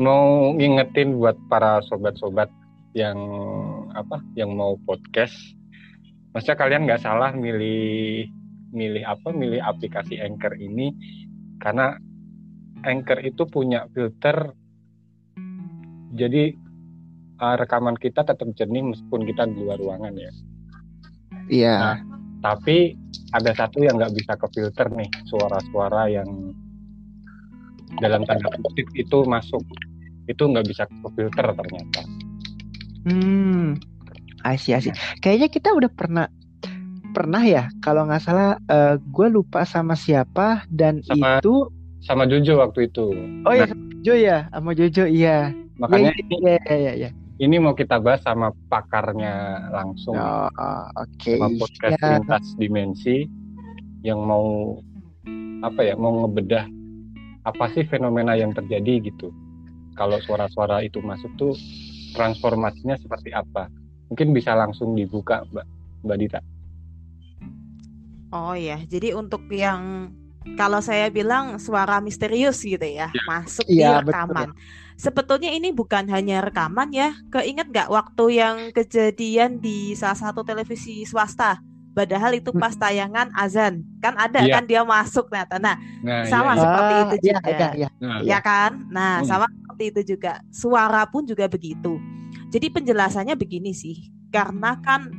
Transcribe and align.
mau 0.00 0.56
ngingetin 0.56 1.20
buat 1.20 1.36
para 1.52 1.84
sobat-sobat 1.84 2.48
yang 2.96 3.20
apa 3.92 4.24
yang 4.32 4.56
mau 4.56 4.80
podcast. 4.88 5.36
Maksudnya 6.32 6.56
kalian 6.56 6.88
nggak 6.88 7.04
salah 7.04 7.36
milih 7.36 8.24
milih 8.72 9.04
apa 9.04 9.34
milih 9.34 9.60
aplikasi 9.60 10.16
Anchor 10.16 10.56
ini 10.56 10.94
karena 11.60 12.00
Anchor 12.80 13.20
itu 13.20 13.44
punya 13.44 13.84
filter. 13.92 14.56
Jadi 16.16 16.56
uh, 17.38 17.56
rekaman 17.60 17.94
kita 18.00 18.24
tetap 18.24 18.48
jernih 18.56 18.82
meskipun 18.82 19.28
kita 19.28 19.46
di 19.52 19.60
luar 19.60 19.76
ruangan 19.76 20.16
ya. 20.16 20.32
Iya. 21.50 21.76
Nah, 21.76 21.98
tapi 22.40 22.96
ada 23.36 23.52
satu 23.52 23.84
yang 23.84 24.00
nggak 24.00 24.16
bisa 24.16 24.32
ke 24.34 24.46
filter 24.56 24.88
nih 24.96 25.10
suara-suara 25.28 26.08
yang 26.08 26.56
dalam 28.00 28.22
tanda 28.24 28.48
kutip 28.64 28.86
itu 28.96 29.26
masuk 29.26 29.60
itu 30.30 30.42
nggak 30.42 30.64
bisa 30.64 30.86
ke 30.86 31.08
filter 31.12 31.46
ternyata 31.50 32.00
Hmm. 33.00 33.80
Asih 34.40 34.76
asih. 34.76 34.92
Kayaknya 35.18 35.48
kita 35.48 35.72
udah 35.72 35.88
pernah 35.88 36.28
pernah 37.10 37.40
ya 37.40 37.72
kalau 37.80 38.04
nggak 38.04 38.20
salah 38.20 38.54
gue 39.00 39.26
lupa 39.26 39.64
sama 39.64 39.96
siapa 39.96 40.62
dan 40.68 41.00
Sama- 41.02 41.40
itu 41.40 41.66
sama 42.00 42.22
Jojo 42.24 42.60
waktu 42.60 42.86
itu 42.86 43.10
oh 43.42 43.50
ya 43.50 43.64
Nah. 43.64 43.68
sama 43.68 43.84
Jojo 43.98 44.14
ya 44.14 44.38
sama 44.48 44.70
Jojo 44.72 45.04
iya. 45.04 45.38
makanya 45.76 46.12
Iya, 46.12 46.20
ini 46.22 46.36
iya 46.38 46.52
iya 46.54 46.76
iya. 46.76 46.92
iya. 46.94 47.10
ini 47.38 47.56
mau 47.56 47.72
kita 47.72 47.98
bahas 47.98 48.20
sama 48.20 48.52
pakarnya 48.68 49.32
langsung 49.70 50.14
Oh, 50.14 50.48
oke. 50.94 51.32
sama 51.34 51.50
podcast 51.56 51.98
Ya. 51.98 52.08
lintas 52.14 52.44
dimensi 52.54 53.16
yang 54.00 54.20
mau 54.22 54.78
apa 55.60 55.80
ya 55.82 55.96
mau 55.96 56.24
ngebedah 56.24 56.64
apa 57.42 57.64
sih 57.72 57.82
fenomena 57.84 58.32
yang 58.32 58.52
terjadi 58.52 59.08
gitu 59.10 59.32
kalau 59.94 60.18
suara-suara 60.22 60.82
itu 60.84 60.98
masuk 61.00 61.30
tuh 61.38 61.54
transformasinya 62.14 62.98
seperti 62.98 63.30
apa 63.30 63.70
mungkin 64.10 64.34
bisa 64.34 64.54
langsung 64.58 64.94
dibuka 64.98 65.46
mbak 65.50 65.66
mbak 66.06 66.18
Dita 66.18 66.40
Oh 68.30 68.54
ya, 68.54 68.78
jadi 68.86 69.10
untuk 69.18 69.50
yang 69.50 70.14
kalau 70.54 70.78
saya 70.78 71.10
bilang 71.10 71.58
suara 71.58 71.98
misterius 71.98 72.62
gitu 72.62 72.86
ya, 72.86 73.10
masuk 73.26 73.66
Iya, 73.66 73.98
di 73.98 74.06
betul, 74.06 74.14
rekaman. 74.14 74.48
Sebetulnya 74.94 75.50
ini 75.50 75.74
bukan 75.74 76.06
hanya 76.14 76.38
rekaman 76.38 76.94
ya. 76.94 77.10
Keinget 77.26 77.74
nggak 77.74 77.90
waktu 77.90 78.24
yang 78.38 78.56
kejadian 78.70 79.58
di 79.58 79.98
salah 79.98 80.14
satu 80.14 80.46
televisi 80.46 81.02
swasta? 81.02 81.58
Padahal 81.90 82.38
itu 82.38 82.54
pas 82.54 82.70
tayangan 82.78 83.34
azan, 83.34 83.82
kan 83.98 84.14
ada 84.14 84.46
Iya. 84.46 84.62
kan 84.62 84.64
dia 84.64 84.82
masuk 84.86 85.26
ternyata. 85.26 85.58
Nah, 85.58 85.74
nah 86.06 86.22
Sama 86.26 86.54
iya, 86.54 86.54
iya. 86.54 86.62
seperti 86.62 86.94
Ah, 86.94 87.00
itu 87.02 87.14
iya, 87.14 87.34
juga. 87.34 87.50
iya, 87.50 87.68
iya. 87.74 87.88
Nah, 87.98 88.18
ya 88.22 88.38
kan? 88.38 88.70
Nah, 88.94 89.12
Hmm. 89.20 89.26
sama 89.26 89.46
seperti 89.50 89.84
itu 89.90 90.00
juga. 90.14 90.32
Suara 90.54 91.02
pun 91.10 91.26
juga 91.26 91.50
begitu. 91.50 91.98
Jadi 92.50 92.66
penjelasannya 92.70 93.34
begini 93.34 93.74
sih, 93.74 94.10
karena 94.30 94.78
kan 94.78 95.10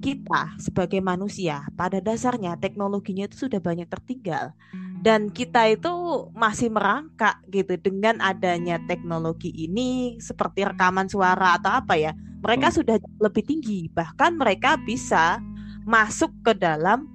kita 0.00 0.56
sebagai 0.56 1.00
manusia 1.00 1.64
pada 1.76 2.00
dasarnya 2.00 2.56
teknologinya 2.56 3.28
itu 3.28 3.48
sudah 3.48 3.60
banyak 3.60 3.84
tertinggal 3.84 4.56
dan 5.00 5.28
kita 5.32 5.68
itu 5.72 5.92
masih 6.32 6.72
merangkak 6.72 7.40
gitu 7.48 7.76
dengan 7.80 8.20
adanya 8.20 8.80
teknologi 8.88 9.48
ini 9.52 10.16
seperti 10.20 10.64
rekaman 10.68 11.08
suara 11.08 11.56
atau 11.56 11.72
apa 11.72 11.96
ya. 11.96 12.12
Mereka 12.40 12.72
sudah 12.72 12.96
lebih 13.20 13.44
tinggi, 13.44 13.88
bahkan 13.92 14.36
mereka 14.36 14.80
bisa 14.80 15.40
masuk 15.84 16.30
ke 16.42 16.52
dalam 16.52 17.06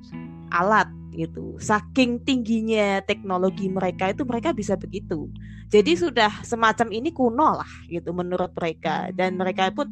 alat 0.49 0.87
gitu. 1.11 1.55
Saking 1.57 2.19
tingginya 2.21 2.99
teknologi 3.01 3.67
mereka 3.67 4.11
itu 4.11 4.23
mereka 4.23 4.51
bisa 4.51 4.75
begitu. 4.75 5.31
Jadi 5.67 5.97
sudah 5.97 6.29
semacam 6.43 6.87
ini 6.91 7.09
kuno 7.09 7.57
lah 7.57 7.71
gitu 7.87 8.13
menurut 8.13 8.53
mereka 8.53 9.09
dan 9.11 9.33
mereka 9.33 9.73
pun 9.73 9.89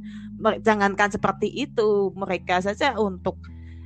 jangankan 0.62 1.09
seperti 1.09 1.50
itu 1.50 2.13
mereka 2.13 2.62
saja 2.62 2.94
untuk 2.95 3.39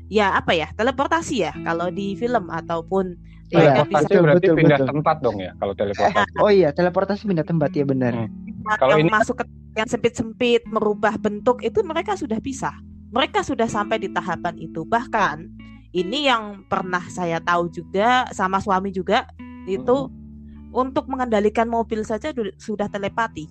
ya 0.08 0.36
apa 0.36 0.52
ya 0.52 0.68
teleportasi 0.74 1.36
ya 1.42 1.52
kalau 1.64 1.88
di 1.88 2.16
film 2.16 2.48
ataupun 2.48 3.16
Iya, 3.48 3.56
mereka 3.64 3.72
teleportasi 3.80 3.88
bisa 3.88 4.04
betul, 4.12 4.24
berarti 4.28 4.44
betul, 4.44 4.58
pindah 4.60 4.78
betul. 4.78 4.90
tempat 4.92 5.18
dong 5.24 5.38
ya 5.40 5.52
kalau 5.56 5.74
teleportasi 5.74 6.28
Oh 6.44 6.52
iya, 6.52 6.70
teleportasi 6.72 7.22
pindah 7.24 7.46
tempat 7.48 7.70
ya 7.72 7.86
benar. 7.88 8.14
Hmm. 8.14 8.28
kalau 8.28 8.76
Kalau 8.76 8.92
yang 9.00 9.08
ini- 9.08 9.16
masuk 9.16 9.36
ke 9.40 9.46
yang 9.78 9.88
sempit-sempit 9.88 10.62
merubah 10.68 11.16
bentuk 11.16 11.64
itu 11.64 11.80
mereka 11.80 12.20
sudah 12.20 12.42
bisa 12.42 12.76
mereka 13.18 13.42
sudah 13.42 13.66
sampai 13.66 13.98
di 13.98 14.14
tahapan 14.14 14.54
itu. 14.62 14.86
Bahkan 14.86 15.50
ini 15.98 16.30
yang 16.30 16.62
pernah 16.70 17.02
saya 17.10 17.42
tahu 17.42 17.74
juga 17.74 18.30
sama 18.30 18.62
suami 18.62 18.94
juga 18.94 19.26
itu 19.66 20.06
untuk 20.70 21.10
mengendalikan 21.10 21.66
mobil 21.66 22.06
saja 22.06 22.30
sudah 22.62 22.86
telepati. 22.86 23.50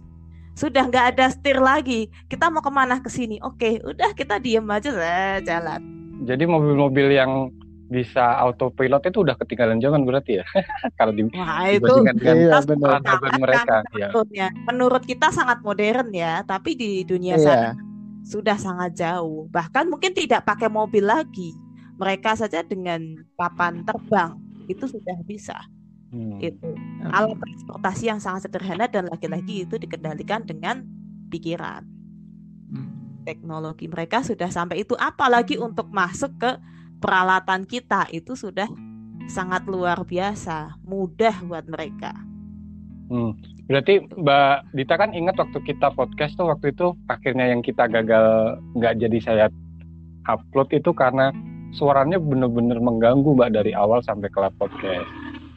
Sudah 0.54 0.86
nggak 0.86 1.18
ada 1.18 1.26
setir 1.34 1.58
lagi. 1.58 2.06
Kita 2.30 2.46
mau 2.46 2.62
ke 2.62 2.70
mana? 2.70 3.02
Ke 3.02 3.10
sini. 3.10 3.42
Oke 3.42 3.82
udah 3.82 4.14
kita 4.14 4.38
diem 4.38 4.62
aja 4.70 4.94
eh, 4.94 5.42
jalan. 5.42 5.82
Jadi 6.22 6.46
mobil-mobil 6.46 7.18
yang 7.18 7.50
bisa 7.90 8.38
autopilot 8.42 9.02
itu 9.06 9.22
udah 9.26 9.34
ketinggalan 9.42 9.82
zaman 9.82 10.06
berarti 10.06 10.42
ya? 10.42 10.44
Kalau 10.98 11.10
di 11.10 11.26
wah 11.34 11.66
itu 11.70 11.92
Iya, 12.22 12.62
benar. 12.62 13.02
sangat 13.02 13.34
mereka 13.42 13.82
kan 13.82 13.82
ya. 14.30 14.48
Menurut 14.70 15.02
kita 15.02 15.34
sangat 15.34 15.58
modern 15.66 16.14
ya 16.14 16.46
tapi 16.46 16.78
di 16.78 17.02
dunia 17.02 17.34
Iya. 17.34 17.42
sana 17.42 17.95
sudah 18.26 18.58
sangat 18.58 18.98
jauh. 18.98 19.46
Bahkan 19.54 19.86
mungkin 19.86 20.10
tidak 20.10 20.42
pakai 20.42 20.66
mobil 20.66 21.06
lagi. 21.06 21.54
Mereka 21.96 22.34
saja 22.34 22.60
dengan 22.66 23.22
papan 23.38 23.86
terbang 23.86 24.34
itu 24.66 24.84
sudah 24.90 25.16
bisa. 25.22 25.56
Hmm. 26.10 26.38
itu. 26.42 26.70
Alat 27.10 27.38
transportasi 27.38 28.10
yang 28.10 28.18
sangat 28.22 28.50
sederhana 28.50 28.86
dan 28.90 29.06
lagi-lagi 29.10 29.66
itu 29.66 29.78
dikendalikan 29.78 30.42
dengan 30.42 30.82
pikiran. 31.30 31.86
Hmm. 32.66 32.90
teknologi 33.22 33.90
mereka 33.90 34.22
sudah 34.22 34.50
sampai 34.50 34.86
itu. 34.86 34.94
Apalagi 34.98 35.58
untuk 35.58 35.90
masuk 35.90 36.34
ke 36.38 36.50
peralatan 37.02 37.66
kita 37.66 38.06
itu 38.14 38.38
sudah 38.38 38.70
sangat 39.26 39.66
luar 39.66 40.02
biasa. 40.06 40.78
Mudah 40.86 41.42
buat 41.46 41.66
mereka. 41.66 42.14
Hmm. 43.10 43.34
Berarti 43.66 43.98
Mbak 43.98 44.78
Dita 44.78 44.94
kan 44.94 45.10
ingat 45.10 45.42
waktu 45.42 45.58
kita 45.66 45.90
podcast 45.98 46.38
tuh 46.38 46.54
waktu 46.54 46.70
itu 46.70 46.94
akhirnya 47.10 47.50
yang 47.50 47.66
kita 47.66 47.90
gagal 47.90 48.58
nggak 48.78 48.94
jadi 49.02 49.18
saya 49.18 49.46
upload 50.30 50.70
itu 50.70 50.94
karena 50.94 51.34
suaranya 51.74 52.22
bener-bener 52.22 52.78
mengganggu 52.78 53.26
Mbak 53.26 53.50
dari 53.58 53.74
awal 53.74 54.06
sampai 54.06 54.30
ke 54.30 54.38
podcast. 54.54 55.10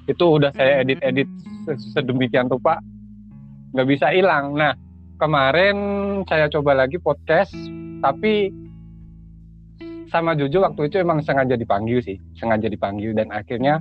Itu 0.09 0.41
udah 0.41 0.49
saya 0.57 0.81
edit-edit 0.81 1.29
se- 1.69 1.93
sedemikian 1.93 2.49
rupa 2.49 2.81
nggak 3.77 3.87
bisa 3.87 4.09
hilang. 4.09 4.57
Nah 4.57 4.73
kemarin 5.21 5.77
saya 6.25 6.49
coba 6.49 6.73
lagi 6.73 6.97
podcast 6.97 7.53
tapi 8.01 8.49
sama 10.09 10.33
Jojo 10.33 10.65
waktu 10.65 10.89
itu 10.89 10.97
emang 10.97 11.21
sengaja 11.21 11.53
dipanggil 11.53 12.01
sih, 12.01 12.17
sengaja 12.41 12.65
dipanggil 12.65 13.13
dan 13.13 13.29
akhirnya 13.29 13.77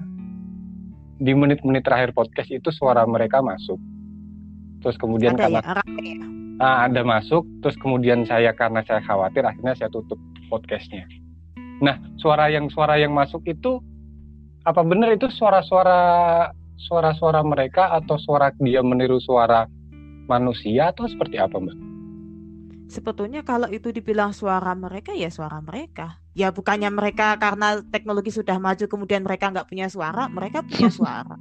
di 1.17 1.33
menit-menit 1.33 1.81
terakhir 1.81 2.13
podcast 2.13 2.53
itu 2.53 2.69
suara 2.69 3.09
mereka 3.09 3.41
masuk. 3.41 3.81
Terus 4.83 4.97
kemudian 4.97 5.35
ada 5.35 5.49
karena 5.49 5.61
ya 5.61 5.75
rame 5.83 6.03
ya 6.07 6.29
ah, 6.63 6.87
ada 6.91 7.03
masuk, 7.07 7.47
terus 7.63 7.79
kemudian 7.79 8.27
saya 8.27 8.51
karena 8.55 8.83
saya 8.85 9.03
khawatir 9.07 9.47
akhirnya 9.47 9.75
saya 9.79 9.91
tutup 9.91 10.19
podcastnya. 10.51 11.07
Nah, 11.79 11.99
suara 12.19 12.51
yang 12.51 12.67
suara 12.71 12.99
yang 12.99 13.15
masuk 13.15 13.47
itu 13.47 13.79
apa 14.67 14.83
benar 14.83 15.15
itu 15.15 15.31
suara-suara 15.31 16.01
suara-suara 16.79 17.43
mereka 17.47 17.95
atau 17.95 18.19
suara 18.19 18.51
dia 18.59 18.83
meniru 18.83 19.23
suara 19.23 19.67
manusia 20.27 20.91
atau 20.91 21.07
seperti 21.07 21.39
apa, 21.39 21.57
Mbak? 21.59 21.79
Sebetulnya 22.89 23.45
kalau 23.45 23.69
itu 23.69 23.93
dibilang 23.93 24.33
suara 24.33 24.73
mereka 24.73 25.13
ya 25.13 25.29
suara 25.29 25.61
mereka. 25.61 26.19
Ya 26.33 26.49
bukannya 26.49 26.89
mereka 26.89 27.37
karena 27.37 27.85
teknologi 27.85 28.33
sudah 28.33 28.57
maju 28.57 28.89
kemudian 28.89 29.23
mereka 29.27 29.53
nggak 29.53 29.69
punya 29.69 29.93
suara, 29.93 30.27
mereka 30.33 30.65
punya 30.65 30.89
suara. 30.89 31.37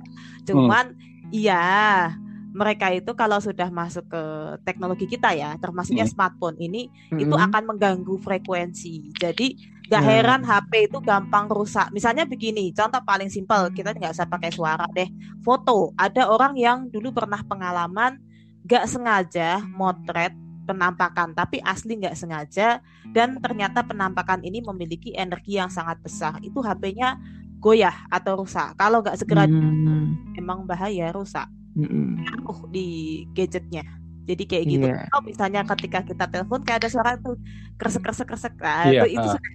Cuman 0.47 0.91
iya 1.31 2.11
mereka 2.57 2.89
itu 2.89 3.13
kalau 3.13 3.37
sudah 3.37 3.69
masuk 3.69 4.09
ke 4.09 4.21
teknologi 4.65 5.05
kita 5.05 5.29
ya, 5.37 5.53
termasuknya 5.61 6.09
Hmm. 6.09 6.13
smartphone 6.13 6.57
ini 6.57 6.89
itu 7.13 7.29
Mm-mm. 7.29 7.37
akan 7.37 7.63
mengganggu 7.69 8.17
frekuensi. 8.17 9.13
Jadi 9.13 9.53
gak 9.87 10.03
Nah. 10.03 10.09
heran 10.09 10.41
HP 10.41 10.89
itu 10.89 10.97
gampang 10.99 11.45
rusak. 11.47 11.93
Misalnya 11.93 12.25
begini, 12.25 12.73
contoh 12.73 12.99
paling 13.05 13.29
simpel, 13.29 13.69
kita 13.71 13.93
nggak 13.93 14.13
usah 14.17 14.27
pakai 14.27 14.49
suara 14.49 14.89
deh. 14.89 15.07
Foto, 15.45 15.93
ada 15.95 16.27
orang 16.33 16.57
yang 16.57 16.89
dulu 16.89 17.13
pernah 17.13 17.39
pengalaman 17.45 18.17
gak 18.65 18.89
sengaja 18.89 19.61
motret 19.69 20.33
penampakan, 20.67 21.31
tapi 21.31 21.63
asli 21.63 21.95
nggak 21.95 22.17
sengaja 22.19 22.83
dan 23.15 23.39
ternyata 23.39 23.87
penampakan 23.87 24.43
ini 24.43 24.59
memiliki 24.59 25.15
energi 25.15 25.55
yang 25.55 25.71
sangat 25.71 25.95
besar. 26.03 26.35
Itu 26.43 26.59
HP-nya 26.59 27.15
goyah 27.63 28.03
atau 28.11 28.43
rusak. 28.43 28.75
Kalau 28.75 28.99
nggak 28.99 29.15
segera 29.15 29.47
Hmm, 29.47 30.19
memang 30.35 30.67
bahaya 30.67 31.09
rusak 31.15 31.47
ngaruh 31.77 32.59
di 32.67 32.87
gadgetnya. 33.31 33.85
Jadi 34.27 34.43
kayak 34.43 34.65
gitu. 34.67 34.87
Iya. 34.89 35.07
Atau 35.07 35.21
misalnya 35.23 35.61
ketika 35.63 36.03
kita 36.03 36.25
telepon 36.27 36.59
kayak 36.65 36.83
ada 36.83 36.89
suara 36.91 37.11
tuh 37.15 37.39
kresek 37.77 38.03
kresek 38.03 38.27
kresek. 38.27 38.53
Nah, 38.59 38.89
Iya, 38.89 39.07
itu, 39.07 39.15
itu 39.15 39.27
sudah 39.31 39.53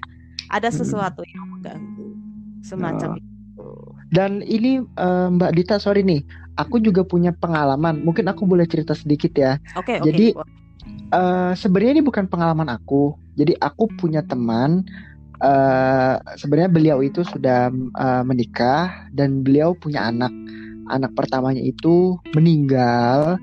ada 0.48 0.68
sesuatu 0.70 1.20
yang 1.26 1.44
mengganggu 1.50 2.08
semacam 2.62 3.10
Oh. 3.12 3.20
itu. 3.20 3.66
Dan 4.08 4.40
ini 4.40 4.80
eh, 4.80 5.26
Mbak 5.28 5.52
Dita, 5.52 5.76
sorry 5.76 6.00
nih, 6.00 6.24
aku 6.56 6.80
juga 6.80 7.04
punya 7.04 7.32
pengalaman. 7.32 8.00
Mungkin 8.00 8.24
aku 8.28 8.48
boleh 8.48 8.64
cerita 8.64 8.92
sedikit 8.92 9.32
ya. 9.34 9.60
Oke 9.76 10.00
oke. 10.00 10.08
Jadi, 10.08 10.26
Wah, 10.38 10.48
Eh, 11.12 11.52
sebenarnya 11.54 12.00
ini 12.00 12.02
bukan 12.02 12.24
pengalaman 12.24 12.72
aku. 12.72 13.12
Jadi 13.36 13.52
aku 13.60 13.86
punya 13.94 14.24
teman. 14.24 14.82
eh 15.42 16.14
sebenarnya 16.38 16.70
beliau 16.70 16.98
itu 17.02 17.26
sudah 17.26 17.66
eh, 17.74 18.22
menikah 18.22 19.10
dan 19.10 19.42
beliau 19.42 19.74
punya 19.74 20.06
anak. 20.06 20.30
Anak 20.90 21.14
pertamanya 21.14 21.62
itu 21.62 22.18
meninggal 22.34 23.38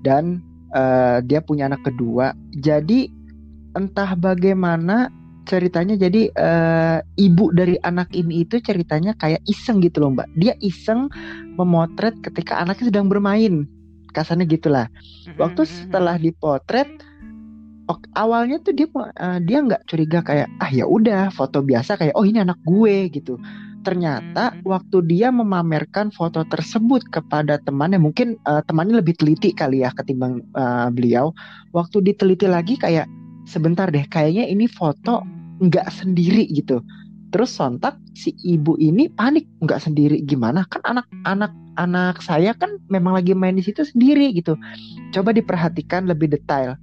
dan 0.00 0.40
eh, 0.72 1.18
dia 1.26 1.40
punya 1.44 1.68
anak 1.68 1.84
kedua. 1.84 2.32
Jadi 2.56 3.10
entah 3.76 4.16
bagaimana 4.16 5.10
ceritanya. 5.44 5.98
Jadi 5.98 6.30
eh, 6.30 6.98
ibu 7.20 7.52
dari 7.52 7.76
anak 7.82 8.12
ini 8.16 8.46
itu 8.46 8.62
ceritanya 8.62 9.12
kayak 9.18 9.42
iseng 9.50 9.82
gitu 9.84 10.04
loh 10.04 10.14
mbak. 10.14 10.28
Dia 10.38 10.54
iseng 10.64 11.10
memotret 11.58 12.16
ketika 12.24 12.62
anaknya 12.62 12.94
sedang 12.94 13.10
bermain. 13.10 13.66
Kasarnya 14.10 14.42
gitulah 14.42 14.90
waktu 15.38 15.62
setelah 15.62 16.18
dipotret 16.18 16.90
awalnya 18.14 18.62
tuh 18.62 18.74
dia 18.76 18.86
eh, 19.18 19.38
dia 19.42 19.58
nggak 19.64 19.82
curiga 19.88 20.20
kayak 20.22 20.48
ah 20.62 20.70
ya 20.70 20.86
udah 20.86 21.32
foto 21.34 21.64
biasa 21.64 21.98
kayak 21.98 22.14
oh 22.14 22.22
ini 22.22 22.42
anak 22.42 22.58
gue 22.62 23.10
gitu 23.10 23.40
ternyata 23.82 24.54
Hmm. 24.54 24.62
waktu 24.66 25.04
dia 25.08 25.28
memamerkan 25.32 26.12
foto 26.12 26.44
tersebut 26.46 27.04
kepada 27.10 27.58
temannya 27.62 28.00
mungkin 28.00 28.36
eh, 28.46 28.62
temannya 28.68 29.00
lebih 29.00 29.16
teliti 29.16 29.52
kali 29.52 29.82
ya 29.84 29.90
ketimbang 29.94 30.44
eh, 30.54 30.88
beliau. 30.92 31.32
Waktu 31.72 32.04
diteliti 32.04 32.46
lagi 32.50 32.76
kayak 32.76 33.08
sebentar 33.48 33.88
deh 33.90 34.04
kayaknya 34.06 34.46
ini 34.46 34.70
foto 34.70 35.24
nggak 35.60 35.88
sendiri 35.92 36.48
gitu. 36.52 36.80
Terus 37.30 37.54
sontak 37.54 37.94
si 38.18 38.34
ibu 38.42 38.74
ini 38.82 39.06
panik 39.06 39.46
nggak 39.62 39.86
sendiri 39.86 40.18
gimana? 40.26 40.66
Kan 40.66 40.82
anak-anak 40.82 41.52
anak 41.78 42.18
saya 42.20 42.50
kan 42.58 42.76
memang 42.90 43.14
lagi 43.14 43.32
main 43.38 43.54
di 43.54 43.62
situ 43.62 43.86
sendiri 43.86 44.34
gitu. 44.34 44.58
Coba 45.14 45.30
diperhatikan 45.30 46.10
lebih 46.10 46.26
detail. 46.32 46.74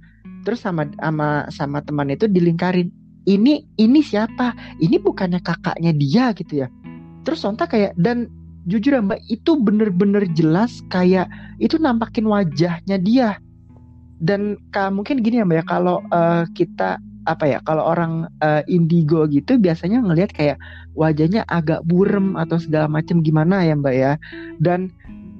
Terus 0.48 0.64
sama 0.64 0.88
sama 0.96 1.44
sama 1.52 1.84
teman 1.84 2.08
itu 2.08 2.24
dilingkarin 2.24 2.88
ini 3.28 3.60
ini 3.76 4.00
siapa? 4.00 4.56
Ini 4.80 4.96
bukannya 5.04 5.44
kakaknya 5.44 5.92
dia 5.92 6.32
gitu 6.32 6.64
ya 6.64 6.72
terus 7.28 7.44
sontak 7.44 7.76
kayak 7.76 7.92
dan 8.00 8.32
jujur 8.64 8.96
ya 8.96 9.04
mbak 9.04 9.20
itu 9.28 9.60
bener-bener 9.60 10.24
jelas 10.32 10.80
kayak 10.88 11.28
itu 11.60 11.76
nampakin 11.76 12.24
wajahnya 12.24 12.96
dia. 12.96 13.36
Dan 14.18 14.56
ka, 14.72 14.88
mungkin 14.88 15.20
gini 15.20 15.38
ya 15.40 15.44
mbak 15.44 15.60
ya 15.60 15.64
kalau 15.68 16.00
eh, 16.08 16.48
kita 16.56 16.96
apa 17.28 17.44
ya 17.44 17.60
kalau 17.68 17.84
orang 17.84 18.24
eh, 18.40 18.64
indigo 18.64 19.28
gitu 19.28 19.60
biasanya 19.60 20.00
ngelihat 20.00 20.32
kayak 20.32 20.56
wajahnya 20.96 21.44
agak 21.52 21.84
burem 21.84 22.32
atau 22.40 22.56
segala 22.56 22.88
macam 22.88 23.20
gimana 23.20 23.60
ya 23.60 23.76
mbak 23.76 23.92
ya. 23.92 24.12
Dan 24.56 24.88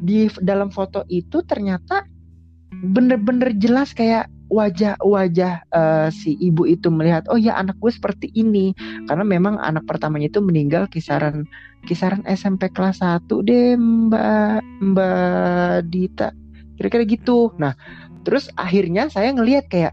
di 0.05 0.29
dalam 0.45 0.69
foto 0.69 1.09
itu 1.09 1.41
ternyata 1.49 2.05
bener-bener 2.85 3.57
jelas 3.57 3.97
kayak 3.97 4.29
wajah-wajah 4.49 5.53
eh, 5.69 6.09
si 6.13 6.37
ibu 6.41 6.65
itu 6.65 6.89
melihat 6.89 7.29
oh 7.29 7.37
ya 7.37 7.57
anak 7.61 7.77
gue 7.81 7.93
seperti 7.93 8.33
ini. 8.33 8.73
Karena 9.05 9.25
memang 9.25 9.61
anak 9.61 9.85
pertamanya 9.85 10.33
itu 10.33 10.41
meninggal 10.41 10.89
kisaran 10.89 11.45
kisaran 11.87 12.25
SMP 12.27 12.73
kelas 12.73 13.05
1 13.05 13.29
deh 13.47 13.79
Mbak 13.79 14.61
Mbak 14.83 15.77
Dita. 15.93 16.29
Kira-kira 16.79 17.05
gitu. 17.07 17.53
Nah 17.61 17.77
terus 18.27 18.51
akhirnya 18.59 19.09
saya 19.09 19.33
ngelihat 19.33 19.71
kayak 19.71 19.93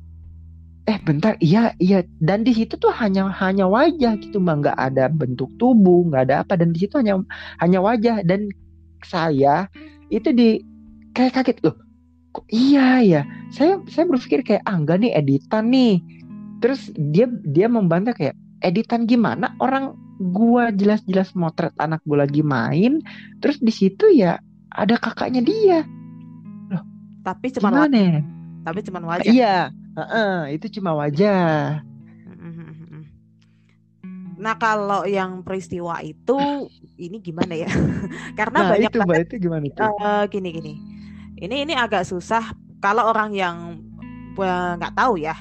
eh 0.86 0.98
bentar 1.02 1.38
iya 1.42 1.74
iya. 1.82 2.06
Dan 2.22 2.46
di 2.46 2.54
situ 2.54 2.78
tuh 2.78 2.94
hanya 2.94 3.30
hanya 3.42 3.66
wajah 3.70 4.18
gitu 4.22 4.42
mbak. 4.42 4.66
Nggak 4.66 4.78
ada 4.80 5.06
bentuk 5.10 5.50
tubuh 5.62 6.08
nggak 6.10 6.32
ada 6.32 6.36
apa. 6.46 6.58
Dan 6.58 6.74
di 6.74 6.86
situ 6.86 6.98
hanya 6.98 7.22
hanya 7.62 7.80
wajah. 7.82 8.22
Dan 8.26 8.50
saya 9.06 9.70
itu 10.10 10.34
di 10.34 10.62
kayak 11.14 11.42
kaget 11.42 11.60
loh 11.66 11.76
kok 12.36 12.46
iya 12.52 13.00
ya? 13.00 13.22
Saya 13.56 13.80
saya 13.88 14.12
berpikir 14.12 14.44
kayak 14.44 14.64
ah 14.68 14.76
enggak 14.76 15.00
nih 15.00 15.16
editan 15.16 15.72
nih. 15.72 16.04
Terus 16.60 16.92
dia 17.16 17.32
dia 17.48 17.72
membantah 17.72 18.12
kayak 18.12 18.36
editan 18.60 19.08
gimana 19.08 19.56
orang 19.64 19.96
gua 20.20 20.72
jelas-jelas 20.72 21.36
motret 21.36 21.76
anak 21.80 22.00
gua 22.08 22.24
lagi 22.24 22.42
main 22.42 23.04
terus 23.44 23.60
di 23.60 23.72
situ 23.72 24.08
ya 24.12 24.40
ada 24.72 24.96
kakaknya 25.00 25.42
dia 25.44 25.82
Tapi 27.26 27.50
cuma 27.58 27.74
wajah, 27.74 28.22
ya? 28.22 28.22
tapi 28.62 28.80
cuma 28.86 29.00
wajah. 29.02 29.26
iya 29.26 29.58
heeh, 29.98 30.62
itu 30.62 30.78
cuma 30.78 30.94
wajah. 30.94 31.82
Nah 34.36 34.56
kalau 34.60 35.08
yang 35.08 35.42
peristiwa 35.42 36.04
itu 36.04 36.70
ini 37.00 37.18
gimana 37.24 37.56
ya? 37.56 37.66
Karena 38.40 38.68
nah 38.68 38.70
banyak 38.76 38.92
itu 38.92 39.00
banget 39.02 39.26
itu 39.32 39.36
gimana 39.48 39.66
tuh 39.74 39.90
eh, 39.96 40.24
gini 40.30 40.50
gini. 40.52 40.74
Ini 41.40 41.56
ini 41.68 41.74
agak 41.74 42.06
susah 42.06 42.54
kalau 42.84 43.10
orang 43.10 43.32
yang 43.34 43.80
eh, 44.38 44.72
nggak 44.78 44.94
tahu 44.94 45.18
ya. 45.18 45.36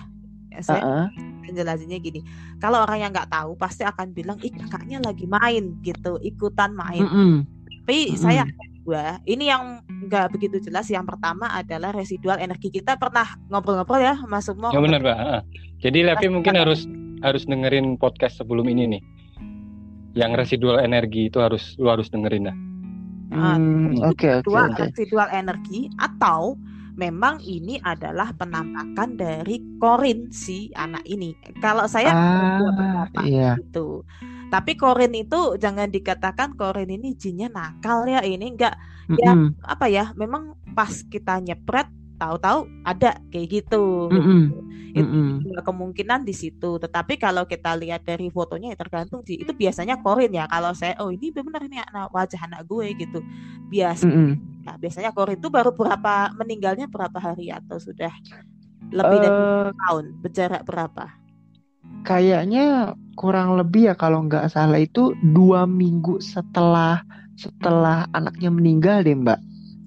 Saya 0.63 0.81
Heeh. 0.81 1.34
Penjelasannya 1.55 1.99
gini. 2.03 2.21
Kalau 2.59 2.83
orang 2.83 2.99
yang 3.07 3.11
nggak 3.15 3.31
tahu 3.31 3.55
pasti 3.55 3.87
akan 3.87 4.11
bilang, 4.11 4.37
ih 4.43 4.51
kakaknya 4.51 4.99
lagi 4.99 5.31
main 5.31 5.79
gitu, 5.87 6.19
ikutan 6.19 6.75
main. 6.75 7.07
Mm-mm. 7.07 7.33
Tapi 7.87 8.11
Mm-mm. 8.11 8.19
saya 8.19 8.43
ada 8.43 8.65
dua. 8.83 9.05
Ini 9.23 9.45
yang 9.55 9.63
nggak 10.11 10.35
begitu 10.35 10.59
jelas. 10.59 10.91
Yang 10.91 11.15
pertama 11.15 11.49
adalah 11.55 11.95
residual 11.95 12.43
energi. 12.43 12.75
Kita 12.75 12.99
pernah 12.99 13.25
ngobrol-ngobrol 13.49 14.03
ya, 14.03 14.19
Mas 14.27 14.51
Sumo. 14.51 14.75
Ya 14.75 14.83
benar, 14.83 15.01
Mbak. 15.01 15.17
Ah. 15.17 15.43
Jadi 15.79 16.03
Levi 16.03 16.27
mungkin 16.33 16.59
harus 16.59 16.91
harus 17.23 17.47
dengerin 17.47 17.97
podcast 17.97 18.43
sebelum 18.43 18.67
ini 18.67 18.99
nih. 18.99 19.03
Yang 20.15 20.33
residual 20.47 20.83
energi 20.83 21.31
itu 21.31 21.39
harus 21.39 21.75
lu 21.79 21.89
harus 21.91 22.11
dengerin 22.11 22.51
dah. 22.51 22.57
Ah, 23.35 23.59
Hmm, 23.59 23.99
Oke 24.05 24.31
oke. 24.31 24.47
residual 24.79 25.27
energi 25.35 25.91
atau 25.99 26.55
memang 27.03 27.35
ini 27.43 27.73
adalah 27.83 28.29
penampakan 28.39 29.09
dari 29.19 29.55
korin 29.81 30.31
si 30.31 30.71
anak 30.75 31.03
ini. 31.07 31.35
Kalau 31.63 31.85
saya 31.95 32.11
Ah 32.13 32.59
pendapat 32.67 33.27
iya. 33.27 33.43
gitu. 33.59 34.05
Tapi 34.53 34.71
korin 34.81 35.13
itu 35.19 35.37
jangan 35.63 35.89
dikatakan 35.91 36.49
korin 36.59 36.91
ini 36.97 37.07
jinnya 37.23 37.47
nakal 37.57 37.99
ya. 38.07 38.21
Ini 38.23 38.45
enggak 38.55 38.75
ya 39.23 39.31
Mm-mm. 39.35 39.55
apa 39.73 39.87
ya? 39.91 40.03
Memang 40.21 40.43
pas 40.77 40.93
kita 41.13 41.31
nyepret 41.47 41.89
tahu-tahu 42.25 42.59
ada 42.91 43.09
kayak 43.33 43.49
gitu. 43.55 43.77
Mm-mm. 44.11 44.53
Itu 44.99 45.13
Mm-mm. 45.13 45.45
dua 45.45 45.61
kemungkinan 45.69 46.21
di 46.29 46.33
situ. 46.43 46.67
Tetapi 46.85 47.13
kalau 47.25 47.43
kita 47.53 47.69
lihat 47.83 48.01
dari 48.09 48.27
fotonya 48.37 48.67
ya 48.73 48.79
tergantung 48.83 49.21
sih. 49.29 49.37
Itu 49.43 49.53
biasanya 49.63 49.95
korin 50.05 50.31
ya. 50.39 50.45
Kalau 50.53 50.71
saya 50.81 50.95
oh 51.03 51.11
ini 51.15 51.27
benar 51.37 51.61
ini 51.69 51.77
anak 51.83 52.05
wajah 52.17 52.41
anak 52.47 52.61
gue 52.71 52.87
gitu. 53.01 53.19
Biasa 53.73 54.05
Mm-mm. 54.05 54.41
Nah, 54.67 54.77
biasanya 54.83 55.11
korin 55.17 55.39
itu 55.41 55.49
baru 55.57 55.71
berapa 55.79 56.11
meninggalnya 56.41 56.87
berapa 56.95 57.19
hari 57.27 57.45
atau 57.59 57.77
sudah 57.87 58.13
lebih 58.99 59.19
dari 59.25 59.39
Eh, 59.43 59.73
tahun 59.81 60.05
berjarak 60.23 60.63
berapa? 60.69 61.05
kayaknya 62.09 62.61
kurang 63.21 63.49
lebih 63.59 63.81
ya 63.89 63.95
kalau 64.03 64.19
nggak 64.27 64.45
salah 64.55 64.79
itu 64.87 65.01
dua 65.37 65.61
minggu 65.81 66.13
setelah 66.33 67.01
setelah 67.43 67.97
anaknya 68.17 68.49
meninggal 68.59 68.97
deh 69.07 69.17
mbak. 69.25 69.39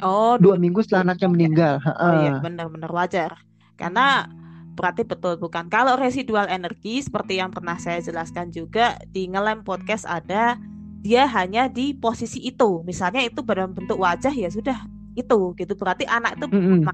Oh, 0.05 0.37
Dua 0.37 0.61
minggu 0.61 0.85
setelah 0.85 1.13
anaknya 1.13 1.27
meninggal. 1.29 1.73
Oh 1.81 2.13
iya, 2.21 2.37
benar-benar 2.37 2.91
wajar. 2.93 3.31
Karena 3.73 4.29
berarti 4.77 5.01
betul 5.01 5.41
bukan. 5.41 5.65
Kalau 5.73 5.97
residual 5.97 6.45
energi 6.45 7.01
seperti 7.01 7.41
yang 7.41 7.49
pernah 7.49 7.81
saya 7.81 7.97
jelaskan 7.97 8.53
juga 8.53 9.01
di 9.09 9.25
ngelem 9.25 9.65
podcast 9.65 10.05
ada 10.05 10.57
dia 11.01 11.25
hanya 11.25 11.65
di 11.65 11.97
posisi 11.97 12.45
itu. 12.45 12.85
Misalnya 12.85 13.25
itu 13.25 13.41
dalam 13.41 13.73
bentuk 13.73 13.97
wajah 13.97 14.33
ya 14.33 14.49
sudah 14.53 14.85
itu 15.17 15.57
gitu. 15.57 15.73
Berarti 15.73 16.05
anak 16.05 16.37
itu 16.37 16.45
Mm-mm. 16.53 16.85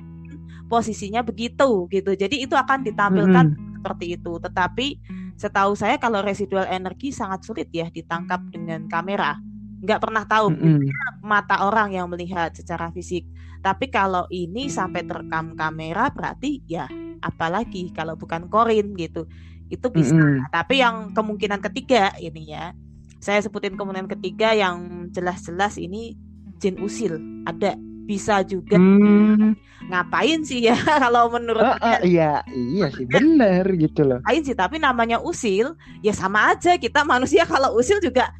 posisinya 0.71 1.19
begitu 1.27 1.91
gitu. 1.91 2.15
Jadi 2.15 2.39
itu 2.39 2.55
akan 2.55 2.87
ditampilkan 2.87 3.45
Mm-mm. 3.51 3.83
seperti 3.83 4.15
itu. 4.15 4.31
Tetapi 4.39 4.87
setahu 5.35 5.75
saya 5.75 5.99
kalau 5.99 6.23
residual 6.23 6.63
energi 6.71 7.11
sangat 7.11 7.43
sulit 7.43 7.67
ya 7.75 7.91
ditangkap 7.91 8.39
dengan 8.47 8.87
kamera. 8.87 9.35
Nggak 9.83 9.99
pernah 9.99 10.23
tahu 10.23 10.55
Mm-mm. 10.55 10.87
mata 11.21 11.67
orang 11.67 11.91
yang 11.91 12.07
melihat 12.07 12.55
secara 12.55 12.87
fisik. 12.89 13.27
Tapi 13.59 13.87
kalau 13.87 14.23
ini 14.27 14.67
sampai 14.67 15.03
terekam 15.03 15.55
kamera 15.55 16.07
berarti 16.09 16.63
ya 16.65 16.87
apalagi 17.19 17.91
kalau 17.91 18.15
bukan 18.15 18.47
korin 18.47 18.95
gitu. 18.95 19.27
Itu 19.67 19.91
bisa. 19.91 20.15
Mm-mm. 20.15 20.47
Tapi 20.49 20.79
yang 20.79 21.11
kemungkinan 21.11 21.59
ketiga 21.61 22.15
ini 22.17 22.55
ya. 22.55 22.71
Saya 23.19 23.39
sebutin 23.39 23.75
kemungkinan 23.75 24.11
ketiga 24.11 24.51
yang 24.51 25.07
jelas-jelas 25.11 25.79
ini 25.79 26.15
jin 26.57 26.79
usil. 26.79 27.15
Ada 27.43 27.75
bisa 28.03 28.43
juga 28.43 28.75
Hmm. 28.75 29.55
ngapain 29.87 30.43
sih 30.43 30.59
ya 30.59 30.75
kalau 31.03 31.31
menurut 31.31 31.63
ah, 31.63 31.79
kalian? 31.79 32.03
iya, 32.03 32.31
iya 32.51 32.87
sih 32.91 33.07
bener 33.07 33.63
gitu 33.79 34.03
loh. 34.03 34.19
ngapain 34.19 34.43
sih 34.43 34.55
tapi 34.55 34.75
namanya 34.75 35.23
usil 35.23 35.71
ya 35.99 36.11
sama 36.11 36.51
aja 36.51 36.75
kita 36.75 37.07
manusia 37.07 37.47
kalau 37.47 37.75
usil 37.79 38.03
juga 38.03 38.31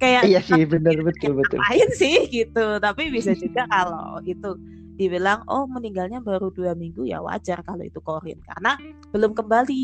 kayak 0.00 0.24
Iya 0.26 0.38
sih 0.48 0.62
bener 0.72 0.96
betul 1.08 1.32
betul. 1.40 1.60
ngapain 1.60 1.88
sih 2.00 2.14
gitu. 2.32 2.64
Tapi 2.84 3.02
bisa 3.16 3.32
juga 3.42 3.60
kalau 3.70 4.20
itu 4.24 4.48
dibilang 4.96 5.44
oh 5.52 5.68
meninggalnya 5.68 6.18
baru 6.24 6.48
dua 6.56 6.72
minggu 6.72 7.04
ya 7.04 7.20
wajar 7.20 7.60
kalau 7.68 7.84
itu 7.84 8.00
korin 8.00 8.40
karena 8.48 8.80
belum 9.12 9.32
kembali 9.36 9.74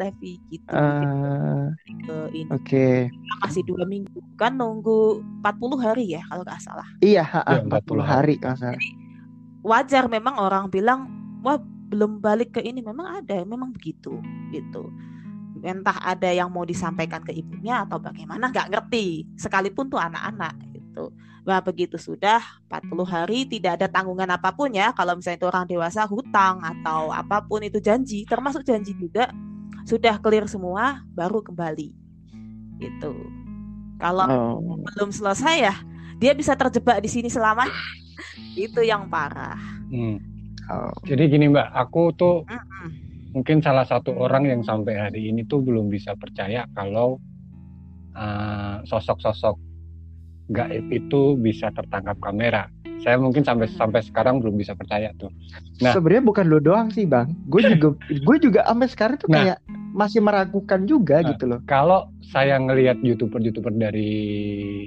Levi 0.00 0.32
gitu. 0.52 0.76
Ah, 0.76 1.68
ke 2.06 2.16
ini. 2.34 2.54
Oke, 2.54 3.10
masih 3.42 3.62
dua 3.66 3.84
minggu. 3.88 4.18
Kan 4.40 4.52
nunggu 4.60 5.20
40 5.42 5.78
hari 5.80 6.14
ya 6.16 6.22
kalau 6.30 6.42
nggak 6.46 6.62
salah. 6.62 6.88
Iya 7.04 7.22
ha, 7.32 7.40
ha, 7.48 7.52
Iya, 7.52 7.62
40 7.66 8.04
hari. 8.12 8.34
kalau 8.40 8.56
nggak 8.56 8.56
salah. 8.60 8.82
wajar 9.62 10.04
memang 10.10 10.34
orang 10.38 10.64
bilang 10.70 11.06
wah 11.44 11.58
belum 11.90 12.18
balik 12.24 12.58
ke 12.58 12.60
ini. 12.64 12.80
Memang 12.82 13.22
ada 13.22 13.44
memang 13.46 13.70
begitu 13.74 14.18
gitu 14.54 14.90
entah 15.60 16.00
ada 16.00 16.32
yang 16.32 16.48
mau 16.48 16.64
disampaikan 16.64 17.20
ke 17.20 17.36
ibunya 17.36 17.84
atau 17.84 18.00
bagaimana 18.00 18.48
nggak 18.48 18.72
ngerti 18.72 19.28
sekalipun 19.36 19.92
tuh 19.92 20.00
anak-anak 20.00 20.56
gitu 20.72 21.12
Wah 21.42 21.58
begitu 21.58 21.98
sudah 21.98 22.38
40 22.70 23.02
hari 23.02 23.42
tidak 23.50 23.74
ada 23.82 23.90
tanggungan 23.90 24.30
apa 24.30 24.54
pun 24.54 24.70
ya 24.70 24.94
kalau 24.94 25.18
misalnya 25.18 25.42
itu 25.42 25.48
orang 25.50 25.66
dewasa 25.66 26.06
hutang 26.06 26.62
atau 26.62 27.10
apa 27.10 27.42
pun 27.42 27.58
itu 27.66 27.82
janji 27.82 28.22
termasuk 28.22 28.62
janji 28.62 28.94
juga 28.94 29.26
sudah 29.82 30.22
clear 30.22 30.46
semua 30.46 31.02
baru 31.10 31.42
kembali 31.42 31.90
gitu 32.78 33.10
kalau 33.98 34.26
Oh, 34.30 34.78
belum 34.78 35.10
selesai 35.10 35.56
ya 35.58 35.74
dia 36.22 36.30
bisa 36.30 36.54
terjebak 36.54 37.02
di 37.02 37.10
sini 37.10 37.26
selamanya 37.26 37.74
itu 38.54 38.78
yang 38.80 39.10
parah 39.10 39.58
Hmm. 39.90 40.16
oh. 40.70 40.94
Jadi 41.04 41.28
gini 41.28 41.52
Mbak, 41.52 41.68
aku 41.74 42.02
tuh 42.16 42.36
Mm-mm. 42.48 42.71
Mungkin 43.32 43.64
salah 43.64 43.84
satu 43.84 44.12
orang 44.14 44.44
yang 44.48 44.60
sampai 44.62 44.96
hari 44.96 45.32
ini 45.32 45.44
tuh 45.48 45.64
belum 45.64 45.88
bisa 45.88 46.12
percaya 46.16 46.68
kalau 46.76 47.16
uh, 48.12 48.84
sosok-sosok 48.84 49.56
gaib 50.52 50.86
itu 50.92 51.36
bisa 51.40 51.72
tertangkap 51.72 52.20
kamera. 52.20 52.68
Saya 53.02 53.18
mungkin 53.18 53.42
sampai 53.42 53.66
Hmm. 53.66 53.78
sampai 53.82 54.00
sekarang 54.04 54.38
belum 54.38 54.54
bisa 54.60 54.78
percaya 54.78 55.10
tuh. 55.18 55.32
Nah. 55.82 55.90
Sebenarnya 55.90 56.22
bukan 56.22 56.44
lo 56.46 56.62
doang 56.62 56.92
sih 56.92 57.02
bang. 57.08 57.34
Gue 57.50 57.64
juga 57.72 57.96
gue 58.06 58.36
juga 58.38 58.60
sampai 58.68 58.88
sekarang 58.92 59.16
tuh 59.18 59.28
Nah. 59.32 59.34
kayak 59.42 59.58
masih 59.96 60.20
meragukan 60.22 60.80
juga 60.86 61.24
Nah. 61.24 61.34
gitu 61.34 61.44
loh. 61.50 61.60
Kalau 61.66 62.12
saya 62.22 62.60
ngelihat 62.60 63.02
youtuber-youtuber 63.02 63.74
dari 63.74 64.12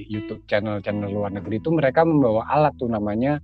YouTube 0.07 0.45
channel-channel 0.47 1.11
luar 1.11 1.33
negeri 1.33 1.59
itu 1.59 1.73
mereka 1.73 2.07
membawa 2.07 2.47
alat 2.47 2.71
tuh 2.79 2.87
namanya 2.87 3.41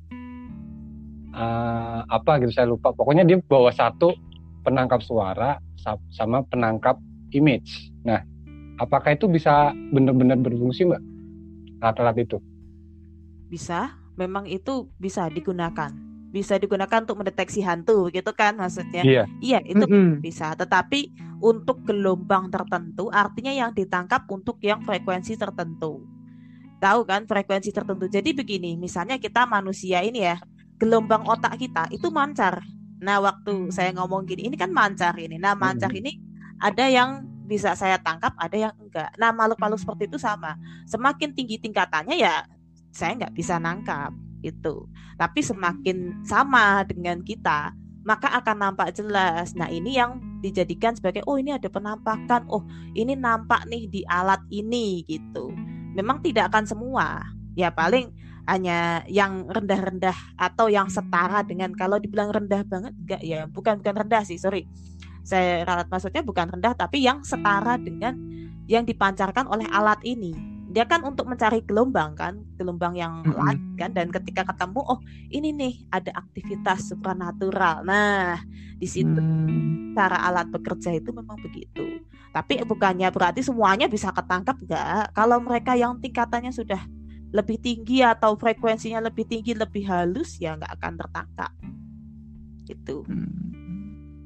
uh, 1.35 2.07
apa 2.07 2.39
gitu 2.39 2.53
saya 2.55 2.69
lupa. 2.69 2.95
Pokoknya 2.95 3.27
dia 3.27 3.43
bawa 3.43 3.71
satu 3.75 4.15
penangkap 4.61 5.01
suara 5.01 5.57
sa- 5.75 5.99
sama 6.09 6.41
penangkap 6.45 6.97
image. 7.31 7.91
Nah, 8.01 8.21
apakah 8.77 9.13
itu 9.13 9.25
bisa 9.25 9.69
benar-benar 9.89 10.37
berfungsi 10.37 10.85
mbak? 10.85 11.01
Alat-alat 11.81 12.17
itu? 12.21 12.37
bisa 13.47 13.91
memang 14.15 14.47
itu 14.47 14.87
bisa 14.95 15.27
digunakan 15.27 15.91
bisa 16.31 16.55
digunakan 16.55 17.03
untuk 17.03 17.19
mendeteksi 17.19 17.59
hantu 17.59 18.07
gitu 18.07 18.31
kan 18.31 18.55
maksudnya 18.55 19.03
Iya. 19.03 19.23
iya 19.43 19.59
itu 19.67 19.83
Mm-mm. 19.83 20.23
bisa 20.23 20.55
tetapi 20.55 21.11
untuk 21.43 21.83
gelombang 21.83 22.47
tertentu 22.47 23.11
artinya 23.11 23.51
yang 23.51 23.75
ditangkap 23.75 24.23
untuk 24.31 24.55
yang 24.63 24.79
frekuensi 24.79 25.35
tertentu 25.35 25.99
tahu 26.79 27.03
kan 27.03 27.27
frekuensi 27.27 27.75
tertentu 27.75 28.07
jadi 28.07 28.31
begini 28.31 28.79
misalnya 28.79 29.19
kita 29.19 29.43
manusia 29.43 29.99
ini 29.99 30.23
ya 30.23 30.39
gelombang 30.79 31.27
otak 31.27 31.59
kita 31.59 31.91
itu 31.91 32.07
mancar 32.07 32.63
nah 33.01 33.17
waktu 33.17 33.73
saya 33.73 33.89
ngomong 33.97 34.29
gini 34.29 34.47
ini 34.47 34.55
kan 34.55 34.69
mancar 34.69 35.17
ini 35.17 35.41
nah 35.41 35.57
mancar 35.57 35.89
ini 35.91 36.21
ada 36.61 36.85
yang 36.85 37.25
bisa 37.49 37.73
saya 37.73 37.97
tangkap 37.99 38.31
ada 38.37 38.69
yang 38.69 38.73
enggak 38.77 39.09
nah 39.17 39.33
makhluk-makhluk 39.33 39.81
seperti 39.81 40.07
itu 40.07 40.17
sama 40.21 40.55
semakin 40.85 41.33
tinggi 41.33 41.57
tingkatannya 41.57 42.15
ya 42.15 42.45
saya 42.93 43.17
nggak 43.17 43.33
bisa 43.33 43.57
nangkap 43.57 44.13
itu 44.45 44.85
tapi 45.17 45.41
semakin 45.41 46.21
sama 46.23 46.85
dengan 46.85 47.25
kita 47.25 47.73
maka 48.01 48.33
akan 48.33 48.57
nampak 48.69 48.97
jelas. 48.97 49.53
Nah, 49.53 49.69
ini 49.69 49.97
yang 49.97 50.17
dijadikan 50.41 50.97
sebagai 50.97 51.21
oh 51.29 51.37
ini 51.37 51.53
ada 51.53 51.69
penampakan. 51.69 52.49
Oh, 52.49 52.65
ini 52.97 53.13
nampak 53.13 53.69
nih 53.69 53.85
di 53.87 54.01
alat 54.09 54.41
ini 54.49 55.05
gitu. 55.05 55.53
Memang 55.93 56.21
tidak 56.25 56.49
akan 56.53 56.65
semua. 56.65 57.21
Ya 57.53 57.69
paling 57.69 58.09
hanya 58.49 59.05
yang 59.05 59.45
rendah-rendah 59.49 60.37
atau 60.37 60.67
yang 60.71 60.89
setara 60.89 61.45
dengan 61.45 61.73
kalau 61.77 62.01
dibilang 62.01 62.33
rendah 62.33 62.65
banget 62.65 62.93
enggak 62.97 63.21
ya, 63.21 63.45
bukan 63.45 63.81
bukan 63.81 63.95
rendah 64.05 64.23
sih, 64.25 64.41
sorry. 64.41 64.65
Saya 65.21 65.61
ralat 65.61 65.85
maksudnya 65.85 66.25
bukan 66.25 66.49
rendah 66.49 66.73
tapi 66.73 67.05
yang 67.05 67.21
setara 67.21 67.77
dengan 67.77 68.17
yang 68.65 68.87
dipancarkan 68.87 69.45
oleh 69.49 69.69
alat 69.69 70.01
ini. 70.01 70.33
Dia 70.71 70.87
kan 70.87 71.03
untuk 71.03 71.27
mencari 71.27 71.61
gelombang 71.67 72.15
kan, 72.15 72.47
gelombang 72.55 72.95
yang 72.95 73.27
Mm-mm. 73.27 73.35
lain 73.35 73.59
kan 73.75 73.91
dan 73.91 74.07
ketika 74.07 74.47
ketemu 74.47 74.79
oh 74.87 74.99
ini 75.27 75.51
nih 75.51 75.73
ada 75.91 76.15
aktivitas 76.15 76.87
supranatural. 76.95 77.83
Nah, 77.83 78.39
di 78.79 78.87
situ 78.87 79.19
Hmm. 79.19 79.91
cara 79.91 80.23
alat 80.23 80.47
bekerja 80.47 80.95
itu 80.95 81.11
memang 81.11 81.35
begitu. 81.43 81.99
Tapi 82.31 82.63
bukannya 82.63 83.11
berarti 83.11 83.43
semuanya 83.43 83.91
bisa 83.91 84.15
ketangkap 84.15 84.55
enggak. 84.63 85.11
Kalau 85.11 85.43
mereka 85.43 85.75
yang 85.75 85.99
tingkatannya 85.99 86.55
sudah 86.55 86.79
lebih 87.31 87.57
tinggi 87.63 88.03
atau 88.03 88.35
frekuensinya 88.35 88.99
lebih 89.07 89.23
tinggi, 89.23 89.55
lebih 89.55 89.87
halus 89.87 90.35
ya 90.37 90.59
nggak 90.59 90.71
akan 90.79 90.93
tertangkap. 90.99 91.51
Gitu. 92.67 93.03
Hmm. 93.07 93.31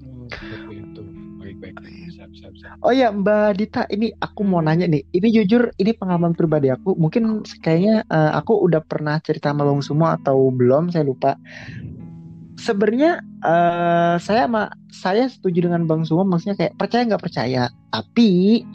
Oh, 0.05 0.27
seperti 0.29 0.75
itu. 0.81 1.03
Baik-baik. 1.45 1.77
Siap, 2.17 2.31
siap, 2.33 2.53
siap. 2.57 2.77
Oh 2.81 2.89
ya 2.89 3.13
Mbak 3.13 3.61
Dita, 3.61 3.85
ini 3.93 4.09
aku 4.17 4.41
mau 4.41 4.65
nanya 4.65 4.89
nih. 4.89 5.05
Ini 5.13 5.27
jujur, 5.29 5.69
ini 5.77 5.93
pengalaman 5.93 6.33
pribadi 6.33 6.73
aku. 6.73 6.97
Mungkin 6.97 7.45
kayaknya 7.61 8.01
eh, 8.09 8.31
aku 8.33 8.65
udah 8.65 8.81
pernah 8.81 9.21
cerita 9.21 9.53
sama 9.53 9.61
Bang 9.61 9.85
Sumo 9.85 10.09
atau 10.09 10.49
belum, 10.49 10.89
saya 10.89 11.05
lupa. 11.05 11.37
Sebenarnya 12.57 13.21
eh, 13.45 14.15
saya 14.17 14.49
sama 14.49 14.73
saya 14.89 15.29
setuju 15.29 15.69
dengan 15.69 15.85
Bang 15.85 16.01
Sumo, 16.01 16.25
maksudnya 16.25 16.57
kayak 16.57 16.73
percaya 16.81 17.03
nggak 17.05 17.23
percaya. 17.23 17.63
Tapi 17.93 18.65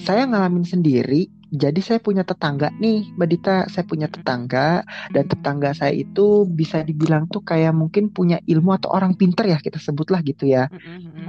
saya 0.00 0.24
ngalamin 0.24 0.64
sendiri. 0.64 1.28
Jadi 1.54 1.80
saya 1.86 2.02
punya 2.02 2.26
tetangga 2.26 2.74
nih, 2.82 3.14
Mbak 3.14 3.28
Dita. 3.30 3.56
Saya 3.70 3.86
punya 3.86 4.10
tetangga 4.10 4.82
dan 5.14 5.24
tetangga 5.30 5.70
saya 5.70 5.94
itu 5.94 6.42
bisa 6.50 6.82
dibilang 6.82 7.30
tuh 7.30 7.46
kayak 7.46 7.70
mungkin 7.70 8.10
punya 8.10 8.42
ilmu 8.42 8.74
atau 8.74 8.90
orang 8.90 9.14
pinter 9.14 9.46
ya 9.46 9.62
kita 9.62 9.78
sebutlah 9.78 10.18
gitu 10.26 10.50
ya 10.50 10.66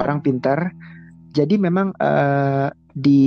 orang 0.01 0.25
pintar. 0.25 0.73
Jadi 1.29 1.61
memang 1.61 1.93
eh, 2.01 2.73
di 2.95 3.21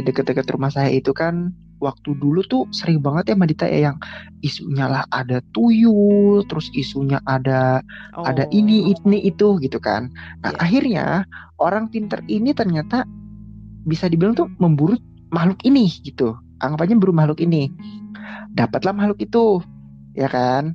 dekat-dekat 0.00 0.46
rumah 0.48 0.72
saya 0.72 0.88
itu 0.88 1.12
kan 1.12 1.52
waktu 1.78 2.10
dulu 2.18 2.42
tuh 2.42 2.66
sering 2.74 2.98
banget 2.98 3.30
ya 3.30 3.36
Madita 3.38 3.66
ya 3.70 3.92
yang 3.92 3.98
isunya 4.42 4.88
lah 4.88 5.04
ada 5.12 5.44
tuyul, 5.52 6.42
terus 6.48 6.72
isunya 6.74 7.20
ada 7.28 7.84
ada 8.16 8.44
Oh. 8.48 8.56
ini 8.56 8.88
ini 8.88 9.18
itu 9.26 9.60
gitu 9.60 9.78
kan. 9.78 10.08
Nah 10.42 10.54
Iya. 10.54 10.58
akhirnya 10.64 11.06
orang 11.60 11.92
pintar 11.92 12.24
ini 12.26 12.50
ternyata 12.56 13.04
bisa 13.86 14.10
dibilang 14.10 14.34
tuh 14.34 14.50
memburu 14.58 14.98
makhluk 15.30 15.60
ini 15.64 15.88
gitu. 16.02 16.36
Anggapannya 16.58 16.98
memburu 16.98 17.14
makhluk 17.14 17.40
ini. 17.42 17.70
Dapatlah 18.54 18.92
makhluk 18.96 19.22
itu, 19.22 19.62
ya 20.18 20.26
kan? 20.26 20.74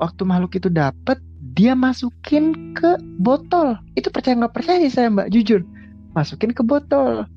Waktu 0.00 0.22
makhluk 0.26 0.56
itu 0.56 0.72
dapat, 0.72 1.20
dia 1.54 1.76
masukin 1.76 2.74
ke 2.74 2.98
botol. 3.20 3.78
Itu 3.94 4.08
percaya 4.10 4.34
nggak 4.40 4.54
percaya 4.56 4.80
sih 4.82 4.92
saya 4.92 5.12
mbak, 5.12 5.30
jujur. 5.30 5.62
Masukin 6.16 6.50
ke 6.56 6.64
botol. 6.64 7.28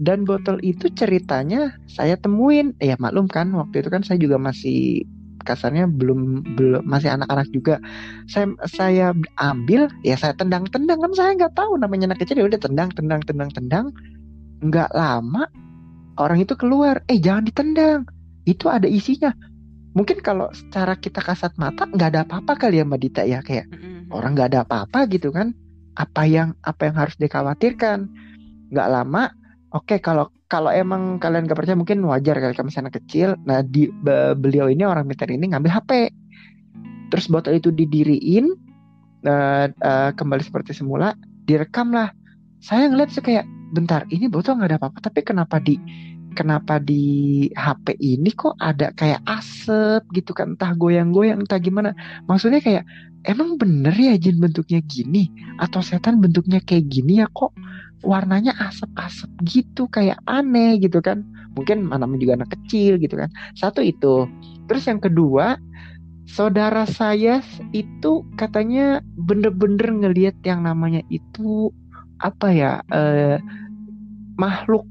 Dan 0.00 0.24
botol 0.24 0.56
itu 0.64 0.88
ceritanya 0.94 1.76
saya 1.90 2.16
temuin. 2.16 2.72
Ya 2.80 2.96
maklum 2.96 3.28
kan, 3.28 3.52
waktu 3.52 3.84
itu 3.84 3.88
kan 3.92 4.06
saya 4.06 4.16
juga 4.22 4.40
masih 4.40 5.04
kasarnya 5.42 5.90
belum 5.90 6.54
belum 6.54 6.86
masih 6.86 7.12
anak-anak 7.12 7.50
juga. 7.50 7.82
Saya 8.30 8.54
saya 8.70 9.06
ambil, 9.42 9.90
ya 10.06 10.14
saya 10.14 10.32
tendang-tendang 10.38 11.02
kan 11.02 11.12
saya 11.12 11.34
nggak 11.34 11.54
tahu 11.58 11.76
namanya 11.76 12.14
anak 12.14 12.22
kecil 12.22 12.40
ya 12.40 12.46
udah 12.46 12.60
tendang, 12.62 12.88
tendang, 12.94 13.20
tendang, 13.26 13.50
tendang. 13.50 13.86
Nggak 14.62 14.94
lama 14.94 15.50
orang 16.18 16.44
itu 16.44 16.54
keluar. 16.58 17.00
Eh 17.08 17.20
jangan 17.20 17.46
ditendang, 17.46 18.08
itu 18.44 18.66
ada 18.68 18.88
isinya. 18.88 19.32
Mungkin 19.92 20.24
kalau 20.24 20.48
secara 20.56 20.96
kita 20.96 21.20
kasat 21.20 21.52
mata 21.60 21.84
nggak 21.84 22.08
ada 22.16 22.20
apa-apa 22.24 22.56
kali 22.56 22.80
ya 22.80 22.84
Mbak 22.88 23.00
Dita 23.00 23.22
ya 23.28 23.44
kayak 23.44 23.68
Mm-mm. 23.68 24.08
orang 24.08 24.32
nggak 24.32 24.48
ada 24.56 24.60
apa-apa 24.64 25.04
gitu 25.12 25.28
kan 25.28 25.52
apa 25.92 26.24
yang 26.24 26.56
apa 26.64 26.88
yang 26.88 26.96
harus 26.96 27.12
dikhawatirkan 27.20 28.08
nggak 28.72 28.88
lama 28.88 29.36
oke 29.76 30.00
kalau 30.00 30.32
kalau 30.52 30.68
emang 30.68 31.16
kalian 31.16 31.48
gak 31.48 31.56
percaya 31.56 31.80
mungkin 31.80 32.04
wajar 32.04 32.36
kali 32.36 32.52
kami 32.52 32.68
sana 32.68 32.92
kecil. 32.92 33.40
Nah 33.48 33.64
di 33.64 33.88
be- 33.88 34.36
beliau 34.36 34.68
ini 34.68 34.84
orang 34.84 35.08
pintar 35.08 35.32
ini 35.32 35.48
ngambil 35.48 35.80
HP, 35.80 36.12
terus 37.08 37.24
botol 37.32 37.56
itu 37.56 37.72
didiriin, 37.72 38.52
uh, 39.24 39.72
uh, 39.72 40.10
kembali 40.12 40.44
seperti 40.44 40.76
semula, 40.76 41.16
direkam 41.48 41.88
lah. 41.96 42.12
Saya 42.60 42.92
ngeliat 42.92 43.16
sih 43.16 43.24
kayak 43.24 43.48
bentar 43.72 44.04
ini 44.12 44.28
botol 44.28 44.60
nggak 44.60 44.70
ada 44.70 44.78
apa-apa, 44.78 44.98
tapi 45.08 45.20
kenapa 45.24 45.56
di 45.58 45.80
kenapa 46.32 46.80
di 46.80 47.46
HP 47.52 48.00
ini 48.00 48.32
kok 48.32 48.56
ada 48.60 48.90
kayak 48.96 49.20
asap 49.28 50.02
gitu 50.16 50.32
kan? 50.32 50.56
Entah 50.56 50.72
goyang-goyang 50.76 51.44
entah 51.44 51.60
gimana. 51.60 51.92
Maksudnya 52.26 52.60
kayak 52.64 52.84
emang 53.28 53.60
bener 53.60 53.92
ya 53.94 54.16
jin 54.16 54.40
bentuknya 54.40 54.80
gini? 54.84 55.28
Atau 55.60 55.84
setan 55.84 56.18
bentuknya 56.18 56.58
kayak 56.64 56.88
gini 56.88 57.20
ya 57.22 57.28
kok 57.32 57.52
warnanya 58.02 58.56
asap-asap 58.58 59.30
gitu 59.46 59.86
kayak 59.92 60.18
aneh 60.26 60.80
gitu 60.80 60.98
kan? 61.04 61.22
Mungkin 61.52 61.84
mana 61.84 62.08
juga 62.16 62.40
anak 62.40 62.56
kecil 62.56 62.96
gitu 62.98 63.14
kan? 63.20 63.28
Satu 63.54 63.84
itu. 63.84 64.26
Terus 64.66 64.88
yang 64.88 65.00
kedua 65.04 65.60
saudara 66.24 66.88
saya 66.88 67.44
itu 67.76 68.24
katanya 68.40 69.04
bener-bener 69.20 69.90
ngelihat 69.90 70.38
yang 70.46 70.64
namanya 70.64 71.04
itu 71.12 71.68
apa 72.22 72.48
ya 72.54 72.72
eh, 72.94 73.42
makhluk 74.36 74.84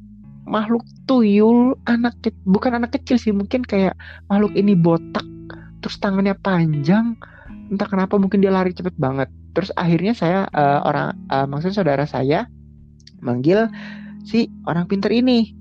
makhluk 0.45 0.83
tuyul 1.05 1.77
anak 1.86 2.17
bukan 2.43 2.81
anak 2.81 2.98
kecil 2.98 3.15
sih 3.21 3.31
mungkin 3.31 3.62
kayak 3.62 3.93
makhluk 4.27 4.51
ini 4.57 4.74
botak 4.74 5.24
terus 5.81 5.98
tangannya 6.01 6.38
panjang 6.38 7.17
entah 7.71 7.88
kenapa 7.88 8.19
mungkin 8.19 8.43
dia 8.43 8.51
lari 8.51 8.75
cepet 8.75 8.93
banget. 9.00 9.31
Terus 9.55 9.71
akhirnya 9.79 10.12
saya 10.12 10.45
uh, 10.51 10.83
orang 10.83 11.15
uh, 11.31 11.48
maksudnya 11.48 11.75
saudara 11.81 12.03
saya 12.03 12.45
manggil 13.24 13.71
si 14.27 14.51
orang 14.67 14.86
pinter 14.91 15.10
ini. 15.10 15.55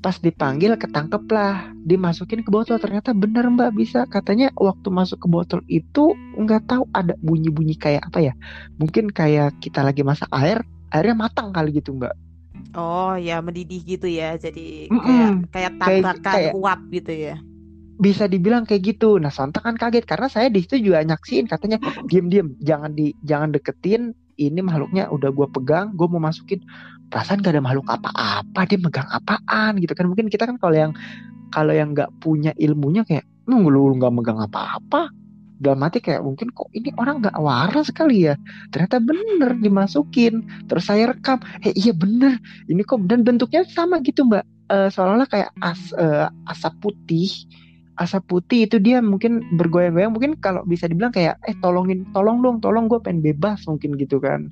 Pas 0.00 0.16
dipanggil 0.16 0.80
ketangkep 0.80 1.28
lah 1.28 1.68
dimasukin 1.84 2.40
ke 2.40 2.48
botol. 2.48 2.80
Ternyata 2.80 3.12
bener 3.12 3.44
mbak 3.52 3.76
bisa. 3.76 4.08
Katanya 4.08 4.48
waktu 4.56 4.88
masuk 4.88 5.20
ke 5.20 5.28
botol 5.28 5.60
itu 5.68 6.16
nggak 6.40 6.70
tahu 6.70 6.88
ada 6.96 7.12
bunyi-bunyi 7.20 7.76
kayak 7.76 8.08
apa 8.08 8.32
ya. 8.32 8.34
Mungkin 8.80 9.12
kayak 9.12 9.60
kita 9.60 9.84
lagi 9.84 10.00
masak 10.00 10.30
air 10.32 10.64
airnya 10.90 11.14
matang 11.14 11.52
kali 11.52 11.76
gitu 11.76 11.94
mbak 11.94 12.16
Oh 12.74 13.14
ya 13.18 13.42
mendidih 13.42 13.82
gitu 13.82 14.06
ya, 14.06 14.38
jadi 14.38 14.86
kayak 14.88 15.30
kayak 15.50 15.72
tabrakan 15.78 16.34
kayak- 16.34 16.54
uap 16.54 16.80
gitu 16.92 17.12
ya. 17.12 17.36
bisa 18.00 18.24
dibilang 18.24 18.64
kayak 18.64 18.96
gitu. 18.96 19.20
Nah, 19.20 19.28
sontak 19.28 19.60
kan 19.60 19.76
kaget 19.76 20.08
karena 20.08 20.24
saya 20.32 20.48
di 20.48 20.64
situ 20.64 20.88
juga 20.88 21.04
nyaksiin 21.04 21.44
katanya 21.44 21.76
diem-diem, 22.08 22.56
jangan 22.64 22.96
di 22.96 23.12
jangan 23.28 23.52
deketin. 23.52 24.16
Ini 24.40 24.64
makhluknya 24.64 25.12
udah 25.12 25.28
gua 25.28 25.44
pegang, 25.52 25.92
gua 25.92 26.08
mau 26.08 26.16
masukin. 26.16 26.64
Perasaan 27.12 27.44
gak 27.44 27.52
ada 27.52 27.60
makhluk 27.60 27.84
apa-apa, 27.92 28.64
dia 28.64 28.80
megang 28.80 29.04
apaan 29.04 29.76
gitu 29.84 29.92
kan? 29.92 30.08
Mungkin 30.08 30.32
kita 30.32 30.48
kan 30.48 30.56
kalau 30.56 30.72
yang 30.72 30.92
kalau 31.52 31.76
yang 31.76 31.92
nggak 31.92 32.08
punya 32.24 32.56
ilmunya 32.56 33.04
kayak, 33.04 33.28
lu 33.44 33.68
lu 33.68 33.92
nggak 34.00 34.14
megang 34.16 34.40
apa-apa. 34.40 35.12
Dalam 35.60 35.84
hati 35.84 36.00
kayak 36.00 36.24
mungkin 36.24 36.48
kok 36.56 36.72
ini 36.72 36.88
orang 36.96 37.20
nggak 37.20 37.36
waras 37.36 37.92
kali 37.92 38.32
ya. 38.32 38.34
Ternyata 38.72 38.96
bener 39.04 39.60
dimasukin. 39.60 40.40
Terus 40.66 40.88
saya 40.88 41.12
rekam, 41.12 41.36
eh 41.60 41.76
iya 41.76 41.92
bener. 41.92 42.40
Ini 42.66 42.80
kok 42.82 43.04
dan 43.04 43.22
bentuknya 43.22 43.68
sama 43.68 44.00
gitu 44.00 44.24
mbak. 44.24 44.42
Eh, 44.72 44.88
seolah-olah 44.88 45.28
kayak 45.28 45.50
as, 45.60 45.92
eh, 45.94 46.26
asap 46.48 46.74
putih 46.80 47.30
asap 48.00 48.32
putih 48.32 48.64
itu 48.64 48.80
dia 48.80 49.04
mungkin 49.04 49.44
bergoyang-goyang 49.60 50.16
mungkin 50.16 50.32
kalau 50.40 50.64
bisa 50.64 50.88
dibilang 50.88 51.12
kayak 51.12 51.36
eh 51.44 51.52
tolongin 51.60 52.08
tolong 52.16 52.40
dong 52.40 52.56
tolong 52.64 52.88
gue 52.88 52.96
pengen 52.96 53.20
bebas 53.20 53.60
mungkin 53.68 54.00
gitu 54.00 54.16
kan 54.16 54.48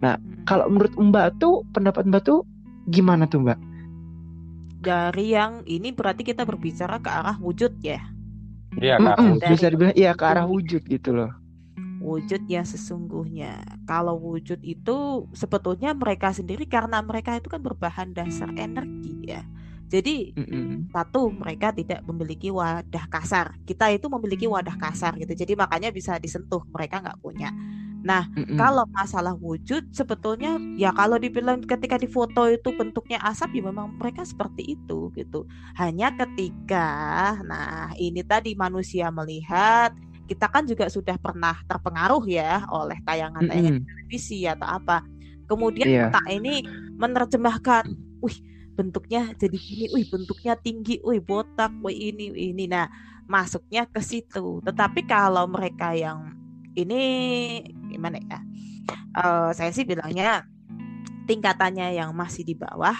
Hmm. 0.00 0.46
kalau 0.46 0.70
menurut 0.70 0.94
mbak 0.94 1.38
tuh 1.42 1.66
pendapat 1.74 2.06
mbak 2.06 2.22
tuh 2.26 2.46
gimana 2.90 3.26
tuh 3.26 3.42
mbak 3.42 3.58
Dari 4.84 5.32
yang 5.32 5.64
ini 5.64 5.96
berarti 5.96 6.28
kita 6.28 6.44
berbicara 6.44 7.00
ke 7.00 7.08
arah 7.08 7.40
wujud 7.40 7.80
ya, 7.80 8.04
Iya 8.82 8.96
Mm-mm, 8.98 9.04
kak. 9.04 9.18
Dari- 9.42 9.46
bisa 9.50 9.66
dibilang 9.70 9.94
iya 10.00 10.10
ke 10.18 10.24
arah 10.30 10.46
wujud 10.52 10.82
gitu 10.94 11.10
loh 11.18 11.30
wujud 12.02 12.42
yang 12.50 12.66
sesungguhnya. 12.66 13.64
Kalau 13.88 14.16
wujud 14.20 14.60
itu 14.60 14.96
sebetulnya 15.32 15.96
mereka 15.96 16.28
sendiri 16.36 16.64
karena 16.68 17.00
mereka 17.00 17.38
itu 17.38 17.48
kan 17.48 17.60
berbahan 17.64 18.08
dasar 18.12 18.50
energi 18.56 19.24
ya. 19.24 19.42
Jadi 19.88 20.36
Mm-mm. 20.36 20.90
satu 20.94 21.32
mereka 21.34 21.74
tidak 21.74 22.00
memiliki 22.06 22.48
wadah 22.52 23.04
kasar. 23.10 23.56
Kita 23.68 23.90
itu 23.90 24.06
memiliki 24.12 24.46
wadah 24.46 24.76
kasar 24.78 25.16
gitu. 25.20 25.32
Jadi 25.34 25.52
makanya 25.58 25.90
bisa 25.94 26.18
disentuh. 26.20 26.62
Mereka 26.70 27.02
nggak 27.02 27.18
punya. 27.24 27.50
Mm-mm. 28.04 28.56
Kalau 28.60 28.84
masalah 28.92 29.32
wujud 29.32 29.88
sebetulnya 29.96 30.60
ya 30.76 30.92
kalau 30.92 31.16
dibilang 31.16 31.64
ketika 31.64 31.96
di 31.96 32.04
foto 32.04 32.44
itu 32.52 32.68
bentuknya 32.76 33.16
asap 33.24 33.56
ya 33.56 33.62
memang 33.72 33.96
mereka 33.96 34.22
seperti 34.28 34.76
itu 34.76 35.08
gitu. 35.16 35.48
Hanya 35.80 36.12
ketika 36.12 36.88
nah 37.48 37.88
ini 37.96 38.20
tadi 38.20 38.52
manusia 38.52 39.08
melihat 39.08 39.96
kita 40.28 40.48
kan 40.52 40.64
juga 40.68 40.88
sudah 40.92 41.16
pernah 41.20 41.56
terpengaruh 41.68 42.24
ya 42.28 42.64
oleh 42.68 42.96
tayangan-tayangan 43.04 43.72
Mm-mm. 43.80 43.88
televisi 43.88 44.44
atau 44.44 44.68
apa. 44.68 45.00
Kemudian 45.48 45.88
Iya. 45.88 46.08
otak 46.08 46.24
ini 46.28 46.64
menerjemahkan, 46.96 47.84
wih 48.24 48.36
bentuknya 48.76 49.32
jadi 49.36 49.56
gini, 49.56 49.84
wih 49.92 50.04
bentuknya 50.08 50.56
tinggi, 50.56 51.00
wih 51.04 51.20
botak, 51.20 51.72
wih 51.84 51.96
ini, 52.12 52.32
wih 52.32 52.52
ini. 52.56 52.64
Nah 52.68 52.88
masuknya 53.28 53.84
ke 53.88 54.00
situ. 54.00 54.60
Tetapi 54.64 55.04
kalau 55.08 55.44
mereka 55.48 55.92
yang 55.96 56.32
ini 56.74 57.02
gimana 57.94 58.18
ya? 58.18 58.38
Eh, 59.14 59.50
saya 59.54 59.70
sih 59.70 59.86
bilangnya 59.86 60.42
tingkatannya 61.30 61.94
yang 61.94 62.10
masih 62.12 62.42
di 62.42 62.58
bawah 62.58 62.94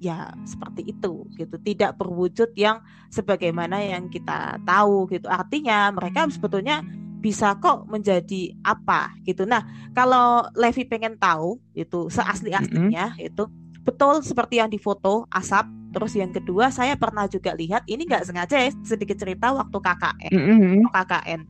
ya 0.00 0.32
seperti 0.48 0.96
itu 0.96 1.28
gitu 1.36 1.56
tidak 1.60 2.00
berwujud 2.00 2.56
yang 2.56 2.80
sebagaimana 3.12 3.84
yang 3.84 4.08
kita 4.08 4.56
tahu 4.64 5.04
gitu 5.12 5.28
artinya 5.28 5.92
mereka 5.92 6.24
sebetulnya 6.32 6.80
bisa 7.20 7.52
kok 7.60 7.84
menjadi 7.84 8.56
apa 8.64 9.12
gitu 9.28 9.44
nah 9.44 9.60
kalau 9.92 10.48
Levi 10.56 10.88
pengen 10.88 11.20
tahu 11.20 11.60
itu 11.76 12.08
seasli 12.08 12.56
aslinya 12.56 13.12
itu 13.20 13.44
betul 13.84 14.24
seperti 14.24 14.56
yang 14.56 14.72
di 14.72 14.80
foto 14.80 15.28
asap 15.28 15.68
terus 15.92 16.16
yang 16.16 16.32
kedua 16.32 16.72
saya 16.72 16.96
pernah 16.96 17.28
juga 17.28 17.52
lihat 17.52 17.84
ini 17.84 18.08
nggak 18.08 18.24
sengaja 18.24 18.56
ya 18.56 18.72
sedikit 18.80 19.20
cerita 19.20 19.52
waktu 19.52 19.76
KKN 19.76 20.32
Mm-mm. 20.32 20.88
KKN. 20.88 21.40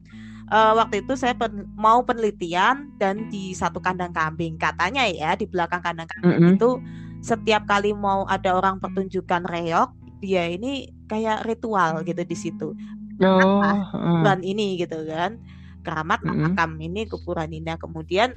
Eh, 0.51 0.73
waktu 0.75 1.07
itu 1.07 1.15
saya 1.15 1.31
pen- 1.39 1.71
mau 1.79 2.03
penelitian 2.03 2.91
dan 2.99 3.31
di 3.31 3.55
satu 3.55 3.79
kandang 3.79 4.11
kambing 4.11 4.59
katanya 4.59 5.07
ya 5.07 5.39
di 5.39 5.47
belakang 5.47 5.79
kandang 5.79 6.11
kambing 6.11 6.43
Mm-mm. 6.43 6.59
itu 6.59 6.69
setiap 7.23 7.63
kali 7.71 7.95
mau 7.95 8.27
ada 8.27 8.59
orang 8.59 8.83
pertunjukan 8.83 9.47
reok 9.47 9.95
dia 10.19 10.51
ini 10.51 10.91
kayak 11.07 11.47
ritual 11.47 12.03
gitu 12.03 12.23
di 12.27 12.35
situ 12.35 12.75
Oh, 13.21 13.77
Hmm. 13.95 14.11
kuburan 14.17 14.41
ini 14.43 14.81
gitu 14.81 15.07
kan 15.07 15.39
keramat 15.87 16.21
Mm-mm. 16.25 16.57
makam 16.57 16.71
ini 16.83 17.07
kuburan 17.07 17.47
ini 17.53 17.63
Nah, 17.71 17.79
kemudian 17.79 18.35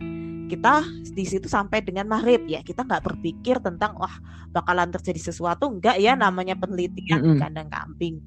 kita 0.52 0.84
di 1.18 1.24
situ 1.26 1.48
sampai 1.50 1.82
dengan 1.82 2.06
maghrib 2.06 2.46
ya 2.46 2.62
kita 2.62 2.86
nggak 2.86 3.04
berpikir 3.10 3.58
tentang 3.64 3.96
wah 3.98 4.12
bakalan 4.54 4.92
terjadi 4.94 5.34
sesuatu 5.34 5.66
enggak 5.72 5.98
ya 5.98 6.14
namanya 6.14 6.54
penelitian 6.62 7.26
di 7.26 7.34
Mm-mm. 7.34 7.42
kandang 7.42 7.70
kambing 7.74 8.22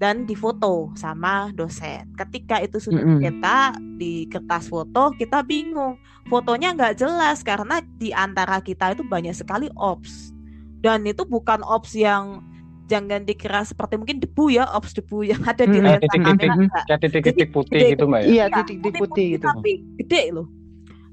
dan 0.00 0.24
difoto 0.24 0.88
sama 0.96 1.52
dosen 1.52 2.08
ketika 2.16 2.56
itu 2.56 2.80
sudah 2.80 3.04
Mm-mm. 3.04 3.20
kita 3.20 3.58
di 3.94 4.24
kertas 4.26 4.64
foto 4.64 5.12
kita 5.12 5.44
bingung 5.44 6.00
fotonya 6.24 6.72
nggak 6.72 6.96
jelas 6.96 7.44
karena 7.44 7.84
di 7.94 8.08
antara 8.10 8.58
kita 8.58 8.96
itu 8.96 9.04
banyak 9.04 9.36
sekali 9.36 9.68
ops 9.76 10.32
dan 10.80 11.04
itu 11.04 11.20
bukan 11.22 11.60
ops 11.60 11.92
yang 11.92 12.40
jangan 12.88 13.22
dikira 13.22 13.60
seperti 13.60 13.94
mungkin 13.94 14.18
debu 14.18 14.50
ya 14.50 14.64
ops 14.72 14.96
debu 14.96 15.20
yang 15.22 15.44
ada 15.44 15.62
di 15.62 15.78
lensa 15.78 16.00
titik-titik. 16.00 16.24
kamera 16.26 16.54
enggak 16.56 16.84
Kayak 16.88 17.00
titik-titik 17.00 17.48
putih 17.50 17.78
Jadi- 17.78 17.90
gitu 17.92 18.04
mbak 18.04 18.20
ya. 18.20 18.24
Iya, 18.24 18.32
Iya, 18.32 18.56
titik-titik 18.56 19.00
putih 19.04 19.26
gitu. 19.36 19.46
tapi 19.46 19.72
gede 20.00 20.22
loh 20.32 20.46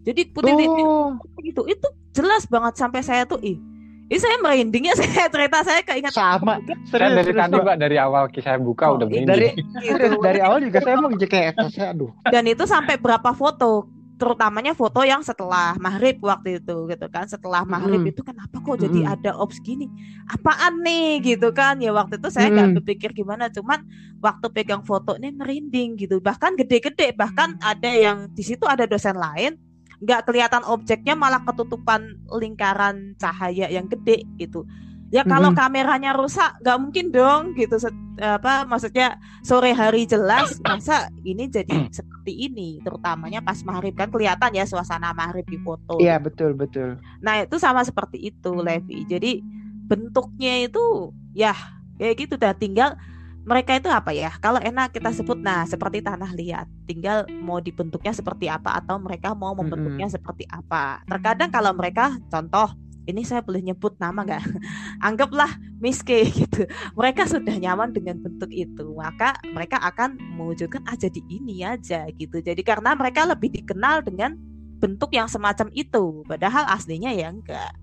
jadi 0.01 0.21
putih-putih 0.31 0.83
Oh, 0.87 1.11
gitu 1.43 1.61
itu 1.67 1.87
jelas 2.13 2.47
banget 2.47 2.73
sampai 2.73 3.03
saya 3.03 3.27
tuh 3.27 3.43
ih 3.43 3.59
ini 4.07 4.19
saya 4.23 4.37
merinding 4.39 4.83
ya 4.87 4.95
saya 4.99 5.27
cerita 5.27 5.57
saya 5.67 5.81
keinget 5.83 6.13
sama. 6.15 6.63
Saya 6.63 6.79
Serius, 6.87 7.11
dari 7.11 7.23
serius, 7.27 7.41
tadi 7.43 7.53
Mbak. 7.53 7.63
mbak 7.67 7.77
dari 7.77 7.97
awal 7.99 8.23
saya 8.39 8.57
buka 8.59 8.85
Oh, 8.87 8.95
udah 8.95 9.07
ini 9.07 9.11
begini. 9.11 9.27
Dari 9.27 9.47
serius, 9.83 10.19
dari 10.23 10.39
awal 10.39 10.59
juga 10.63 10.79
saya 10.79 10.95
mau 10.95 11.09
kayak 11.11 11.53
saya 11.75 11.87
aduh. 11.91 12.11
dan 12.31 12.43
itu 12.47 12.63
sampai 12.63 12.95
berapa 12.95 13.29
foto 13.35 13.91
terutamanya 14.17 14.73
foto 14.73 15.05
yang 15.05 15.21
setelah 15.21 15.77
maghrib 15.77 16.17
waktu 16.25 16.57
itu 16.57 16.89
gitu 16.89 17.05
kan 17.13 17.29
setelah 17.29 17.61
maghrib 17.63 18.01
Mm-mm. 18.01 18.11
itu 18.11 18.25
kenapa 18.25 18.57
kok 18.57 18.81
jadi 18.81 18.99
Mm-mm. 19.05 19.13
ada 19.13 19.31
ops 19.37 19.61
gini 19.61 19.85
apaan 20.25 20.81
nih 20.81 21.21
gitu 21.21 21.53
kan 21.53 21.77
ya 21.77 21.93
waktu 21.93 22.17
itu 22.17 22.33
saya 22.33 22.49
nggak 22.49 22.65
Mm-mm. 22.65 22.77
berpikir 22.81 23.13
gimana 23.13 23.53
cuman 23.53 23.85
waktu 24.17 24.49
pegang 24.49 24.81
foto 24.81 25.13
ini 25.21 25.29
merinding 25.37 26.01
gitu 26.01 26.17
bahkan 26.17 26.57
gede-gede 26.57 27.13
bahkan 27.13 27.61
ada 27.61 27.93
yang 27.93 28.25
di 28.33 28.41
situ 28.41 28.65
ada 28.65 28.89
dosen 28.89 29.13
lain 29.13 29.53
nggak 29.97 30.29
kelihatan 30.29 30.61
objeknya 30.69 31.17
malah 31.17 31.41
ketutupan 31.41 32.21
lingkaran 32.29 33.17
cahaya 33.17 33.65
yang 33.69 33.89
gede 33.89 34.21
gitu. 34.37 34.65
Ya 35.07 35.23
kalau 35.23 35.55
Mm-mm. 35.55 35.59
kameranya 35.63 36.11
rusak 36.11 36.59
nggak 36.59 36.77
mungkin 36.83 37.05
dong 37.15 37.55
gitu. 37.55 37.79
Apa 38.19 38.67
maksudnya 38.67 39.15
sore 39.39 39.71
hari 39.71 40.03
jelas 40.03 40.59
masa 40.59 41.07
ini 41.23 41.47
jadi 41.47 41.87
seperti 41.87 42.51
ini? 42.51 42.83
Terutamanya 42.83 43.39
pas 43.39 43.55
maghrib 43.63 43.95
kan 43.95 44.11
kelihatan 44.11 44.51
ya 44.51 44.67
suasana 44.67 45.15
maghrib 45.15 45.47
di 45.47 45.55
foto. 45.63 45.95
Iya, 46.03 46.19
betul, 46.19 46.51
betul. 46.59 46.99
nah 47.23 47.39
itu 47.39 47.55
sama 47.55 47.87
seperti 47.87 48.19
itu 48.35 48.51
Levi. 48.51 49.07
Jadi 49.07 49.39
bentuknya 49.87 50.67
itu 50.67 51.15
ya 51.31 51.55
kayak 51.95 52.27
gitu. 52.27 52.35
Dah 52.35 52.51
tinggal 52.51 52.99
mereka 53.47 53.79
itu 53.79 53.87
apa 53.87 54.11
ya? 54.11 54.35
Kalau 54.43 54.59
enak 54.59 54.91
kita 54.91 55.15
sebut 55.15 55.39
nah 55.39 55.63
seperti 55.63 56.03
tanah 56.03 56.35
liat. 56.35 56.67
Tinggal 56.83 57.31
mau 57.39 57.63
dibentuknya 57.63 58.11
seperti 58.11 58.51
apa 58.51 58.75
atau 58.83 58.99
mereka 58.99 59.31
mau 59.31 59.55
membentuknya 59.55 60.11
seperti 60.11 60.43
apa. 60.51 60.99
Terkadang 61.07 61.47
kalau 61.47 61.71
mereka 61.71 62.19
contoh 62.27 62.75
ini 63.07 63.23
saya 63.23 63.39
boleh 63.39 63.63
nyebut 63.63 63.95
nama 64.03 64.27
nggak? 64.27 64.43
Anggaplah 65.07 65.47
Miss 65.79 66.03
K 66.07 66.27
gitu. 66.27 66.67
Mereka 66.99 67.23
sudah 67.23 67.55
nyaman 67.55 67.95
dengan 67.95 68.19
bentuk 68.19 68.51
itu 68.51 68.83
maka 68.91 69.39
mereka 69.55 69.79
akan 69.79 70.19
mewujudkan 70.35 70.83
aja 70.83 71.07
di 71.07 71.23
ini 71.31 71.63
aja 71.63 72.03
gitu. 72.19 72.43
Jadi 72.43 72.59
karena 72.67 72.99
mereka 72.99 73.23
lebih 73.23 73.47
dikenal 73.47 74.03
dengan 74.03 74.35
bentuk 74.77 75.15
yang 75.15 75.31
semacam 75.31 75.71
itu 75.73 76.21
padahal 76.29 76.69
aslinya 76.69 77.09
ya 77.09 77.33
enggak 77.33 77.73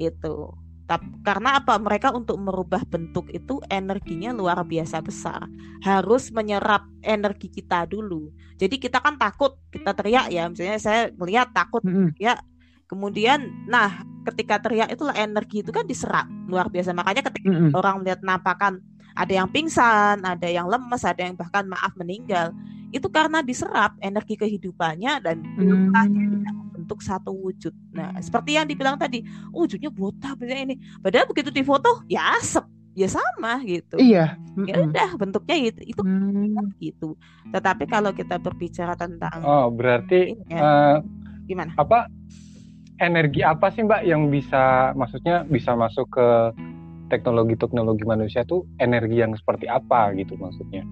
itu 0.00 0.48
karena 1.20 1.60
apa? 1.60 1.76
Mereka 1.76 2.16
untuk 2.16 2.40
merubah 2.40 2.80
bentuk 2.88 3.28
itu 3.28 3.60
energinya 3.68 4.32
luar 4.32 4.64
biasa 4.64 5.04
besar. 5.04 5.44
Harus 5.84 6.32
menyerap 6.32 6.88
energi 7.04 7.52
kita 7.52 7.84
dulu. 7.84 8.32
Jadi 8.56 8.80
kita 8.80 9.04
kan 9.04 9.20
takut 9.20 9.60
kita 9.68 9.92
teriak 9.92 10.32
ya. 10.32 10.48
Misalnya 10.48 10.80
saya 10.80 11.12
melihat 11.12 11.52
takut 11.52 11.84
mm 11.84 11.92
-hmm. 11.92 12.08
ya. 12.16 12.40
Kemudian 12.88 13.68
nah 13.68 14.00
ketika 14.24 14.64
teriak 14.64 14.88
itulah 14.88 15.12
energi 15.12 15.60
itu 15.60 15.68
kan 15.68 15.84
diserap 15.84 16.24
luar 16.48 16.72
biasa. 16.72 16.96
Makanya 16.96 17.20
ketika 17.28 17.52
mm 17.52 17.56
-hmm. 17.68 17.72
orang 17.76 18.00
melihat 18.00 18.24
nampakan 18.24 18.80
ada 19.18 19.32
yang 19.34 19.50
pingsan 19.50 20.22
ada 20.22 20.46
yang 20.46 20.70
lemes 20.70 21.02
ada 21.02 21.26
yang 21.26 21.34
bahkan 21.34 21.66
maaf 21.66 21.90
meninggal 21.98 22.54
itu 22.94 23.10
karena 23.10 23.42
diserap 23.42 23.98
energi 24.00 24.38
kehidupannya 24.38 25.12
dan 25.20 25.36
mm 25.42 25.66
-hmm 25.66 26.68
membentuk 26.88 27.04
satu 27.04 27.36
wujud. 27.36 27.76
Nah, 27.92 28.16
seperti 28.24 28.56
yang 28.56 28.64
dibilang 28.64 28.96
tadi, 28.96 29.20
wujudnya 29.52 29.92
botak 29.92 30.40
ini. 30.40 30.80
Padahal 31.04 31.28
begitu 31.28 31.52
difoto, 31.52 32.00
ya 32.08 32.40
asap, 32.40 32.64
ya 32.96 33.12
sama 33.12 33.60
gitu. 33.68 34.00
Iya. 34.00 34.40
Ya 34.64 34.74
udah 34.80 35.12
bentuknya 35.20 35.68
itu 35.68 35.92
itu 35.92 36.00
hmm. 36.00 36.72
gitu. 36.80 37.12
Tetapi 37.52 37.84
kalau 37.84 38.16
kita 38.16 38.40
berbicara 38.40 38.96
tentang 38.96 39.44
Oh, 39.44 39.68
berarti 39.68 40.32
ini, 40.32 40.48
ya, 40.48 40.60
uh, 40.64 40.96
gimana? 41.44 41.76
Apa 41.76 42.08
energi 42.96 43.44
apa 43.44 43.68
sih 43.68 43.84
Mbak 43.84 44.02
yang 44.08 44.32
bisa 44.32 44.96
maksudnya 44.96 45.44
bisa 45.44 45.76
masuk 45.76 46.08
ke 46.08 46.28
teknologi-teknologi 47.08 48.04
manusia 48.04 48.44
tuh 48.44 48.68
energi 48.78 49.20
yang 49.20 49.32
seperti 49.34 49.66
apa 49.68 50.12
gitu 50.16 50.36
maksudnya? 50.36 50.84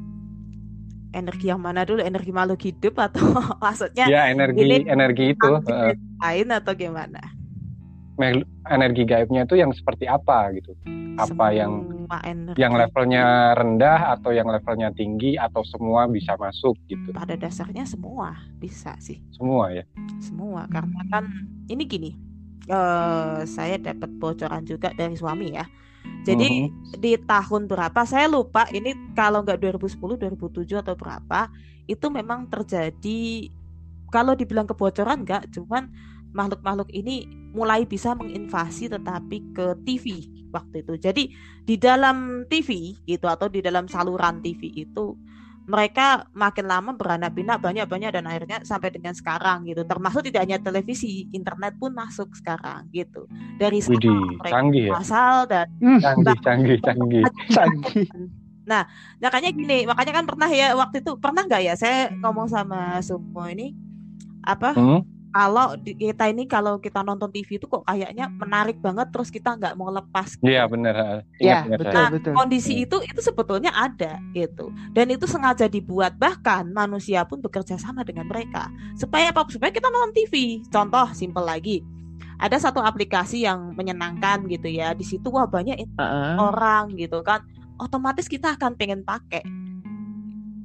energi 1.17 1.49
yang 1.49 1.61
mana 1.65 1.89
dulu? 1.89 2.05
Energi 2.05 2.31
makhluk 2.31 2.61
hidup 2.61 2.95
atau 3.01 3.25
maksudnya 3.65 4.05
ya 4.05 4.29
energi 4.29 4.61
ini 4.61 4.85
energi 4.85 5.33
itu 5.33 5.51
lain 6.21 6.49
atau 6.53 6.73
gimana? 6.77 7.21
Energi 8.69 9.03
gaibnya 9.05 9.49
itu 9.49 9.57
yang 9.57 9.73
seperti 9.73 10.05
apa 10.05 10.53
gitu? 10.57 10.77
Apa 11.17 11.33
semua 11.33 11.49
yang 11.53 11.73
energi. 12.25 12.61
yang 12.61 12.73
levelnya 12.77 13.57
rendah 13.57 14.01
atau 14.17 14.33
yang 14.33 14.49
levelnya 14.49 14.93
tinggi 14.93 15.37
atau 15.41 15.65
semua 15.65 16.05
bisa 16.09 16.37
masuk 16.37 16.77
gitu? 16.89 17.13
Pada 17.13 17.37
dasarnya 17.37 17.89
semua 17.89 18.37
bisa 18.61 18.97
sih. 19.01 19.21
Semua 19.33 19.73
ya? 19.73 19.85
Semua 20.21 20.69
karena 20.69 21.01
kan 21.13 21.25
ini 21.69 21.85
gini 21.89 22.11
uh, 22.69 23.45
saya 23.45 23.77
dapat 23.81 24.13
bocoran 24.17 24.65
juga 24.65 24.93
dari 24.97 25.17
suami 25.17 25.57
ya 25.57 25.65
jadi 26.27 26.49
-huh. 26.67 26.99
di 26.99 27.15
tahun 27.23 27.71
berapa 27.71 28.03
saya 28.03 28.27
lupa 28.27 28.67
ini 28.75 29.15
kalau 29.15 29.47
nggak 29.47 29.63
2010 29.63 29.95
2007 30.19 30.83
atau 30.83 30.95
berapa 30.99 31.47
itu 31.87 32.07
memang 32.11 32.51
terjadi 32.51 33.51
kalau 34.11 34.35
dibilang 34.35 34.67
kebocoran 34.67 35.23
nggak 35.23 35.55
cuman 35.55 35.87
makhluk-makhluk 36.35 36.91
ini 36.93 37.25
mulai 37.57 37.89
bisa 37.89 38.13
menginvasi 38.13 38.93
tetapi 38.93 39.57
ke 39.57 39.67
TV 39.89 40.29
waktu 40.53 40.85
itu. 40.85 40.95
Jadi 41.01 41.25
di 41.65 41.77
dalam 41.81 42.45
TV 42.53 42.93
gitu 43.09 43.27
atau 43.27 43.49
di 43.49 43.65
dalam 43.65 43.89
saluran 43.89 44.45
TV 44.45 44.85
itu 44.85 45.17
mereka 45.67 46.31
makin 46.31 46.67
lama 46.71 46.95
beranak 46.95 47.35
pinak 47.35 47.59
banyak-banyak 47.59 48.11
dan 48.15 48.25
akhirnya 48.31 48.63
sampai 48.63 48.95
dengan 48.95 49.13
sekarang 49.13 49.67
gitu. 49.67 49.83
Termasuk 49.83 50.23
tidak 50.23 50.47
hanya 50.47 50.59
televisi 50.63 51.27
internet 51.35 51.75
pun 51.77 51.91
masuk 51.91 52.31
sekarang 52.39 52.87
gitu. 52.95 53.27
Dari 53.59 53.83
sana 53.83 53.99
mereka 53.99 54.55
canggih 54.55 54.87
ya? 54.87 54.93
asal 55.03 55.35
dan 55.51 55.67
hmm, 55.83 55.99
canggih 55.99 56.39
canggih 56.41 56.79
canggih. 56.81 57.25
Canggih. 57.57 58.07
nah 58.67 58.83
makanya 59.23 59.55
gini 59.55 59.87
makanya 59.87 60.13
kan 60.19 60.27
pernah 60.27 60.51
ya 60.51 60.75
waktu 60.75 60.99
itu 60.99 61.15
pernah 61.23 61.47
nggak 61.47 61.63
ya 61.63 61.75
saya 61.79 62.11
ngomong 62.19 62.51
sama 62.51 62.99
Sumo 62.99 63.47
ini 63.47 63.71
apa 64.43 64.75
hmm? 64.75 65.16
Kalau 65.37 65.77
kita 65.85 66.25
ini 66.33 66.49
kalau 66.49 66.81
kita 66.81 67.05
nonton 67.05 67.29
TV 67.29 67.61
itu 67.61 67.69
kok 67.69 67.85
kayaknya 67.85 68.33
menarik 68.33 68.81
banget 68.81 69.13
terus 69.13 69.29
kita 69.29 69.53
nggak 69.53 69.77
mau 69.77 69.93
lepas. 69.93 70.41
Gitu. 70.41 70.49
Iya 70.49 70.65
benar. 70.65 71.29
Iya 71.37 71.69
betul 71.69 71.93
nah, 71.93 72.09
betul. 72.09 72.33
Kondisi 72.33 72.73
hmm. 72.73 72.85
itu 72.89 72.97
itu 73.05 73.21
sebetulnya 73.21 73.69
ada 73.77 74.17
gitu 74.33 74.73
dan 74.97 75.13
itu 75.13 75.29
sengaja 75.29 75.69
dibuat 75.69 76.17
bahkan 76.17 76.65
manusia 76.73 77.21
pun 77.29 77.45
bekerja 77.45 77.77
sama 77.77 78.01
dengan 78.01 78.25
mereka 78.25 78.73
supaya 78.97 79.29
apa? 79.29 79.45
Supaya 79.53 79.69
kita 79.69 79.93
nonton 79.93 80.17
TV. 80.17 80.65
Contoh 80.73 81.13
simpel 81.13 81.45
lagi 81.45 81.85
ada 82.41 82.57
satu 82.57 82.81
aplikasi 82.81 83.45
yang 83.45 83.77
menyenangkan 83.77 84.49
gitu 84.49 84.73
ya 84.73 84.97
di 84.97 85.05
situ 85.05 85.29
wah 85.29 85.49
banyak 85.49 85.77
uh 85.97 86.01
-uh. 86.01 86.37
orang 86.53 86.93
gitu 86.97 87.21
kan 87.25 87.45
otomatis 87.81 88.29
kita 88.29 88.57
akan 88.57 88.77
pengen 88.77 89.01
pakai 89.05 89.41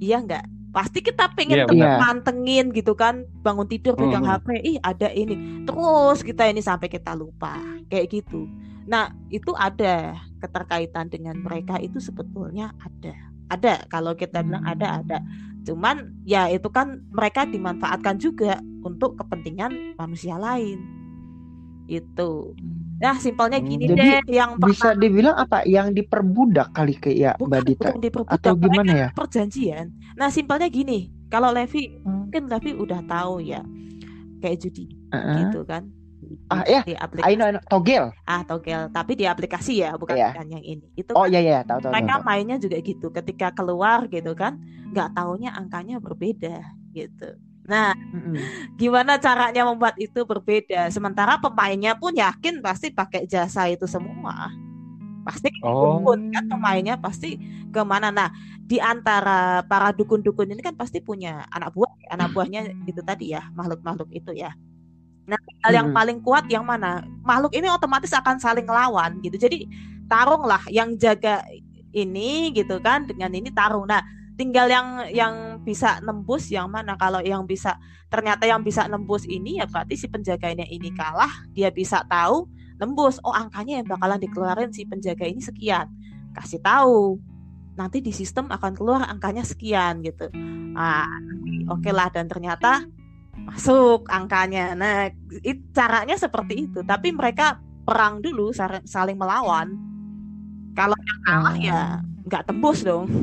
iya 0.04 0.20
nggak 0.20 0.44
pasti 0.72 1.04
kita 1.04 1.32
pengen 1.36 1.68
yeah, 1.72 2.00
mantengin 2.00 2.72
gitu 2.72 2.96
kan. 2.96 3.28
Bangun 3.44 3.68
tidur 3.68 3.94
pegang 4.00 4.24
mm. 4.24 4.32
HP 4.32 4.48
ih 4.64 4.78
ada 4.82 5.12
ini. 5.12 5.68
Terus 5.68 6.24
kita 6.24 6.48
ini 6.48 6.64
sampai 6.64 6.88
kita 6.88 7.14
lupa. 7.14 7.60
Kayak 7.92 8.08
gitu. 8.24 8.48
Nah 8.88 9.12
itu 9.30 9.52
ada 9.54 10.16
keterkaitan 10.40 11.12
dengan 11.12 11.38
mereka 11.44 11.78
itu 11.78 12.00
sebetulnya 12.00 12.74
ada. 12.82 13.14
Ada. 13.52 13.74
Kalau 13.92 14.16
kita 14.16 14.42
bilang 14.42 14.64
ada 14.64 15.04
ada. 15.04 15.20
Cuman 15.62 16.18
ya 16.26 16.50
itu 16.50 16.72
kan 16.74 17.06
mereka 17.14 17.46
dimanfaatkan 17.46 18.18
juga 18.18 18.58
untuk 18.82 19.20
kepentingan 19.20 20.00
manusia 20.00 20.40
lain. 20.40 20.82
Itu 21.86 22.56
Nah, 23.02 23.18
simpelnya 23.18 23.58
hmm, 23.58 23.68
gini 23.68 23.86
Jadi, 23.90 23.98
deh, 23.98 24.22
yang 24.30 24.62
bisa 24.62 24.94
dibilang 24.94 25.34
apa? 25.34 25.66
Yang 25.66 26.06
diperbudak 26.06 26.70
kali 26.70 26.94
ke 26.94 27.10
ya 27.10 27.34
bukan, 27.34 27.50
Mbak 27.50 27.62
Dita? 27.66 27.90
Bukan 27.90 28.02
diperbudak, 28.06 28.38
atau 28.38 28.54
gimana 28.54 28.92
ya? 28.94 29.10
Perjanjian. 29.18 29.90
Nah, 30.14 30.30
simpelnya 30.30 30.70
gini, 30.70 31.10
kalau 31.34 31.50
Levi 31.50 31.98
hmm. 31.98 32.30
mungkin 32.30 32.44
Levi 32.46 32.72
udah 32.78 33.02
tahu 33.10 33.42
ya, 33.42 33.66
kayak 34.46 34.62
judi 34.62 34.94
uh 35.10 35.18
-huh. 35.18 35.38
gitu 35.42 35.66
kan? 35.66 35.90
Ah 36.54 36.64
ya, 36.70 36.86
di 36.86 36.94
aplikasi. 36.94 37.28
I 37.28 37.34
know, 37.34 37.50
I 37.50 37.58
know. 37.58 37.64
togel. 37.66 38.14
Ah 38.30 38.46
togel, 38.46 38.88
tapi 38.94 39.18
di 39.18 39.26
aplikasi 39.26 39.82
ya, 39.82 39.98
bukan 39.98 40.16
yeah. 40.16 40.38
yang 40.38 40.62
ini. 40.62 40.86
Itu 40.94 41.18
oh 41.18 41.26
iya 41.26 41.42
iya, 41.42 41.60
tahu 41.66 41.82
tahu. 41.82 41.92
Mereka 41.92 42.22
tahu. 42.22 42.28
mainnya 42.30 42.58
juga 42.62 42.78
gitu. 42.80 43.10
Ketika 43.10 43.50
keluar 43.58 44.06
gitu 44.08 44.32
kan, 44.38 44.62
nggak 44.94 45.18
taunya 45.18 45.52
angkanya 45.58 45.98
berbeda 45.98 46.62
gitu. 46.94 47.36
Nah, 47.72 47.96
mm-hmm. 47.96 48.36
gimana 48.76 49.16
caranya 49.16 49.64
membuat 49.64 49.96
itu 49.96 50.28
berbeda? 50.28 50.92
Sementara 50.92 51.40
pemainnya 51.40 51.96
pun 51.96 52.12
yakin 52.12 52.60
pasti 52.60 52.92
pakai 52.92 53.24
jasa 53.32 53.72
itu 53.72 53.88
semua. 53.88 54.52
Pasti 55.24 55.48
oh. 55.64 56.04
dukun 56.04 56.36
kan 56.36 56.52
pemainnya 56.52 57.00
pasti 57.00 57.40
ke 57.72 57.82
mana? 57.88 58.12
Nah, 58.12 58.28
di 58.68 58.84
antara 58.84 59.64
para 59.64 59.96
dukun-dukun 59.96 60.52
ini 60.52 60.60
kan 60.60 60.76
pasti 60.76 61.00
punya 61.00 61.48
anak 61.56 61.72
buah, 61.72 62.12
anak 62.12 62.36
buahnya 62.36 62.76
itu 62.84 63.00
tadi 63.08 63.32
ya 63.32 63.48
makhluk-makhluk 63.56 64.12
itu 64.12 64.36
ya. 64.36 64.52
Nah, 65.32 65.40
hal 65.64 65.72
yang 65.72 65.90
paling 65.96 66.20
kuat 66.20 66.52
yang 66.52 66.68
mana? 66.68 67.08
Makhluk 67.24 67.56
ini 67.56 67.72
otomatis 67.72 68.12
akan 68.12 68.36
saling 68.36 68.68
lawan 68.68 69.24
gitu. 69.24 69.40
Jadi 69.40 69.64
tarung 70.12 70.44
lah 70.44 70.60
yang 70.68 71.00
jaga 71.00 71.40
ini 71.96 72.52
gitu 72.52 72.84
kan 72.84 73.08
dengan 73.08 73.32
ini 73.32 73.48
tarung. 73.48 73.88
Nah, 73.88 74.04
tinggal 74.36 74.68
yang 74.68 74.88
yang 75.12 75.36
bisa 75.64 76.00
nembus 76.04 76.52
yang 76.52 76.68
mana? 76.72 76.96
Kalau 76.96 77.20
yang 77.22 77.44
bisa 77.46 77.78
ternyata 78.12 78.44
yang 78.44 78.62
bisa 78.66 78.88
nembus 78.92 79.24
ini 79.28 79.60
ya 79.60 79.66
berarti 79.68 79.96
si 79.96 80.08
penjaganya 80.12 80.68
ini 80.68 80.92
kalah 80.92 81.32
dia 81.56 81.72
bisa 81.72 82.04
tahu 82.08 82.48
nembus. 82.82 83.22
Oh 83.24 83.34
angkanya 83.36 83.80
yang 83.82 83.88
bakalan 83.88 84.20
dikeluarin 84.20 84.72
si 84.74 84.84
penjaga 84.90 85.26
ini 85.30 85.40
sekian. 85.40 85.88
Kasih 86.36 86.60
tahu. 86.60 87.22
Nanti 87.78 88.04
di 88.04 88.12
sistem 88.12 88.52
akan 88.52 88.74
keluar 88.76 89.08
angkanya 89.08 89.46
sekian 89.46 90.04
gitu. 90.04 90.28
Ah 90.76 91.08
oke 91.72 91.88
okay 91.88 91.94
lah 91.94 92.10
dan 92.12 92.28
ternyata 92.28 92.84
masuk 93.48 94.10
angkanya. 94.12 94.76
Nah 94.76 95.10
it, 95.46 95.72
caranya 95.72 96.18
seperti 96.20 96.68
itu. 96.68 96.84
Tapi 96.84 97.14
mereka 97.16 97.62
perang 97.86 98.20
dulu 98.20 98.52
saling 98.86 99.18
melawan. 99.18 99.72
Kalau 100.72 100.96
yang 100.96 101.22
kalah 101.28 101.56
ya 101.60 101.82
oh. 102.00 102.11
Nggak 102.26 102.46
tembus 102.50 102.82
dong. 102.86 103.06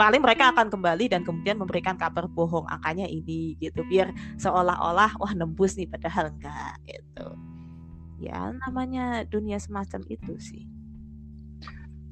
Paling 0.00 0.22
mereka 0.24 0.48
akan 0.52 0.68
kembali 0.72 1.08
dan 1.12 1.24
kemudian 1.24 1.58
memberikan 1.60 1.96
kabar 1.96 2.28
bohong 2.28 2.66
angkanya 2.68 3.08
ini 3.08 3.56
gitu. 3.60 3.84
Biar 3.88 4.12
seolah-olah 4.40 5.16
wah 5.20 5.32
nembus 5.36 5.76
nih 5.76 5.88
padahal 5.88 6.32
enggak 6.32 6.76
gitu. 6.88 7.36
Ya 8.20 8.52
namanya 8.66 9.24
dunia 9.28 9.58
semacam 9.60 10.00
itu 10.08 10.36
sih. 10.40 10.64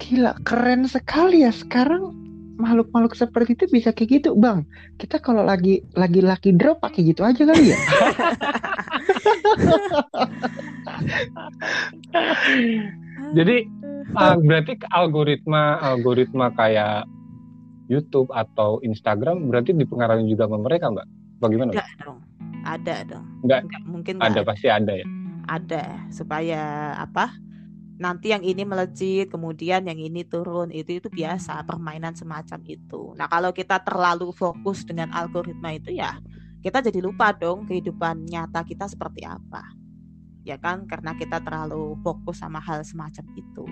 Gila 0.01 0.37
keren 0.45 0.89
sekali 0.89 1.43
ya. 1.45 1.53
Sekarang 1.53 2.17
makhluk-makhluk 2.59 3.15
seperti 3.15 3.55
itu 3.55 3.71
bisa 3.71 3.95
kayak 3.95 4.11
gitu 4.21 4.35
bang. 4.35 4.67
Kita 4.99 5.23
kalau 5.23 5.47
lagi 5.47 5.87
lagi 5.95 6.19
laki 6.21 6.53
drop 6.59 6.83
pakai 6.83 7.07
gitu 7.07 7.23
aja 7.25 7.47
kali 7.47 7.71
ya. 7.73 7.79
Jadi 13.39 13.78
ah, 14.16 14.37
berarti 14.38 14.79
algoritma 14.88 15.77
algoritma 15.83 16.55
kayak 16.55 17.05
YouTube 17.88 18.29
atau 18.33 18.79
Instagram 18.85 19.49
berarti 19.49 19.73
dipengaruhi 19.73 20.29
juga 20.29 20.44
sama 20.44 20.61
mereka, 20.61 20.92
Mbak? 20.92 21.07
Bagaimana? 21.40 21.71
Enggak 21.73 21.90
dong. 22.05 22.18
Ada 22.68 22.94
dong. 23.09 23.25
Enggak. 23.44 23.61
Enggak, 23.64 23.83
mungkin 23.88 24.14
enggak 24.21 24.33
Ada 24.33 24.40
pasti 24.44 24.66
ada 24.68 24.92
ya. 24.92 25.07
ada 25.49 25.85
supaya 26.12 26.92
apa 27.01 27.33
nanti 27.99 28.31
yang 28.31 28.47
ini 28.47 28.62
melejit 28.62 29.27
kemudian 29.27 29.83
yang 29.83 29.99
ini 29.99 30.23
turun 30.23 30.71
itu 30.71 31.03
itu 31.03 31.11
biasa 31.11 31.66
permainan 31.66 32.14
semacam 32.14 32.61
itu 32.68 33.16
nah 33.18 33.27
kalau 33.27 33.51
kita 33.51 33.83
terlalu 33.83 34.31
fokus 34.31 34.87
dengan 34.87 35.11
algoritma 35.11 35.75
itu 35.75 35.97
ya 35.99 36.14
kita 36.62 36.79
jadi 36.79 37.03
lupa 37.03 37.35
dong 37.35 37.66
kehidupan 37.66 38.31
nyata 38.31 38.62
kita 38.62 38.87
seperti 38.87 39.27
apa 39.27 39.66
ya 40.47 40.55
kan 40.62 40.87
karena 40.87 41.18
kita 41.18 41.42
terlalu 41.42 41.99
fokus 42.07 42.38
sama 42.38 42.62
hal 42.62 42.87
semacam 42.87 43.27
itu 43.35 43.66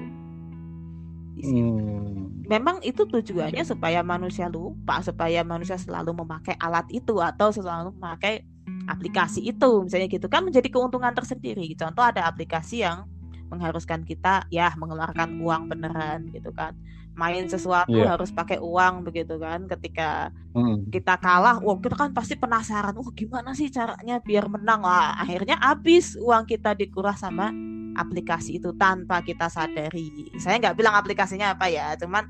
Di 1.37 1.43
situ. 1.45 1.61
Hmm. 1.61 2.33
memang 2.49 2.81
itu 2.81 3.05
tujuannya 3.05 3.61
supaya 3.61 4.01
manusia 4.01 4.49
lupa 4.49 5.05
supaya 5.05 5.45
manusia 5.45 5.77
selalu 5.77 6.17
memakai 6.17 6.57
alat 6.57 6.87
itu 6.89 7.19
atau 7.21 7.53
selalu 7.53 7.93
memakai 7.99 8.41
aplikasi 8.87 9.45
itu 9.45 9.71
misalnya 9.83 10.09
gitu 10.09 10.27
kan 10.27 10.41
menjadi 10.41 10.71
keuntungan 10.71 11.13
tersendiri 11.13 11.67
contoh 11.75 12.01
ada 12.01 12.25
aplikasi 12.25 12.87
yang 12.87 13.05
mengharuskan 13.47 14.03
kita 14.03 14.47
ya 14.49 14.73
mengeluarkan 14.75 15.39
uang 15.39 15.69
beneran 15.69 16.31
gitu 16.31 16.51
kan 16.51 16.73
main 17.17 17.49
sesuatu 17.49 17.97
Iya. 17.97 18.13
harus 18.15 18.29
pakai 18.31 18.61
uang 18.61 19.03
begitu 19.03 19.37
kan 19.37 19.65
ketika 19.67 20.31
Hmm. 20.53 20.85
kita 20.89 21.17
kalah 21.17 21.61
wah 21.61 21.77
kita 21.77 21.97
kan 21.97 22.11
pasti 22.13 22.37
penasaran 22.37 22.97
wah 22.97 23.11
gimana 23.13 23.53
sih 23.53 23.69
caranya 23.69 24.21
biar 24.21 24.49
menang 24.49 24.81
lah 24.81 25.19
akhirnya 25.19 25.57
habis 25.59 26.17
uang 26.17 26.45
kita 26.45 26.73
dikuras 26.73 27.21
sama 27.21 27.51
aplikasi 27.97 28.57
itu 28.57 28.71
tanpa 28.75 29.21
kita 29.21 29.47
sadari 29.47 30.09
saya 30.37 30.57
nggak 30.59 30.77
bilang 30.77 30.95
aplikasinya 30.95 31.53
apa 31.53 31.67
ya 31.67 31.97
cuman 31.97 32.25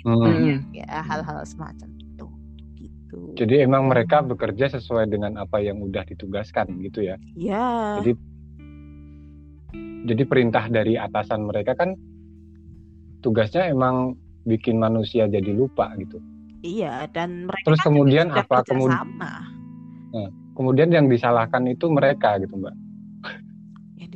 Hmm. 0.00 0.16
Hmm. 0.16 0.56
ya 0.72 1.04
hal-hal 1.04 1.44
semacam 1.44 1.92
itu 1.92 2.26
gitu 2.74 3.16
Jadi 3.36 3.60
emang 3.60 3.84
mereka 3.84 4.24
bekerja 4.24 4.72
sesuai 4.72 5.06
dengan 5.06 5.36
apa 5.36 5.60
yang 5.60 5.76
udah 5.78 6.00
ditugaskan 6.02 6.72
gitu 6.80 7.04
ya. 7.04 7.20
ya 7.34 8.00
Jadi 8.00 8.16
jadi 10.02 10.22
perintah 10.24 10.64
dari 10.66 10.96
atasan 10.96 11.44
mereka 11.44 11.76
kan 11.76 11.92
tugasnya 13.20 13.68
emang 13.68 14.16
bikin 14.42 14.80
manusia 14.80 15.28
jadi 15.28 15.52
lupa 15.52 15.92
gitu. 15.94 16.16
iya 16.60 17.04
dan 17.06 17.44
mereka 17.44 17.64
Terus 17.68 17.78
juga 17.78 17.86
kemudian 17.86 18.26
apa? 18.32 18.40
kerja 18.40 18.72
Kemud- 18.72 18.88
sama. 18.90 19.32
Kemudian 20.50 20.88
yang 20.88 21.06
disalahkan 21.06 21.64
itu 21.66 21.88
mereka 21.88 22.36
gitu, 22.36 22.52
Mbak. 22.52 22.74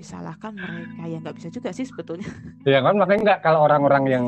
Yang 0.04 0.20
disalahkan 0.20 0.52
mereka 0.52 1.02
ya 1.02 1.16
nggak 1.18 1.34
bisa 1.34 1.48
juga 1.48 1.72
sih 1.72 1.82
sebetulnya 1.82 2.28
Ya 2.62 2.78
kan 2.78 2.94
makanya 2.94 3.20
nggak 3.24 3.40
kalau 3.40 3.64
orang-orang 3.64 4.04
yang 4.06 4.24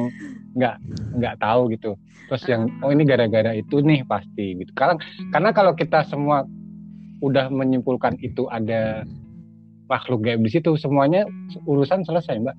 nggak 0.52 0.76
nggak 1.14 1.34
tahu 1.36 1.68
gitu. 1.70 1.92
Terus 2.26 2.42
yang 2.46 2.72
oh 2.80 2.88
ini 2.88 3.04
gara-gara 3.04 3.52
itu 3.52 3.76
nih 3.78 4.00
pasti 4.02 4.56
gitu. 4.56 4.72
Karena 4.72 4.96
karena 5.30 5.50
kalau 5.52 5.72
kita 5.72 6.00
semua 6.02 6.48
udah 7.20 7.48
menyimpulkan 7.48 8.16
itu 8.18 8.48
ada 8.48 9.04
makhluk 9.86 10.20
gaib 10.22 10.40
di 10.40 10.50
situ 10.50 10.74
semuanya 10.74 11.28
urusan 11.62 12.02
selesai, 12.02 12.40
Mbak. 12.40 12.56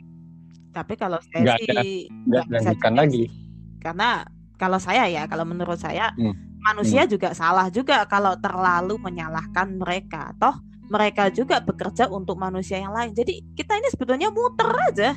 tapi 0.72 0.94
kalau 0.94 1.18
saya 1.26 1.42
Nggak 1.44 1.58
sih 1.58 1.68
ada- 1.68 2.46
nggak 2.46 2.64
juga 2.72 2.90
lagi. 2.94 3.24
sih. 3.26 3.30
karena 3.78 4.10
kalau 4.56 4.78
saya 4.78 5.06
ya 5.08 5.26
kalau 5.26 5.42
menurut 5.42 5.76
saya 5.76 6.14
Hmm. 6.14 6.38
manusia 6.60 7.06
juga 7.06 7.34
salah 7.34 7.66
juga 7.68 8.06
kalau 8.06 8.38
terlalu 8.38 8.98
menyalahkan 9.00 9.74
mereka 9.74 10.38
toh 10.38 10.54
mereka 10.88 11.28
juga 11.32 11.60
bekerja 11.60 12.08
untuk 12.08 12.40
manusia 12.40 12.80
yang 12.80 12.96
lain 12.96 13.12
jadi 13.12 13.44
kita 13.54 13.76
ini 13.76 13.88
sebetulnya 13.92 14.32
muter 14.32 14.70
aja 14.88 15.10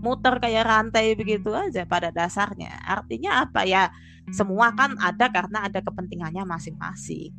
muter 0.00 0.40
kayak 0.40 0.64
rantai 0.64 1.12
begitu 1.12 1.52
aja 1.52 1.84
pada 1.84 2.08
dasarnya 2.08 2.72
artinya 2.88 3.44
apa 3.44 3.68
ya 3.68 3.92
semua 4.32 4.72
kan 4.72 4.96
ada 4.96 5.28
karena 5.28 5.68
ada 5.68 5.84
kepentingannya 5.84 6.44
masing-masing 6.48 7.32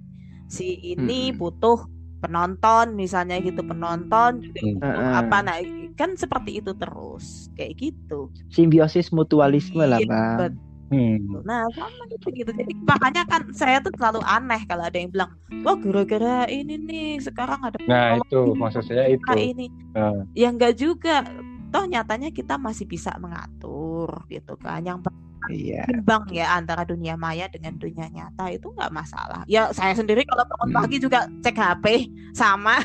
si 0.45 0.67
ini 0.83 1.31
Hmm. 1.33 1.37
butuh 1.41 1.89
penonton 2.21 2.93
misalnya 2.93 3.41
gitu 3.41 3.65
penonton 3.65 4.45
juga 4.45 4.59
Hmm. 4.61 4.73
butuh 4.77 4.93
Heeh. 4.93 5.13
apa 5.25 5.37
nah 5.41 5.57
kan 5.97 6.13
seperti 6.13 6.61
itu 6.61 6.71
terus 6.77 7.49
kayak 7.57 7.73
gitu 7.81 8.29
Simbiosis 8.53 9.09
mutualisme 9.09 9.81
lah, 9.81 9.97
Iya, 9.97 10.05
Bang. 10.05 10.37
betul. 10.37 10.51
Hmm. 10.91 11.39
Nah, 11.47 11.63
sama 11.71 12.03
gitu 12.11 12.27
gitu. 12.35 12.51
Jadi 12.51 12.75
makanya 12.83 13.23
kan 13.23 13.47
saya 13.55 13.79
tuh 13.79 13.95
selalu 13.95 14.19
aneh 14.27 14.59
kalau 14.67 14.83
ada 14.83 14.97
yang 14.99 15.07
bilang, 15.07 15.31
"Wah, 15.63 15.79
gara-gara 15.79 16.51
ini 16.51 16.75
nih 16.75 17.09
sekarang 17.23 17.63
ada 17.63 17.79
Nah, 17.87 18.19
itu 18.19 18.39
maksud 18.59 18.83
saya 18.83 19.07
itu. 19.07 19.23
ini." 19.39 19.71
Nah. 19.95 20.27
Ya 20.35 20.51
enggak 20.51 20.75
juga. 20.75 21.23
Toh 21.71 21.83
nyatanya 21.85 22.29
kita 22.29 22.55
masih 22.55 22.85
bisa 22.85 23.15
mengatur 23.17 24.27
gitu 24.27 24.53
kan. 24.55 24.83
Yang 24.83 25.07
Iya. 25.49 25.83
berimbang 25.89 26.29
ya 26.29 26.53
antara 26.53 26.85
dunia 26.85 27.17
maya 27.17 27.49
dengan 27.49 27.73
dunia 27.73 28.07
nyata 28.07 28.53
itu 28.53 28.69
nggak 28.69 28.93
masalah. 28.93 29.41
Ya 29.49 29.73
saya 29.73 29.91
sendiri 29.91 30.21
kalau 30.23 30.45
bangun 30.45 30.69
Hmm. 30.69 30.77
pagi 30.77 30.97
juga 31.01 31.19
cek 31.41 31.57
HP 31.57 31.85
sama 32.31 32.77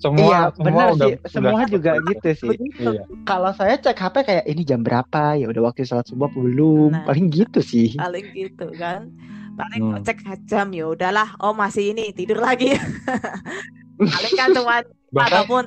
Semua 0.00 0.24
Iya, 0.24 0.40
semua 0.56 0.64
benar 0.64 0.86
udah, 0.90 1.06
sih. 1.06 1.14
Semua 1.28 1.52
udah- 1.60 1.68
juga 1.68 1.90
gitu 2.00 2.28
sih. 2.32 2.56
Iya. 2.80 3.02
Kalau 3.22 3.50
saya 3.52 3.76
cek 3.76 3.92
HP 3.94 4.16
kayak 4.24 4.44
ini 4.46 4.62
jam 4.64 4.80
berapa? 4.80 5.36
Ya 5.36 5.46
udah 5.46 5.62
waktu 5.68 5.84
sholat 5.84 6.08
subuh 6.08 6.32
belum? 6.32 6.96
Nah. 6.96 7.04
Paling 7.04 7.28
gitu 7.28 7.60
sih. 7.60 7.92
Paling 7.94 8.24
gitu 8.32 8.66
kan. 8.74 9.12
Paling 9.54 9.82
Hmm. 9.84 10.02
cek 10.02 10.18
jam 10.44 10.72
ya 10.72 10.88
udahlah. 10.88 11.36
Oh, 11.38 11.52
masih 11.52 11.92
ini 11.92 12.08
tidur 12.10 12.40
lagi. 12.40 12.72
Paling 14.00 14.34
kan 14.34 14.48
cuman 14.52 14.82
Bahkan 15.12 15.28
ataupun 15.28 15.64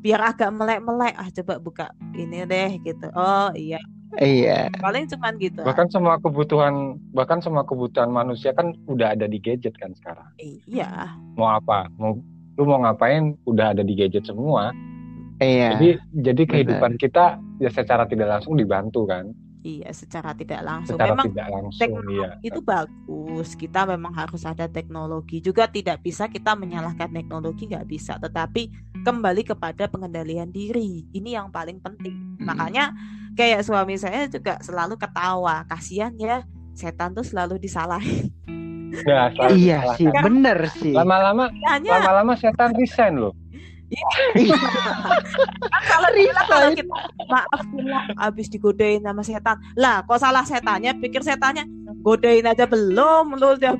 biar 0.00 0.20
agak 0.32 0.50
melek-melek 0.52 1.14
ah 1.16 1.28
coba 1.32 1.54
buka 1.58 1.86
ini 2.14 2.44
deh 2.44 2.80
gitu 2.84 3.08
oh 3.14 3.50
iya 3.56 3.80
Iya. 4.16 4.72
paling 4.80 5.04
cuman 5.12 5.36
gitu 5.36 5.60
bahkan 5.60 5.90
semua 5.92 6.16
kebutuhan 6.16 6.96
bahkan 7.12 7.42
semua 7.42 7.66
kebutuhan 7.66 8.08
manusia 8.08 8.54
kan 8.56 8.72
udah 8.88 9.12
ada 9.12 9.28
di 9.28 9.36
gadget 9.36 9.76
kan 9.76 9.92
sekarang. 9.98 10.30
iya 10.40 11.12
Mau 11.36 11.50
apa? 11.50 11.90
Mau 12.00 12.16
lu 12.56 12.62
mau 12.64 12.80
ngapain 12.80 13.36
udah 13.44 13.76
ada 13.76 13.84
di 13.84 13.92
gadget 13.92 14.24
semua. 14.24 14.72
Iya. 15.42 15.76
Jadi 15.76 15.88
jadi 16.24 16.42
kehidupan 16.48 16.96
kita 16.96 17.36
ya 17.60 17.68
secara 17.68 18.08
tidak 18.08 18.32
langsung 18.40 18.56
dibantu 18.56 19.04
kan. 19.04 19.36
Iya 19.66 19.90
secara 19.90 20.30
tidak 20.30 20.62
langsung 20.62 20.94
Secara 20.94 21.10
memang 21.10 21.26
tidak 21.34 21.48
langsung 21.50 21.80
teknologi 21.82 22.14
iya. 22.22 22.30
itu 22.46 22.60
bagus 22.62 23.48
kita 23.58 23.80
memang 23.90 24.12
harus 24.14 24.42
ada 24.46 24.70
teknologi 24.70 25.42
juga 25.42 25.66
tidak 25.66 26.06
bisa 26.06 26.30
kita 26.30 26.54
menyalahkan 26.54 27.10
teknologi 27.10 27.66
nggak 27.66 27.86
bisa 27.90 28.14
tetapi 28.22 28.70
kembali 29.02 29.42
kepada 29.42 29.90
pengendalian 29.90 30.54
diri 30.54 31.10
ini 31.10 31.34
yang 31.34 31.50
paling 31.50 31.82
penting 31.82 32.14
Hmm. 32.36 32.52
makanya 32.52 32.92
kayak 33.32 33.64
suami 33.64 33.96
saya 33.96 34.28
juga 34.28 34.60
selalu 34.60 35.00
ketawa 35.00 35.64
kasihan 35.66 36.12
ya 36.20 36.44
setan 36.76 37.16
tuh 37.16 37.24
selalu 37.24 37.56
disalahin 37.58 38.28
Nah, 39.04 39.28
selalu 39.34 39.54
Iya 39.60 39.78
disalahkan. 39.82 39.96
sih, 39.98 40.08
bener 40.24 40.58
sih. 40.72 40.94
Lama-lama 40.96 41.44
lama-lama 41.84 42.32
setan 42.38 42.72
resign 42.72 43.20
loh. 43.20 43.34
Kalau 45.86 46.08
kita 46.12 46.42
kalau 46.46 46.68
kita 46.74 46.94
maaf 47.26 47.62
bilang 47.70 48.06
abis 48.18 48.46
digodain 48.50 49.02
sama 49.02 49.22
setan 49.22 49.56
lah 49.78 50.02
kok 50.02 50.18
salah 50.18 50.42
setannya 50.42 50.90
pikir 50.98 51.22
setannya 51.22 51.64
godain 52.02 52.46
aja 52.46 52.66
belum 52.66 53.38
lu 53.38 53.54
udah 53.54 53.74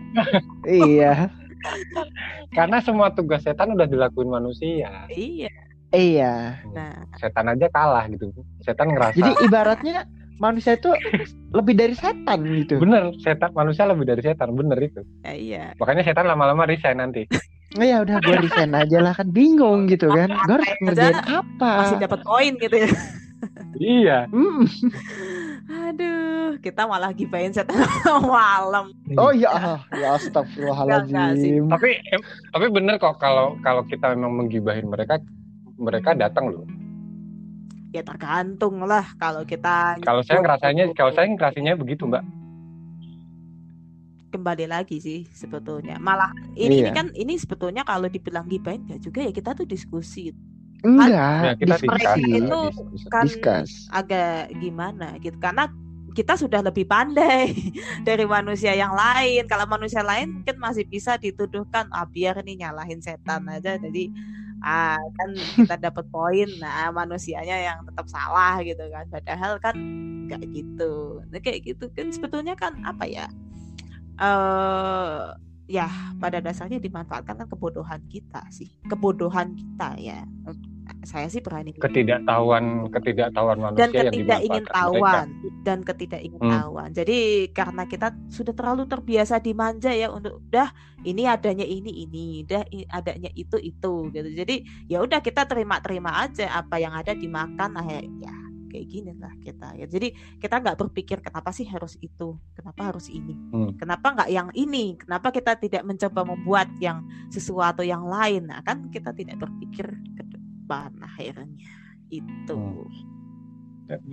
iya. 0.67 1.31
Karena 2.57 2.79
semua 2.79 3.11
tugas 3.11 3.43
setan 3.43 3.75
udah 3.75 3.91
dilakuin 3.91 4.31
manusia. 4.31 5.09
iya 5.11 5.51
Iya. 5.91 6.63
nah 6.71 6.95
Setan 7.19 7.51
aja 7.51 7.67
kalah 7.67 8.07
gitu. 8.07 8.31
Setan 8.63 8.95
ngerasa 8.95 9.17
Jadi 9.17 9.33
ibaratnya 9.43 10.07
manusia 10.37 10.77
itu 10.77 10.93
lebih 11.51 11.75
dari 11.75 11.97
setan 11.97 12.45
gitu. 12.45 12.77
bener 12.79 13.11
setan 13.19 13.51
manusia 13.51 13.89
lebih 13.89 14.05
dari 14.05 14.23
setan 14.23 14.53
bener 14.53 14.79
itu. 14.79 15.01
ya 15.25 15.33
iya 15.33 15.65
Makanya 15.81 16.05
setan 16.05 16.29
lama-lama 16.29 16.69
resign 16.69 17.03
nanti. 17.03 17.27
Oh 17.77 17.85
ya 17.85 18.01
udah 18.03 18.17
gue 18.25 18.37
resign 18.41 18.73
aja 18.73 18.99
lah 19.05 19.13
kan 19.13 19.29
bingung 19.29 19.85
gitu 19.87 20.09
kan. 20.09 20.33
Gue 20.33 20.55
harus 20.57 20.71
ngerjain 20.81 21.21
apa? 21.29 21.71
masih 21.85 21.99
dapat 22.01 22.21
poin 22.25 22.53
gitu 22.57 22.77
ya 22.77 22.91
iya. 23.77 24.19
Hmm. 24.33 24.65
aduh 25.67 26.57
kita 26.63 26.87
malah 26.87 27.11
gibain 27.13 27.51
setan 27.53 27.77
malam 28.23 28.95
Oh 29.19 29.31
ya 29.35 29.83
ya 29.93 30.17
astagfirullahaladzim. 30.19 31.69
tapi 31.69 31.99
tapi 32.55 32.67
bener 32.71 32.97
kok 32.99 33.19
kalau 33.19 33.59
kalau 33.61 33.83
kita 33.87 34.15
memang 34.15 34.47
menggibahin 34.47 34.87
mereka 34.89 35.21
mereka 35.77 36.17
datang 36.17 36.49
loh. 36.55 36.65
ya 37.93 38.01
tergantung 38.01 38.81
lah 38.85 39.05
kalau 39.21 39.45
kita 39.45 40.01
Kalau 40.05 40.23
saya 40.25 40.41
ngerasanya 40.41 40.85
kalau 40.97 41.13
saya 41.13 41.27
ngerasanya 41.33 41.73
begitu 41.77 42.09
mbak. 42.09 42.25
Kembali 44.37 44.67
lagi 44.69 44.97
sih 45.01 45.21
sebetulnya 45.33 45.97
malah 45.99 46.31
ini, 46.55 46.85
ini 46.85 46.89
Iya. 46.89 46.93
kan 46.93 47.07
ini 47.17 47.35
sebetulnya 47.41 47.83
kalau 47.83 48.07
dibilang 48.13 48.47
gibain 48.47 48.85
nggak 48.85 49.01
juga 49.03 49.21
ya 49.27 49.33
kita 49.33 49.51
tuh 49.57 49.67
diskusi 49.67 50.31
Ya, 51.41 51.51
Enggak, 51.51 51.59
kita 51.59 51.77
diskusi. 51.83 51.89
mereka 51.89 52.11
discuss, 52.15 52.39
itu 52.39 52.61
kan 53.11 53.27
Discuss. 53.27 53.71
agak 53.91 54.55
gimana 54.55 55.07
gitu 55.19 55.37
karena 55.41 55.65
kita 56.15 56.35
sudah 56.39 56.61
lebih 56.65 56.87
pandai 56.89 57.53
dari 58.09 58.25
manusia 58.25 58.73
yang 58.73 58.93
lain 58.95 59.45
kalau 59.51 59.67
manusia 59.69 60.01
lain 60.01 60.33
mungkin 60.33 60.57
masih 60.63 60.85
bisa 60.89 61.19
dituduhkan 61.19 61.89
ah 61.93 62.07
biar 62.09 62.41
nih 62.47 62.63
nyalahin 62.65 63.01
setan 63.03 63.45
aja 63.51 63.77
jadi 63.77 64.09
ah 64.63 64.97
kan 65.19 65.31
kita 65.59 65.75
dapat 65.91 66.05
poin 66.13 66.49
nah 66.63 66.89
manusianya 66.95 67.57
yang 67.73 67.79
tetap 67.85 68.07
salah 68.09 68.57
gitu 68.65 68.83
kan 68.89 69.05
padahal 69.13 69.53
kan 69.61 69.77
nggak 70.27 70.43
gitu 70.57 71.21
nah, 71.31 71.41
kayak 71.43 71.61
gitu 71.69 71.85
kan 71.93 72.09
sebetulnya 72.11 72.55
kan 72.57 72.73
apa 72.83 73.05
ya 73.07 73.27
eh 74.17 75.25
ya 75.67 75.91
pada 76.23 76.39
dasarnya 76.39 76.79
dimanfaatkan 76.79 77.43
kan 77.43 77.49
kebodohan 77.51 78.01
kita 78.07 78.47
sih. 78.51 78.71
Kebodohan 78.87 79.53
kita 79.55 79.99
ya. 79.99 80.23
Saya 81.03 81.27
sih 81.27 81.43
berani 81.43 81.75
ketidaktahuan 81.75 82.91
ketidaktahuan 82.91 83.59
manusia 83.59 83.91
dan 83.91 83.91
yang 83.91 84.07
ketidak 84.15 84.41
ingin 84.43 84.63
dimanfaatkan 84.63 84.75
tahuan. 84.75 85.27
Mereka. 85.27 85.65
dan 85.67 85.79
ketidak 85.83 86.21
ingin 86.23 86.41
Hmm. 86.41 86.53
tahuan. 86.55 86.89
Jadi 86.95 87.19
karena 87.51 87.83
kita 87.87 88.09
sudah 88.31 88.55
terlalu 88.55 88.87
terbiasa 88.87 89.43
dimanja 89.43 89.91
ya 89.91 90.15
untuk 90.15 90.39
udah 90.47 90.71
ini 91.03 91.27
adanya 91.27 91.67
ini 91.67 92.07
ini. 92.07 92.27
Dah 92.47 92.63
i- 92.71 92.87
adanya 92.87 93.31
itu 93.35 93.59
itu. 93.59 93.95
Gitu. 94.15 94.29
Jadi 94.39 94.57
ya 94.87 95.03
udah 95.03 95.19
kita 95.19 95.51
terima 95.51 95.83
terima 95.83 96.23
aja 96.23 96.55
apa 96.55 96.79
yang 96.79 96.95
ada 96.95 97.11
dimakan 97.11 97.71
nah 97.75 97.83
ya 97.83 97.99
kayak 98.77 98.89
gini 98.93 99.13
lah 99.17 99.33
kita 99.41 99.73
ya. 99.81 99.89
Jadi 99.89 100.13
kita 100.37 100.61
nggak 100.61 100.77
berpikir 100.77 101.25
kenapa 101.25 101.49
sih 101.57 101.65
harus 101.65 101.97
itu? 102.05 102.37
Kenapa 102.53 102.93
harus 102.93 103.09
ini? 103.09 103.33
Hmm. 103.33 103.73
kenapa 103.81 104.13
nggak 104.13 104.29
yang 104.29 104.49
ini? 104.53 105.01
Kenapa 105.01 105.33
kita 105.33 105.57
tidak 105.57 105.81
mencoba 105.89 106.29
membuat 106.29 106.69
yang 106.77 107.09
sesuatu 107.33 107.81
yang 107.81 108.05
lain? 108.05 108.53
Nah 108.53 108.61
kan 108.61 108.93
kita 108.93 109.17
tidak 109.17 109.41
berpikir 109.41 109.89
ke 109.89 110.23
depan 110.29 110.93
akhirnya. 111.01 111.49
Itu. 112.13 112.53
Hmm. 112.53 112.93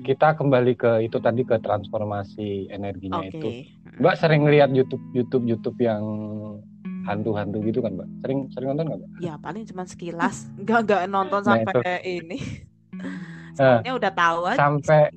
kita 0.05 0.37
kembali 0.37 0.77
ke 0.77 1.01
itu 1.01 1.17
tadi 1.17 1.41
ke 1.41 1.57
transformasi 1.57 2.69
energinya 2.69 3.25
oke. 3.25 3.33
itu. 3.33 3.49
Mbak 3.97 4.15
sering 4.21 4.45
lihat 4.45 4.69
YouTube 4.69 5.01
YouTube 5.17 5.49
YouTube 5.49 5.81
yang 5.81 6.05
hantu-hantu 7.09 7.57
gitu 7.67 7.81
kan 7.83 7.97
mbak? 7.97 8.05
Sering 8.23 8.39
sering 8.53 8.67
nonton 8.73 8.85
nggak 8.87 8.99
mbak? 9.01 9.09
Ya 9.19 9.33
paling 9.41 9.65
cuma 9.67 9.83
sekilas. 9.83 10.47
Nggak 10.61 10.79
nggak 10.87 11.01
nonton 11.09 11.41
Nah, 11.41 11.57
sampai 11.65 11.99
itu. 12.05 12.23
ini 12.23 12.37
soalnya 13.55 13.93
udah 13.93 14.11
tahu 14.13 14.39
aja 14.49 14.57
sampai- 14.57 15.11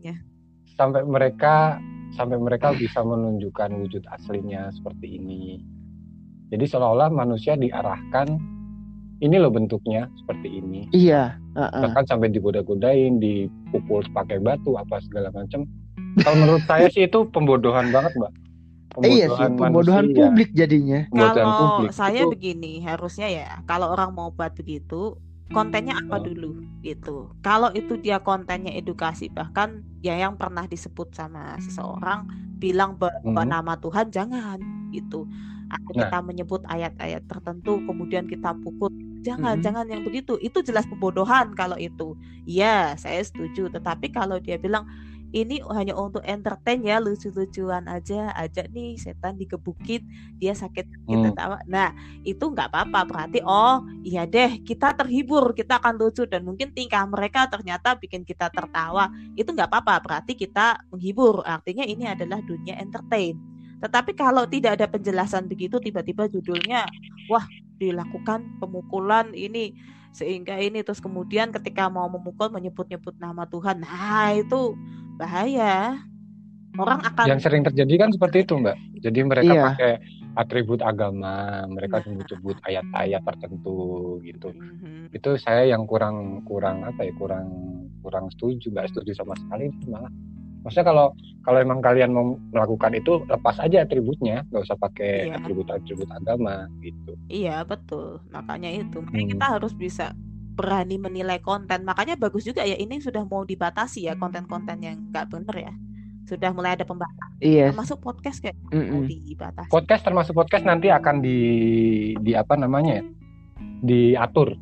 sampai 0.76 1.02
mereka 1.02 1.80
sampai 2.12 2.36
mereka 2.40 2.72
bisa 2.72 3.00
menunjukkan 3.00 3.76
wujud 3.76 4.02
aslinya 4.08 4.72
seperti 4.72 5.20
ini. 5.20 5.60
Jadi 6.48 6.64
seolah-olah 6.64 7.10
manusia 7.10 7.58
diarahkan 7.58 8.38
ini 9.18 9.36
loh 9.36 9.48
bentuknya 9.48 10.06
seperti 10.14 10.60
ini. 10.60 10.86
Iya, 10.92 11.36
heeh. 11.56 11.82
Bahkan 11.88 12.04
sampai 12.06 12.28
digoda-godain, 12.28 13.16
dipukul 13.18 14.04
pakai 14.12 14.38
batu 14.38 14.76
apa 14.76 15.00
segala 15.02 15.32
macam. 15.32 15.64
Kalau 16.20 16.36
menurut 16.36 16.64
saya 16.64 16.88
sih 16.88 17.04
itu 17.04 17.24
pembodohan 17.28 17.92
banget, 17.92 18.12
Mbak. 18.16 18.32
iya 19.04 19.28
sih, 19.28 19.48
pembodohan 19.60 20.08
manusia. 20.08 20.24
publik 20.24 20.50
jadinya. 20.56 21.00
Pembodohan 21.12 21.36
kalau 21.36 21.68
publik. 21.76 21.90
saya 21.92 22.20
Itu- 22.24 22.32
begini 22.32 22.72
harusnya 22.80 23.28
ya 23.28 23.48
kalau 23.68 23.92
orang 23.92 24.16
mau 24.16 24.32
buat 24.32 24.56
begitu 24.56 25.20
kontennya 25.54 25.94
apa 25.98 26.18
Hmm. 26.18 26.26
dulu 26.26 26.50
gitu 26.82 27.30
kalau 27.42 27.70
itu 27.74 27.94
dia 27.98 28.18
kontennya 28.22 28.72
edukasi 28.74 29.30
bahkan 29.30 29.82
ya 30.02 30.14
yang 30.18 30.34
pernah 30.38 30.66
disebut 30.66 31.14
sama 31.14 31.54
seseorang 31.62 32.26
bilang 32.58 32.98
bahwa 32.98 33.42
Hmm. 33.44 33.50
nama 33.50 33.74
Tuhan 33.78 34.10
jangan 34.10 34.58
gitu 34.90 35.26
atau 35.68 35.92
Nah. 35.94 36.06
kita 36.06 36.18
menyebut 36.22 36.62
ayat-ayat 36.66 37.26
tertentu 37.26 37.82
kemudian 37.86 38.26
kita 38.26 38.54
pukul 38.62 38.90
jangan 39.22 39.58
Mhm. 39.58 39.64
jangan 39.66 39.86
yang 39.90 40.02
begitu 40.06 40.38
itu 40.38 40.62
jelas 40.62 40.86
pembodohan 40.86 41.50
kalau 41.58 41.74
itu 41.78 42.14
iya 42.46 42.94
saya 42.94 43.18
setuju 43.22 43.66
tetapi 43.74 44.14
kalau 44.14 44.38
dia 44.38 44.58
bilang 44.58 44.86
ini 45.36 45.60
hanya 45.76 45.92
untuk 45.92 46.24
entertain 46.24 46.80
ya 46.80 46.96
lucu-lucuan 46.96 47.84
aja 47.84 48.32
aja 48.32 48.64
nih 48.72 48.96
setan 48.96 49.36
digebukin 49.36 50.00
dia 50.40 50.56
sakit 50.56 50.88
kita 51.04 51.28
Hmm. 51.32 51.36
tawa 51.36 51.58
nah 51.68 51.92
itu 52.24 52.40
nggak 52.40 52.72
apa-apa 52.72 53.00
berarti 53.04 53.44
oh 53.44 53.84
iya 54.00 54.24
deh 54.24 54.64
kita 54.64 54.96
terhibur 54.96 55.52
kita 55.52 55.76
akan 55.76 55.94
lucu 56.00 56.24
dan 56.24 56.42
mungkin 56.46 56.72
tingkah 56.72 57.04
mereka 57.04 57.46
ternyata 57.50 57.98
bikin 57.98 58.22
kita 58.22 58.48
tertawa. 58.48 59.10
Itu 59.34 59.52
nggak 59.52 59.68
apa-apa 59.68 59.94
berarti 60.04 60.32
kita 60.38 60.80
menghibur 60.92 61.42
artinya 61.44 61.84
ini 61.84 62.06
adalah 62.06 62.40
dunia 62.44 62.78
entertain. 62.78 63.36
Tetapi 63.82 64.16
kalau 64.16 64.48
tidak 64.48 64.80
ada 64.80 64.86
penjelasan 64.88 65.44
begitu 65.50 65.76
tiba-tiba 65.76 66.26
judulnya 66.32 66.88
wah 67.28 67.44
dilakukan 67.76 68.56
pemukulan 68.56 69.36
ini 69.36 69.76
sehingga 70.16 70.56
ini 70.56 70.80
terus 70.80 71.04
kemudian 71.04 71.52
ketika 71.52 71.92
mau 71.92 72.08
memukul 72.08 72.48
menyebut-nyebut 72.48 73.20
nama 73.20 73.44
Tuhan 73.44 73.84
nah 73.84 74.32
itu 74.32 74.72
bahaya 75.20 76.00
orang 76.76 77.00
akan 77.04 77.24
Yang 77.28 77.40
sering 77.48 77.62
terjadi 77.64 77.94
kan 78.06 78.10
seperti 78.12 78.44
itu, 78.44 78.54
Mbak. 78.60 78.76
Jadi 79.00 79.20
mereka 79.24 79.52
Iya. 79.52 79.62
pakai 79.72 79.92
atribut 80.36 80.80
agama, 80.84 81.64
mereka 81.72 82.04
Nah. 82.04 82.20
menyebut 82.20 82.56
ayat-ayat 82.68 83.22
tertentu 83.24 83.78
gitu. 84.20 84.52
Mhm. 84.52 85.16
Itu 85.16 85.40
saya 85.40 85.64
yang 85.64 85.88
kurang 85.88 86.44
kurang 86.44 86.84
apa 86.84 87.08
ya, 87.08 87.12
kurang 87.16 87.48
kurang 88.04 88.28
setuju, 88.28 88.68
nggak 88.68 88.92
setuju 88.92 89.16
sama 89.16 89.32
sekali 89.40 89.72
malah. 89.88 90.12
Maksudnya 90.66 90.86
kalau 90.90 91.06
kalau 91.46 91.58
emang 91.62 91.78
kalian 91.78 92.10
mau 92.10 92.34
melakukan 92.50 92.90
itu 92.98 93.22
lepas 93.30 93.62
aja 93.62 93.86
atributnya, 93.86 94.42
nggak 94.50 94.66
usah 94.66 94.74
pakai 94.74 95.30
Iya. 95.30 95.38
atribut-atribut 95.38 96.10
agama 96.10 96.66
gitu. 96.82 97.14
Iya 97.30 97.62
betul, 97.62 98.18
makanya 98.34 98.74
itu. 98.74 98.98
Makanya 98.98 99.22
Hmm. 99.22 99.32
kita 99.38 99.46
harus 99.46 99.72
bisa 99.72 100.10
berani 100.58 100.98
menilai 100.98 101.38
konten. 101.38 101.86
Makanya 101.86 102.18
bagus 102.18 102.42
juga 102.42 102.66
ya 102.66 102.74
ini 102.74 102.98
sudah 102.98 103.22
mau 103.22 103.46
dibatasi 103.46 104.10
ya 104.10 104.18
konten-konten 104.18 104.82
yang 104.82 105.06
nggak 105.14 105.30
bener 105.30 105.70
ya. 105.70 105.74
Sudah 106.26 106.50
mulai 106.50 106.74
ada 106.74 106.82
pembatasan. 106.82 107.38
Iya. 107.38 107.70
Termasuk 107.70 108.02
podcast 108.02 108.42
kayak 108.42 108.58
mau 108.66 108.74
mm-mm. 108.74 109.06
dibatasi. 109.06 109.70
Podcast 109.70 110.02
termasuk 110.02 110.34
podcast 110.34 110.66
nanti 110.66 110.90
akan 110.90 111.22
di 111.22 111.38
di 112.18 112.34
apa 112.34 112.58
namanya 112.58 112.98
ya? 112.98 113.04
diatur. 113.86 114.58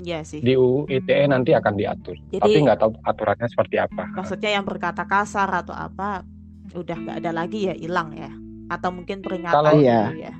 Iya 0.00 0.24
sih. 0.24 0.40
di 0.40 0.56
UU 0.56 0.88
ITE 0.88 1.28
nanti 1.28 1.52
akan 1.52 1.74
diatur. 1.76 2.16
Jadi- 2.32 2.40
Tapi 2.40 2.58
nggak 2.64 2.78
tahu 2.80 2.90
aturannya 3.04 3.48
seperti 3.48 3.76
apa. 3.76 4.08
Maksudnya 4.16 4.50
yang 4.56 4.64
berkata 4.64 5.04
kasar 5.04 5.48
atau 5.52 5.76
apa 5.76 6.24
udah 6.72 6.96
nggak 6.96 7.16
ada 7.20 7.30
lagi 7.36 7.68
ya 7.68 7.74
hilang 7.76 8.16
ya. 8.16 8.32
Atau 8.70 8.94
mungkin 8.94 9.20
peringatan 9.20 9.54
Kalau- 9.54 9.76
Iya. 9.76 10.00
gitu 10.08 10.18
ya. 10.24 10.34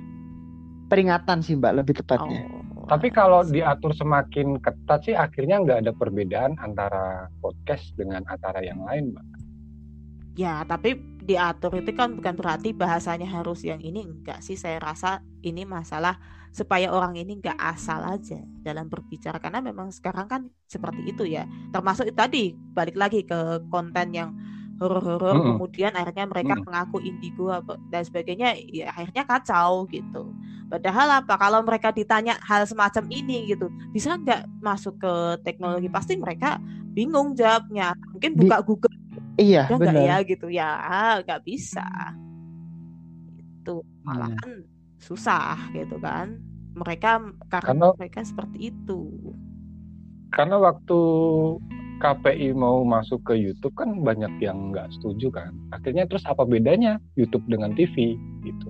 Peringatan 0.90 1.38
sih 1.44 1.54
Mbak 1.54 1.72
lebih 1.84 1.94
tepatnya. 2.02 2.42
Oh, 2.50 2.58
Tapi 2.90 3.14
kalau 3.14 3.46
diatur 3.46 3.94
semakin 3.94 4.58
ketat 4.58 5.06
sih 5.06 5.14
akhirnya 5.14 5.62
nggak 5.62 5.78
ada 5.86 5.92
perbedaan 5.94 6.58
antara 6.58 7.30
podcast 7.38 7.94
dengan 7.94 8.26
acara 8.26 8.58
yang 8.66 8.82
lain, 8.82 9.14
Mbak. 9.14 9.26
Ya, 10.34 10.62
tapi 10.66 10.98
diatur 11.20 11.78
itu 11.78 11.94
kan 11.94 12.18
bukan 12.18 12.34
berarti 12.34 12.74
bahasanya 12.74 13.30
harus 13.30 13.62
yang 13.62 13.78
ini 13.78 14.02
enggak 14.02 14.42
sih. 14.42 14.58
Saya 14.58 14.82
rasa 14.82 15.22
ini 15.46 15.62
masalah 15.62 16.18
supaya 16.50 16.90
orang 16.90 17.14
ini 17.18 17.38
enggak 17.38 17.58
asal 17.58 18.00
aja 18.02 18.38
dalam 18.66 18.86
berbicara 18.90 19.38
karena 19.38 19.62
memang 19.62 19.88
sekarang 19.94 20.26
kan 20.32 20.42
seperti 20.66 21.00
itu 21.10 21.22
ya. 21.26 21.46
Termasuk 21.74 22.10
itu 22.10 22.16
tadi 22.18 22.42
balik 22.76 22.96
lagi 22.98 23.22
ke 23.26 23.64
konten 23.70 24.08
yang 24.14 24.30
horor-horor 24.80 25.36
Mm-mm. 25.36 25.44
kemudian 25.44 25.92
akhirnya 25.92 26.24
mereka 26.24 26.56
Mm-mm. 26.56 26.64
mengaku 26.64 27.04
indigo 27.04 27.52
apa 27.52 27.76
dan 27.92 28.00
sebagainya 28.00 28.56
ya 28.72 28.90
akhirnya 28.96 29.22
kacau 29.28 29.84
gitu. 29.92 30.32
Padahal 30.72 31.08
apa 31.22 31.34
kalau 31.36 31.60
mereka 31.66 31.90
ditanya 31.92 32.38
hal 32.46 32.62
semacam 32.64 33.04
ini 33.12 33.50
gitu, 33.50 33.68
bisa 33.94 34.14
nggak 34.16 34.46
masuk 34.62 34.94
ke 35.02 35.12
teknologi 35.46 35.88
pasti 35.92 36.14
mereka 36.16 36.56
bingung 36.96 37.34
jawabnya. 37.36 37.92
Mungkin 38.14 38.32
buka 38.40 38.62
Google 38.64 38.94
Iya, 39.40 39.60
nggak 39.70 39.78
benar. 39.78 40.06
ya 40.06 40.14
gitu 40.28 40.46
ya 40.52 40.64
nggak 41.24 41.40
bisa 41.48 41.80
itu 43.40 43.74
Iya. 44.04 44.40
Susah 45.00 45.72
gitu 45.72 45.96
kan 45.96 46.38
mereka 46.72 47.18
karena 47.48 47.66
Karena- 47.66 47.96
mereka 47.96 48.20
seperti 48.22 48.70
itu 48.70 49.34
Karena 50.30 50.56
waktu 50.56 50.98
KPI 51.98 52.54
mau 52.54 52.80
masuk 52.80 53.26
ke 53.26 53.34
YouTube 53.34 53.74
kan 53.74 53.92
banyak 54.00 54.38
yang 54.38 54.70
nggak 54.70 54.88
setuju 54.94 55.28
kan. 55.28 55.52
Akhirnya 55.68 56.06
terus 56.06 56.22
apa 56.22 56.46
bedanya 56.46 56.96
YouTube 57.12 57.44
dengan 57.44 57.74
TV 57.74 58.14
gitu? 58.40 58.68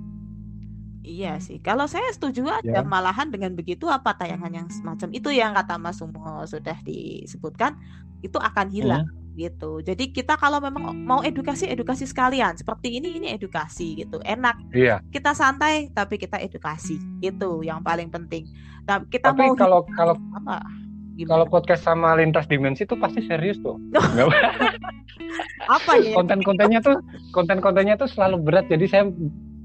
iya 1.00 1.36
sih 1.36 1.58
kalau 1.58 1.84
saya 1.84 2.06
setuju 2.12 2.46
aja 2.46 2.80
Ya. 2.80 2.86
malahan 2.86 3.28
dengan 3.28 3.52
begitu 3.52 3.88
apa 3.88 4.14
tayangan 4.14 4.52
yang 4.52 4.68
semacam 4.68 5.08
itu 5.10 5.28
yang 5.28 5.52
kata 5.52 5.74
Mas 5.76 5.98
Sumo 5.98 6.22
sudah 6.44 6.76
disebutkan 6.80 7.74
itu 8.20 8.36
akan 8.36 8.66
hilang 8.70 9.04
Hmm. 9.04 9.19
Gitu. 9.40 9.80
Jadi 9.80 10.12
kita 10.12 10.36
kalau 10.36 10.60
memang 10.60 10.92
mau 10.92 11.24
edukasi 11.24 11.64
edukasi 11.64 12.04
sekalian. 12.04 12.60
Seperti 12.60 13.00
ini 13.00 13.16
ini 13.16 13.32
edukasi 13.32 14.04
gitu. 14.04 14.20
Enak. 14.20 14.60
Iya. 14.76 15.00
kita 15.08 15.32
santai 15.32 15.88
tapi 15.96 16.20
kita 16.20 16.36
edukasi. 16.36 17.00
Itu 17.24 17.64
yang 17.64 17.80
paling 17.80 18.12
penting. 18.12 18.44
Nah, 18.84 19.00
kita 19.08 19.32
Tapi 19.32 19.48
mau 19.48 19.56
kalau 19.56 19.80
kalau 19.96 20.14
apa? 20.36 20.60
Kalau 20.60 21.44
gimana 21.44 21.44
podcast 21.44 21.84
sama 21.84 22.16
lintas 22.16 22.48
dimensi 22.48 22.84
tuh 22.84 23.00
pasti 23.00 23.24
serius 23.24 23.56
tuh. 23.64 23.80
apa 25.76 25.92
ya? 26.00 26.12
Konten-kontennya 26.16 26.80
tuh 26.84 27.00
konten-kontennya 27.32 27.96
tuh 27.96 28.08
selalu 28.12 28.36
berat. 28.44 28.68
Jadi 28.68 28.84
saya 28.88 29.04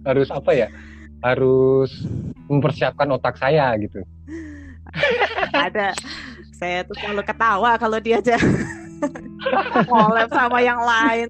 harus 0.07 0.31
apa 0.31 0.51
ya? 0.55 0.67
Harus 1.19 1.91
mempersiapkan 2.47 3.11
otak 3.11 3.35
saya 3.35 3.75
gitu. 3.79 3.99
ada. 5.51 5.91
Saya 6.55 6.87
tuh 6.87 6.95
selalu 7.03 7.23
ketawa 7.27 7.75
kalau 7.75 7.99
dia 7.99 8.23
aja 8.23 8.39
collab 9.91 10.29
sama 10.31 10.59
yang 10.63 10.79
lain. 10.79 11.27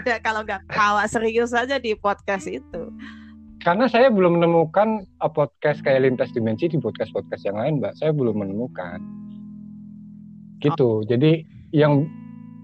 Ada 0.00 0.20
kalau 0.22 0.42
nggak 0.44 0.66
ketawa 0.68 1.04
serius 1.08 1.52
aja 1.56 1.80
di 1.80 1.96
podcast 1.96 2.46
itu. 2.48 2.92
Karena 3.64 3.90
saya 3.90 4.12
belum 4.12 4.38
menemukan 4.38 5.02
uh, 5.18 5.30
podcast 5.30 5.82
kayak 5.82 6.06
lintas 6.06 6.30
dimensi 6.30 6.70
di 6.70 6.78
podcast 6.78 7.10
podcast 7.10 7.42
yang 7.42 7.58
lain 7.58 7.82
mbak. 7.82 7.98
Saya 7.98 8.14
belum 8.14 8.38
menemukan. 8.38 9.02
Gitu. 10.62 11.02
Jadi 11.10 11.42
yang 11.74 12.06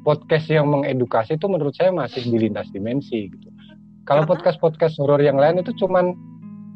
podcast 0.07 0.47
yang 0.51 0.71
mengedukasi 0.71 1.39
itu 1.39 1.47
menurut 1.51 1.75
saya 1.75 1.91
masih 1.91 2.23
di 2.23 2.39
lintas 2.39 2.71
dimensi 2.71 3.31
gitu. 3.31 3.49
Kalau 4.03 4.27
podcast 4.27 4.59
podcast 4.59 4.99
horor 4.99 5.23
yang 5.23 5.39
lain 5.39 5.63
itu 5.63 5.71
cuman 5.79 6.15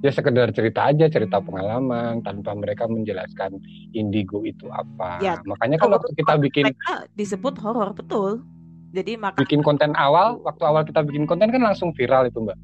ya 0.04 0.10
sekedar 0.12 0.52
cerita 0.52 0.92
aja 0.92 1.08
cerita 1.08 1.40
pengalaman 1.40 2.20
tanpa 2.20 2.52
mereka 2.52 2.84
menjelaskan 2.84 3.56
indigo 3.92 4.44
itu 4.44 4.68
apa 4.68 5.18
Ya, 5.20 5.40
makanya 5.48 5.80
kan 5.80 5.88
Kalau 5.88 5.96
waktu 6.00 6.12
kita 6.16 6.34
bikin 6.36 6.64
mereka 6.68 6.94
disebut 7.16 7.54
horor 7.60 7.90
betul. 7.96 8.44
Jadi 8.92 9.16
maka 9.16 9.36
bikin 9.40 9.60
konten 9.60 9.92
awal 9.96 10.40
waktu 10.44 10.62
awal 10.64 10.84
kita 10.84 11.04
bikin 11.04 11.24
konten 11.24 11.48
kan 11.52 11.60
langsung 11.60 11.92
viral 11.96 12.28
itu 12.28 12.40
mbak 12.40 12.56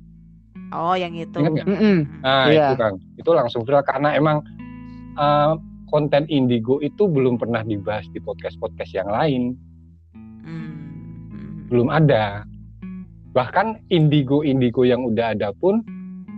oh 0.72 0.96
yang 0.96 1.12
itu. 1.12 1.36
Ingat 1.36 1.52
nggak? 1.52 1.68
Mm-mm. 1.68 1.96
Nah 2.24 2.48
Iya. 2.48 2.72
itu 2.72 2.74
kan, 2.80 2.92
itu 3.20 3.30
langsung 3.36 3.60
viral 3.68 3.84
karena 3.84 4.16
emang 4.16 4.40
uh, 5.20 5.60
konten 5.92 6.24
indigo 6.32 6.80
itu 6.80 7.04
belum 7.04 7.36
pernah 7.36 7.60
dibahas 7.60 8.08
di 8.08 8.18
podcast-podcast 8.24 8.92
yang 8.96 9.12
lain, 9.12 9.42
Hmm. 10.16 11.68
belum 11.68 11.92
ada. 11.92 12.48
Bahkan 13.32 13.88
indigo-indigo 13.88 14.84
yang 14.84 15.04
udah 15.04 15.36
ada 15.36 15.52
pun 15.52 15.84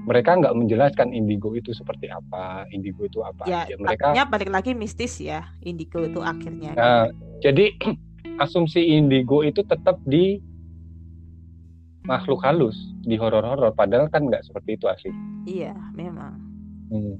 mereka 0.04 0.36
nggak 0.36 0.54
menjelaskan 0.54 1.08
indigo 1.10 1.56
itu 1.56 1.72
seperti 1.72 2.12
apa, 2.12 2.68
indigo 2.70 3.04
itu 3.04 3.24
apa 3.24 3.48
Ya, 3.48 3.64
aja. 3.64 3.74
Mereka, 3.80 4.12
akhirnya 4.12 4.24
balik 4.28 4.50
lagi 4.52 4.70
mistis 4.76 5.16
ya 5.16 5.48
indigo 5.64 6.04
itu 6.04 6.20
akhirnya. 6.20 6.76
Nah, 6.76 7.08
jadi 7.40 7.72
asumsi 8.44 8.84
indigo 8.92 9.40
itu 9.40 9.64
tetap 9.64 9.96
di 10.04 10.38
makhluk 12.04 12.44
halus, 12.44 12.76
di 13.00 13.16
horor-horor. 13.16 13.72
Padahal 13.72 14.12
kan 14.12 14.28
nggak 14.28 14.44
seperti 14.44 14.76
itu 14.76 14.86
asli. 14.86 15.10
Iya, 15.48 15.72
memang. 15.96 16.36
Hmm. 16.92 17.16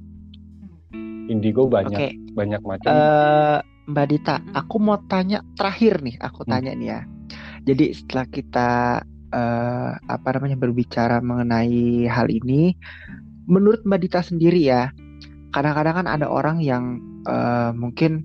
Indigo 1.25 1.65
banyak, 1.65 1.97
Oke. 1.97 2.09
banyak 2.37 2.61
macam. 2.61 2.89
Eh, 2.93 3.59
Mbak 3.89 4.05
Dita, 4.09 4.35
aku 4.53 4.77
mau 4.77 5.01
tanya 5.09 5.41
terakhir 5.57 6.05
nih, 6.05 6.21
aku 6.21 6.45
Hmm. 6.45 6.51
tanya 6.53 6.71
nih 6.77 6.89
ya. 6.93 7.01
Jadi 7.65 7.85
setelah 7.97 8.25
kita 8.29 8.69
eh, 9.35 9.91
apa 9.99 10.27
namanya 10.39 10.55
berbicara 10.55 11.19
mengenai 11.19 12.07
hal 12.07 12.31
ini, 12.31 12.71
menurut 13.51 13.83
Mbak 13.83 13.99
Dita 14.07 14.21
sendiri 14.23 14.63
ya, 14.63 14.95
kadang-kadang 15.51 16.01
kan 16.03 16.07
ada 16.07 16.31
orang 16.31 16.63
yang 16.63 17.03
eh, 17.27 17.75
mungkin 17.75 18.23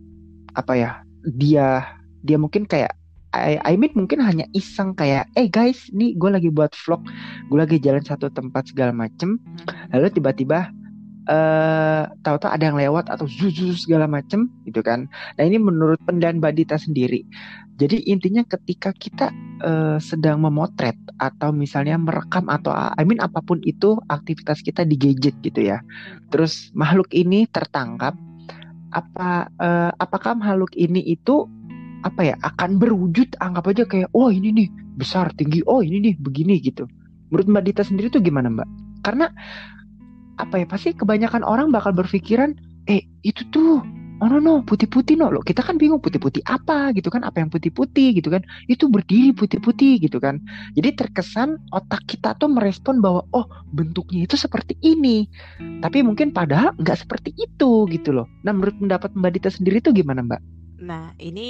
apa 0.54 0.72
ya, 0.78 0.90
dia 1.34 1.98
dia 2.22 2.38
mungkin 2.38 2.70
kayak 2.70 2.94
I, 3.30 3.62
I 3.62 3.78
mean 3.78 3.94
mungkin 3.94 4.18
hanya 4.18 4.42
iseng 4.58 4.98
kayak, 4.98 5.30
eh 5.38 5.46
guys, 5.46 5.86
nih 5.94 6.18
gue 6.18 6.30
lagi 6.34 6.50
buat 6.50 6.74
vlog, 6.74 7.06
gue 7.46 7.58
lagi 7.62 7.78
jalan 7.78 8.02
satu 8.02 8.26
tempat 8.26 8.74
segala 8.74 8.90
macem, 8.90 9.38
Hmm. 9.38 9.94
lalu 9.94 10.10
tiba-tiba 10.18 10.74
eh 11.30 12.02
tahu-tahu 12.26 12.50
ada 12.50 12.64
yang 12.66 12.78
lewat 12.78 13.06
atau 13.06 13.30
zuzu 13.30 13.78
segala 13.78 14.10
macem 14.10 14.50
gitu 14.66 14.82
kan. 14.82 15.06
Nah 15.38 15.42
ini 15.46 15.62
menurut 15.62 16.02
penilaian 16.02 16.42
Mbak 16.42 16.54
Dita 16.58 16.76
sendiri. 16.76 17.22
Jadi 17.78 18.10
intinya 18.10 18.42
ketika 18.42 18.90
kita 18.90 19.30
eh, 19.62 19.96
sedang 20.02 20.42
memotret 20.42 20.98
atau 21.22 21.54
misalnya 21.54 21.96
merekam 21.96 22.50
atau 22.50 22.74
I 22.74 23.06
mean 23.06 23.22
apa 23.22 23.38
pun 23.40 23.62
itu 23.62 23.94
aktivitas 24.10 24.60
kita 24.66 24.82
di 24.82 24.98
gadget 24.98 25.38
gitu 25.46 25.70
ya. 25.70 25.78
Terus 26.34 26.74
makhluk 26.74 27.08
ini 27.14 27.46
tertangkap 27.46 28.18
apa 28.90 29.46
eh, 29.54 29.90
apakah 30.02 30.34
makhluk 30.34 30.74
ini 30.74 30.98
itu 31.14 31.46
apa 32.02 32.32
ya 32.32 32.36
akan 32.42 32.80
berwujud 32.80 33.38
anggap 33.38 33.70
aja 33.70 33.84
kayak 33.86 34.10
oh 34.16 34.32
ini 34.32 34.50
nih 34.56 34.68
besar 34.98 35.30
tinggi 35.36 35.62
oh 35.70 35.78
ini 35.78 36.10
nih 36.10 36.14
begini 36.18 36.58
gitu. 36.58 36.90
Menurut 37.30 37.46
Mbak 37.46 37.64
Dita 37.70 37.82
sendiri 37.86 38.10
tuh 38.10 38.18
gimana 38.18 38.50
Mbak? 38.50 38.68
Karena 39.06 39.30
apa 40.46 40.62
ya 40.62 40.66
pasti 40.68 40.96
kebanyakan 40.96 41.44
orang 41.44 41.68
bakal 41.68 41.92
berpikiran 41.92 42.56
eh 42.88 43.04
itu 43.22 43.44
tuh 43.52 43.84
oh 44.20 44.28
no 44.28 44.38
no 44.38 44.54
putih-putih 44.62 45.16
no. 45.16 45.32
Loh 45.32 45.40
kita 45.40 45.64
kan 45.64 45.80
bingung 45.80 45.98
putih-putih 45.98 46.44
apa 46.46 46.92
gitu 46.92 47.08
kan 47.08 47.24
apa 47.24 47.40
yang 47.40 47.48
putih-putih 47.48 48.20
gitu 48.20 48.28
kan. 48.28 48.44
Itu 48.68 48.92
berdiri 48.92 49.32
putih-putih 49.32 50.04
gitu 50.04 50.20
kan. 50.20 50.38
Jadi 50.76 50.94
terkesan 50.94 51.56
otak 51.72 52.04
kita 52.06 52.36
tuh 52.36 52.52
merespon 52.52 53.00
bahwa 53.00 53.24
oh 53.32 53.48
bentuknya 53.72 54.28
itu 54.28 54.36
seperti 54.36 54.76
ini. 54.84 55.26
Tapi 55.80 56.04
mungkin 56.04 56.30
padahal 56.30 56.76
nggak 56.76 56.98
seperti 57.08 57.32
itu 57.40 57.88
gitu 57.88 58.12
loh. 58.12 58.28
Nah 58.44 58.52
menurut 58.52 58.76
pendapat 58.76 59.10
mbak 59.16 59.40
Dita 59.40 59.50
sendiri 59.50 59.80
tuh 59.80 59.96
gimana 59.96 60.20
mbak 60.20 60.40
Nah, 60.80 61.12
ini 61.20 61.48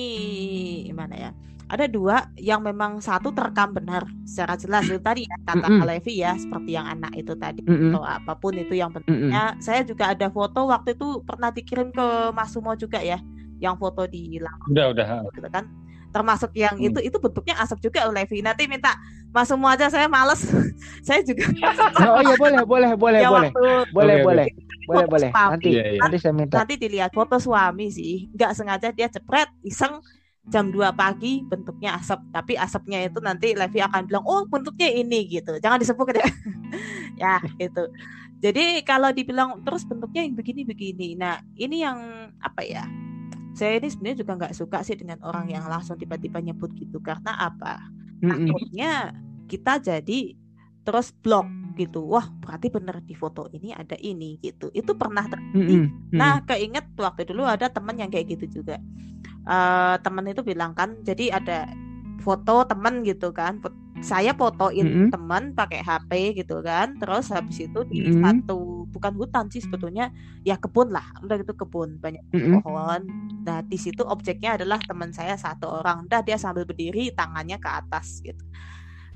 gimana 0.87 1.14
ya? 1.14 1.31
Ada 1.70 1.87
dua 1.87 2.26
yang 2.35 2.66
memang 2.66 2.99
satu 2.99 3.31
terekam 3.31 3.70
benar 3.70 4.03
secara 4.26 4.59
jelas 4.59 4.91
itu 4.91 4.99
tadi 4.99 5.22
ya 5.22 5.37
kata 5.47 5.70
Mm-mm. 5.70 5.87
Levi 5.87 6.18
ya 6.18 6.35
seperti 6.35 6.74
yang 6.74 6.83
anak 6.91 7.14
itu 7.14 7.31
tadi 7.39 7.62
Mm-mm. 7.62 7.95
atau 7.95 8.03
apa 8.03 8.33
pun 8.35 8.59
itu 8.59 8.74
yang 8.74 8.91
pentingnya. 8.91 9.55
Saya 9.62 9.87
juga 9.87 10.11
ada 10.11 10.26
foto 10.35 10.66
waktu 10.66 10.99
itu 10.99 11.22
pernah 11.22 11.55
dikirim 11.55 11.95
ke 11.95 12.35
Mas 12.35 12.51
Sumo 12.51 12.74
juga 12.74 12.99
ya, 12.99 13.22
yang 13.62 13.78
foto 13.78 14.03
di 14.11 14.43
Lampung 14.43 14.74
udah 14.74 14.87
udah. 14.91 15.07
gitu 15.31 15.47
kan. 15.47 15.70
Termasuk 16.11 16.51
yang 16.59 16.74
Hmm. 16.74 16.91
itu 16.91 16.99
itu 17.07 17.16
bentuknya 17.22 17.55
asap 17.62 17.87
juga 17.87 18.03
Levi. 18.11 18.43
Nanti 18.43 18.66
minta 18.66 18.91
Mas 19.31 19.47
Sumo 19.47 19.70
aja 19.70 19.87
saya 19.87 20.11
males. 20.11 20.43
saya 21.07 21.22
juga 21.22 21.47
oh 22.03 22.18
iya 22.18 22.35
boleh 22.35 22.62
boleh 22.66 22.91
boleh 22.99 23.20
ya 23.22 23.31
boleh 23.31 23.51
waktu 23.55 23.64
boleh 23.95 24.16
boleh 24.26 24.47
boleh 24.91 25.07
foto 25.07 25.14
boleh. 25.14 25.30
suami. 25.30 25.51
nanti 25.55 25.68
Iya, 25.70 25.84
iya. 25.86 26.01
nanti 26.03 26.16
saya 26.18 26.34
minta. 26.34 26.55
Nanti 26.59 26.74
dilihat 26.74 27.11
foto 27.14 27.36
suami 27.38 27.86
sih. 27.95 28.14
Nggak 28.34 28.53
sengaja 28.59 28.88
dia 28.91 29.07
jepret 29.07 29.51
iseng. 29.62 30.03
Jam 30.51 30.72
2 30.72 30.82
pagi 30.97 31.47
bentuknya 31.47 32.01
asap. 32.01 32.26
Tapi 32.34 32.59
asapnya 32.59 33.07
itu 33.07 33.20
nanti 33.22 33.55
Levi 33.55 33.78
akan 33.78 34.09
bilang 34.09 34.24
oh 34.26 34.49
bentuknya 34.51 34.88
ini 34.91 35.28
gitu. 35.30 35.55
Jangan 35.62 35.78
disebut 35.78 36.16
ya. 36.16 36.26
Ya 37.20 37.36
gitu. 37.61 37.93
Jadi 38.41 38.80
kalau 38.88 39.12
dibilang 39.12 39.61
terus 39.61 39.84
bentuknya 39.84 40.24
yang 40.24 40.32
begini-begini 40.32 41.12
nah 41.20 41.45
ini 41.61 41.84
yang 41.84 42.32
apa 42.41 42.64
ya 42.64 42.88
saya 43.53 43.76
ini 43.76 43.93
sebenarnya 43.93 44.18
juga 44.24 44.32
nggak 44.41 44.55
suka 44.57 44.78
sih 44.80 44.97
dengan 44.97 45.20
orang 45.20 45.51
yang 45.53 45.68
langsung 45.68 45.99
tiba-tiba 46.01 46.41
nyebut 46.41 46.72
gitu. 46.78 47.03
Karena 47.05 47.36
apa? 47.36 47.84
Takutnya 48.20 49.12
kita 49.51 49.82
jadi 49.82 50.38
terus 50.81 51.12
blok 51.12 51.47
gitu 51.76 52.03
wah 52.03 52.26
berarti 52.43 52.72
bener 52.72 52.99
di 53.05 53.14
foto 53.14 53.47
ini 53.53 53.70
ada 53.72 53.95
ini 54.01 54.37
gitu 54.43 54.68
itu 54.74 54.93
pernah 54.97 55.24
terjadi. 55.28 55.76
Nah, 56.12 56.43
keinget 56.45 56.93
waktu 56.99 57.22
dulu 57.31 57.47
ada 57.47 57.70
temen 57.70 57.97
yang 57.97 58.11
kayak 58.11 58.37
gitu 58.37 58.61
juga. 58.61 58.76
Eh 59.47 59.97
temen 60.05 60.24
itu 60.28 60.43
bilang 60.45 60.72
kan, 60.76 61.01
jadi 61.01 61.41
ada 61.41 61.70
foto 62.20 62.64
temen 62.68 63.01
gitu 63.07 63.33
kan. 63.33 63.61
Saya 64.01 64.33
fotoin 64.33 64.89
Mm-mm. 64.89 65.09
temen 65.12 65.53
pakai 65.53 65.81
HP 65.85 66.11
gitu 66.41 66.64
kan. 66.64 66.97
Terus 66.97 67.28
habis 67.33 67.61
itu 67.61 67.81
di 67.85 68.01
Mm-mm. 68.01 68.24
satu 68.24 68.89
bukan 68.89 69.12
hutan 69.16 69.49
sih 69.53 69.61
sebetulnya, 69.61 70.09
ya 70.45 70.57
kebun 70.57 70.89
lah. 70.89 71.05
Udah 71.20 71.37
itu 71.37 71.53
kebun 71.53 72.01
banyak 72.01 72.24
Mm-mm. 72.33 72.64
pohon. 72.64 73.05
Nah, 73.45 73.61
di 73.64 73.76
situ 73.76 74.01
objeknya 74.05 74.57
adalah 74.57 74.81
teman 74.81 75.12
saya 75.12 75.37
satu 75.37 75.68
orang. 75.68 76.09
Udah 76.09 76.20
dia 76.24 76.37
sambil 76.41 76.64
berdiri, 76.64 77.12
tangannya 77.12 77.57
ke 77.61 77.68
atas 77.68 78.24
gitu. 78.24 78.41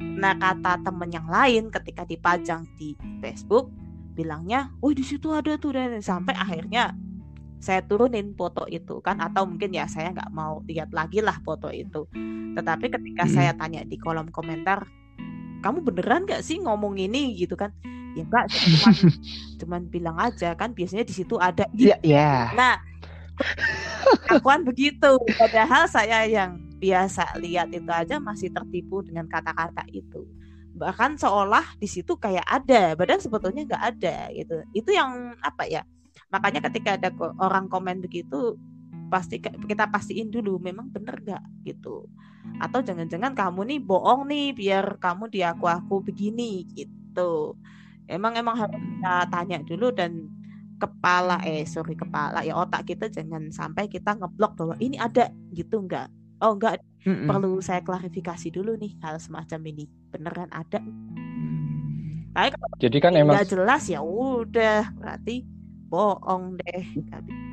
Nah, 0.01 0.35
kata 0.35 0.83
temen 0.83 1.11
yang 1.11 1.29
lain 1.31 1.71
ketika 1.71 2.03
dipajang 2.03 2.67
di 2.75 2.99
Facebook, 3.23 3.71
bilangnya, 4.15 4.71
"Oh, 4.83 4.91
di 4.95 5.03
situ 5.07 5.31
ada 5.31 5.55
tuh." 5.59 5.75
Dan 5.75 6.03
sampai 6.03 6.35
akhirnya 6.35 6.95
saya 7.63 7.81
turunin 7.81 8.37
foto 8.37 8.69
itu 8.69 9.01
kan 9.01 9.17
atau 9.25 9.49
mungkin 9.49 9.73
ya 9.73 9.89
saya 9.89 10.13
nggak 10.13 10.31
mau 10.35 10.61
lihat 10.69 10.93
lagi 10.93 11.25
lah 11.25 11.39
foto 11.41 11.73
itu. 11.73 12.05
Tetapi 12.55 12.87
ketika 12.93 13.25
Mm-mm. 13.25 13.35
saya 13.35 13.53
tanya 13.57 13.83
di 13.87 13.97
kolom 13.97 14.29
komentar, 14.31 14.85
"Kamu 15.65 15.81
beneran 15.83 16.29
nggak 16.29 16.43
sih 16.45 16.61
ngomong 16.61 16.99
ini?" 17.01 17.35
gitu 17.39 17.57
kan. 17.57 17.73
Ya 18.15 18.23
enggak, 18.23 18.47
cuman, 18.47 18.95
cuman 19.61 19.83
bilang 19.91 20.17
aja 20.23 20.55
kan 20.55 20.71
biasanya 20.71 21.03
di 21.03 21.15
situ 21.15 21.35
ada 21.35 21.67
ya 21.75 21.99
ya 22.07 22.55
Nah, 22.55 22.79
pengakuan 24.29 24.63
begitu. 24.63 25.19
Padahal 25.35 25.91
saya 25.91 26.23
yang 26.31 26.64
biasa 26.79 27.39
lihat 27.41 27.71
itu 27.73 27.91
aja 27.91 28.19
masih 28.19 28.51
tertipu 28.51 29.01
dengan 29.03 29.27
kata-kata 29.31 29.87
itu. 29.91 30.27
Bahkan 30.75 31.17
seolah 31.23 31.79
di 31.79 31.87
situ 31.87 32.19
kayak 32.19 32.45
ada, 32.45 32.99
padahal 32.99 33.23
sebetulnya 33.23 33.63
nggak 33.65 33.85
ada 33.95 34.17
gitu. 34.35 34.57
Itu 34.75 34.91
yang 34.91 35.39
apa 35.39 35.71
ya? 35.71 35.87
Makanya 36.35 36.67
ketika 36.67 36.99
ada 36.99 37.15
orang 37.39 37.71
komen 37.71 38.03
begitu, 38.03 38.59
pasti 39.07 39.39
kita 39.39 39.87
pastiin 39.87 40.35
dulu 40.35 40.59
memang 40.59 40.91
bener 40.91 41.23
nggak 41.23 41.43
gitu. 41.63 42.11
Atau 42.59 42.83
jangan-jangan 42.83 43.33
kamu 43.39 43.61
nih 43.71 43.81
bohong 43.81 44.27
nih 44.27 44.47
biar 44.51 44.99
kamu 44.99 45.31
diaku-aku 45.31 46.03
begini 46.03 46.67
gitu. 46.75 47.55
Emang 48.11 48.35
emang 48.37 48.59
harus 48.59 48.77
kita 48.77 49.31
tanya 49.31 49.59
dulu 49.63 49.95
dan 49.95 50.27
kepala 50.75 51.39
eh 51.47 51.63
sorry 51.65 51.95
kepala 51.95 52.43
ya 52.43 52.59
otak 52.59 52.85
kita 52.85 53.07
jangan 53.09 53.49
sampai 53.49 53.87
kita 53.87 54.19
ngeblok 54.19 54.59
bahwa 54.59 54.75
ini 54.83 54.99
ada 54.99 55.31
gitu 55.55 55.81
enggak 55.81 56.11
oh 56.45 56.53
enggak 56.55 56.79
Mm-mm. 57.05 57.29
perlu 57.29 57.59
saya 57.61 57.81
klarifikasi 57.81 58.53
dulu 58.53 58.77
nih 58.77 58.97
hal 59.01 59.17
semacam 59.17 59.61
ini 59.73 59.85
beneran 60.13 60.49
ada 60.53 60.81
Tapi 62.35 62.49
kalau 62.51 62.67
Jadi 62.83 62.99
kan 62.99 63.13
emang 63.15 63.39
nggak 63.39 63.51
jelas 63.55 63.83
ya 63.87 64.03
udah 64.03 64.91
berarti 64.99 65.47
bohong 65.87 66.59
deh 66.59 66.85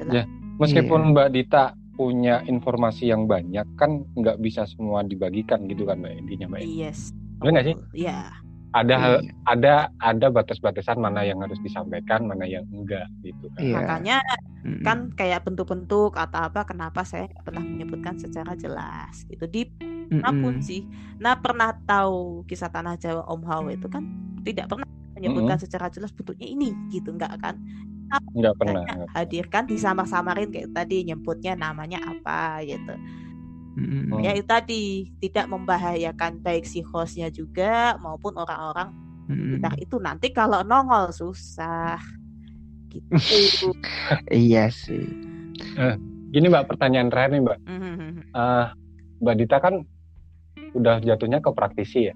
jelas. 0.02 0.14
Ya. 0.14 0.24
meskipun 0.58 1.14
Mbak 1.14 1.30
Dita 1.32 1.64
punya 1.94 2.42
informasi 2.42 3.14
yang 3.14 3.30
banyak 3.30 3.68
kan 3.78 4.02
nggak 4.18 4.42
bisa 4.42 4.66
semua 4.66 5.06
dibagikan 5.06 5.70
gitu 5.70 5.86
kan 5.86 6.02
Mbak 6.02 6.14
intinya 6.26 6.58
Mbak. 6.58 6.62
yes 6.66 7.14
Bener 7.38 7.52
nggak 7.62 7.68
sih? 7.70 7.76
ya 7.94 8.34
ada 8.72 9.20
Iya. 9.20 9.36
ada 9.52 9.74
ada 10.00 10.28
batas-batasan 10.32 10.96
mana 10.96 11.28
yang 11.28 11.44
harus 11.44 11.60
disampaikan 11.60 12.24
mana 12.24 12.48
yang 12.48 12.64
enggak 12.72 13.04
gitu 13.20 13.52
kan 13.52 13.62
Iya. 13.62 13.76
Makanya 13.84 14.18
Mm-mm. 14.64 14.84
kan 14.86 14.98
kayak 15.18 15.44
bentuk-bentuk 15.44 16.16
atau 16.16 16.40
apa 16.48 16.64
kenapa 16.64 17.04
saya 17.04 17.28
nggak 17.28 17.44
pernah 17.44 17.64
menyebutkan 17.68 18.16
secara 18.16 18.56
jelas 18.56 19.28
gitu 19.28 19.44
di 19.50 19.68
mana 20.12 20.32
pun 20.32 20.60
sih. 20.64 20.88
Nah 21.20 21.36
pernah 21.40 21.76
tahu 21.84 22.48
kisah 22.48 22.72
tanah 22.72 22.96
Jawa 22.96 23.28
Om 23.28 23.42
Hao 23.48 23.68
itu 23.72 23.88
kan 23.92 24.08
tidak 24.48 24.72
pernah 24.72 24.88
menyebutkan 25.20 25.60
secara 25.60 25.92
jelas 25.92 26.16
bentuknya 26.16 26.48
ini 26.48 26.72
gitu 26.92 27.12
nggak 27.12 27.34
kan? 27.44 27.60
enggak 28.36 28.56
pernah 28.60 28.84
hadirkan 29.16 29.64
disamar-samarin 29.72 30.52
kayak 30.52 30.76
tadi 30.76 31.08
nyebutnya 31.08 31.56
namanya 31.56 32.04
apa 32.04 32.60
gitu. 32.68 32.92
Mm-mm. 33.72 34.12
Hmm. 34.12 34.20
Ya 34.20 34.36
itu 34.36 34.44
tadi 34.44 34.84
tidak 35.24 35.48
membahayakan 35.48 36.44
baik 36.44 36.68
si 36.68 36.84
hostnya 36.84 37.32
juga 37.32 37.96
maupun 38.04 38.36
orang-orang 38.36 38.92
Mm-mm. 39.32 39.58
sekitar 39.58 39.74
itu 39.80 39.96
nanti 40.04 40.28
kalau 40.36 40.60
nongol 40.68 41.12
susah 41.16 42.00
gitu. 42.92 43.08
Iya 44.28 44.68
sih. 44.68 45.08
gini 46.32 46.48
mbak 46.52 46.68
pertanyaan 46.68 47.08
terakhir 47.08 47.32
nih 47.32 47.42
mbak 47.44 47.58
Mhm. 47.64 48.10
Eh, 48.32 48.68
mbak 49.24 49.36
Dita 49.40 49.58
kan 49.64 49.84
udah 50.76 51.00
jatuhnya 51.04 51.40
ke 51.44 51.52
praktisi 51.52 52.12
ya 52.12 52.16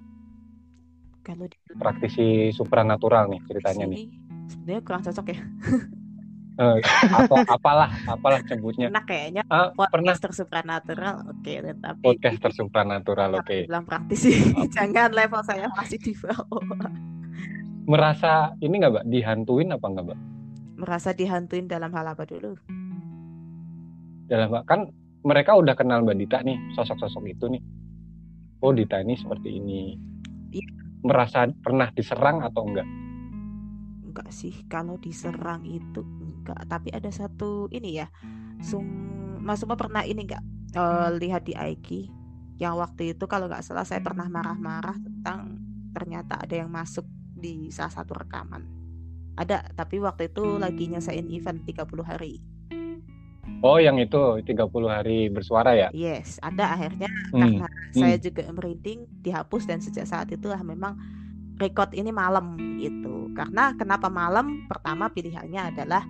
Kalau 1.24 1.48
di 1.48 1.58
praktisi 1.76 2.52
supranatural 2.56 3.28
nih 3.32 3.42
ceritanya 3.48 3.86
nih 3.92 4.00
sini 4.08 4.16
sebenarnya 4.52 4.82
kurang 4.84 5.02
cocok 5.04 5.26
ya. 5.32 5.40
Eh, 6.56 6.80
atau 7.12 7.36
apalah 7.52 7.92
apalah 8.08 8.40
sebutnya. 8.48 8.88
Enak 8.88 9.04
kayaknya 9.04 9.44
Ah, 9.52 9.76
pernah. 9.76 10.16
podcaster 10.16 10.32
supranatural 10.32 11.28
oke 11.28 11.52
tetapi 11.52 12.00
podcaster 12.00 12.52
supranatural 12.56 13.32
oke. 13.36 13.44
Tapi 13.44 13.68
bilang 13.68 13.84
praktisi 13.84 14.32
jangan 14.76 15.12
level 15.12 15.44
saya 15.44 15.68
masih 15.76 16.00
di 16.00 16.16
bawah. 16.16 16.64
Merasa 17.86 18.56
ini 18.64 18.80
nggak 18.80 18.92
mbak? 18.94 19.06
Dihantuin 19.12 19.76
apa 19.76 19.84
nggak 19.84 20.06
mbak? 20.08 20.20
Merasa 20.80 21.12
dihantuin 21.12 21.68
dalam 21.68 21.92
hal 21.92 22.08
apa 22.08 22.24
dulu? 22.24 22.56
Dalam 24.26 24.50
kan 24.64 24.88
mereka 25.22 25.60
udah 25.60 25.76
kenal 25.76 26.02
mbak 26.02 26.16
Dita 26.16 26.40
nih 26.40 26.56
sosok-sosok 26.74 27.24
itu 27.28 27.52
nih. 27.52 27.62
Oh 28.64 28.72
Dita 28.72 29.04
ini 29.04 29.14
seperti 29.14 29.60
ini. 29.60 29.82
Iya. 30.50 30.72
merasa 31.04 31.46
pernah 31.52 31.92
diserang 31.92 32.42
atau 32.42 32.66
enggak 32.66 32.88
enggak 34.02 34.30
sih 34.32 34.56
kalau 34.66 34.96
diserang 34.98 35.62
itu 35.62 36.02
enggak 36.46 36.62
tapi 36.70 36.94
ada 36.94 37.10
satu 37.10 37.66
ini 37.74 37.98
ya 38.00 38.08
sum 38.62 38.86
Mas 39.42 39.62
Suma 39.62 39.74
pernah 39.74 40.06
ini 40.06 40.26
enggak 40.30 40.46
eh, 40.78 41.10
lihat 41.18 41.50
di 41.50 41.58
IG 41.58 42.14
yang 42.56 42.80
waktu 42.80 43.18
itu 43.18 43.26
kalau 43.28 43.52
nggak 43.52 43.66
salah 43.66 43.84
saya 43.84 44.00
pernah 44.00 44.32
marah-marah 44.32 44.96
tentang 44.96 45.60
ternyata 45.92 46.40
ada 46.40 46.56
yang 46.56 46.72
masuk 46.72 47.04
di 47.36 47.68
salah 47.72 47.92
satu 47.92 48.16
rekaman. 48.16 48.64
Ada 49.36 49.76
tapi 49.76 50.00
waktu 50.00 50.32
itu 50.32 50.56
lagi 50.56 50.88
nyesain 50.88 51.28
event 51.28 51.68
30 51.68 51.84
hari. 52.08 52.40
Oh 53.60 53.76
yang 53.76 54.00
itu 54.00 54.40
30 54.42 54.72
hari 54.88 55.28
bersuara 55.28 55.76
ya? 55.76 55.90
Yes 55.92 56.40
ada 56.40 56.80
akhirnya 56.80 57.12
Hmm, 57.36 57.60
karena 57.60 57.68
saya 57.92 58.16
juga 58.16 58.48
merinding 58.48 59.04
dihapus 59.20 59.68
dan 59.68 59.84
sejak 59.84 60.08
saat 60.08 60.32
itulah 60.32 60.60
memang 60.64 60.96
record 61.60 61.92
ini 61.92 62.16
malam 62.16 62.56
gitu. 62.80 63.32
Karena 63.36 63.76
kenapa 63.76 64.08
malam? 64.08 64.64
Pertama 64.72 65.12
pilihannya 65.12 65.76
adalah 65.76 66.08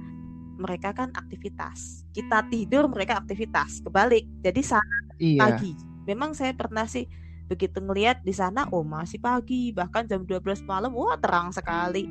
mereka 0.56 0.96
kan 0.96 1.12
aktivitas. 1.12 2.08
Kita 2.12 2.48
tidur 2.48 2.88
mereka 2.88 3.20
aktivitas. 3.20 3.84
Kebalik. 3.84 4.26
Jadi 4.42 4.62
saat 4.64 5.04
Iya. 5.20 5.40
pagi. 5.40 5.72
Memang 6.08 6.36
saya 6.36 6.52
pernah 6.56 6.88
sih 6.88 7.08
begitu 7.46 7.78
ngelihat 7.78 8.26
di 8.26 8.34
sana 8.34 8.68
oh 8.72 8.84
masih 8.84 9.20
pagi. 9.22 9.72
Bahkan 9.76 10.08
jam 10.08 10.24
12 10.24 10.64
malam 10.64 10.92
wah 10.96 11.20
terang 11.20 11.52
sekali. 11.52 12.08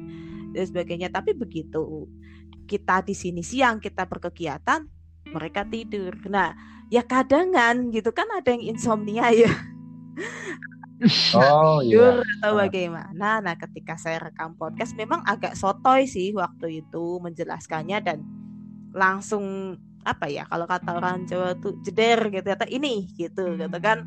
Dan 0.53 0.65
sebagainya. 0.65 1.09
Tapi 1.11 1.35
begitu 1.35 2.09
kita 2.65 3.05
di 3.05 3.13
sini 3.13 3.45
siang 3.45 3.81
kita 3.81 4.09
berkegiatan 4.09 4.87
mereka 5.33 5.65
tidur. 5.65 6.17
Nah 6.29 6.53
ya 6.93 7.03
kadangan 7.03 7.91
gitu 7.91 8.13
kan 8.13 8.29
ada 8.31 8.53
yang 8.53 8.77
insomnia 8.77 9.33
ya 9.33 9.49
oh 11.35 11.83
iya. 11.87 12.23
Atau 12.23 12.53
Ah. 12.55 12.67
bagaimana? 12.67 13.29
Nah 13.43 13.55
ketika 13.59 13.99
saya 13.99 14.19
rekam 14.31 14.55
podcast 14.55 14.95
memang 14.95 15.21
agak 15.27 15.59
sotoy 15.59 16.07
sih 16.07 16.31
waktu 16.33 16.85
itu 16.87 17.19
menjelaskannya 17.23 17.99
dan 18.05 18.19
langsung 18.95 19.77
apa 20.05 20.29
ya 20.29 20.45
kalau 20.45 20.69
kata 20.69 21.01
orang 21.01 21.25
Jawa 21.25 21.57
tuh 21.59 21.81
jeder 21.81 22.29
gitu 22.29 22.45
kata 22.45 22.69
ini 22.69 23.09
gitu 23.17 23.57
gitu 23.57 23.79
kan 23.81 24.05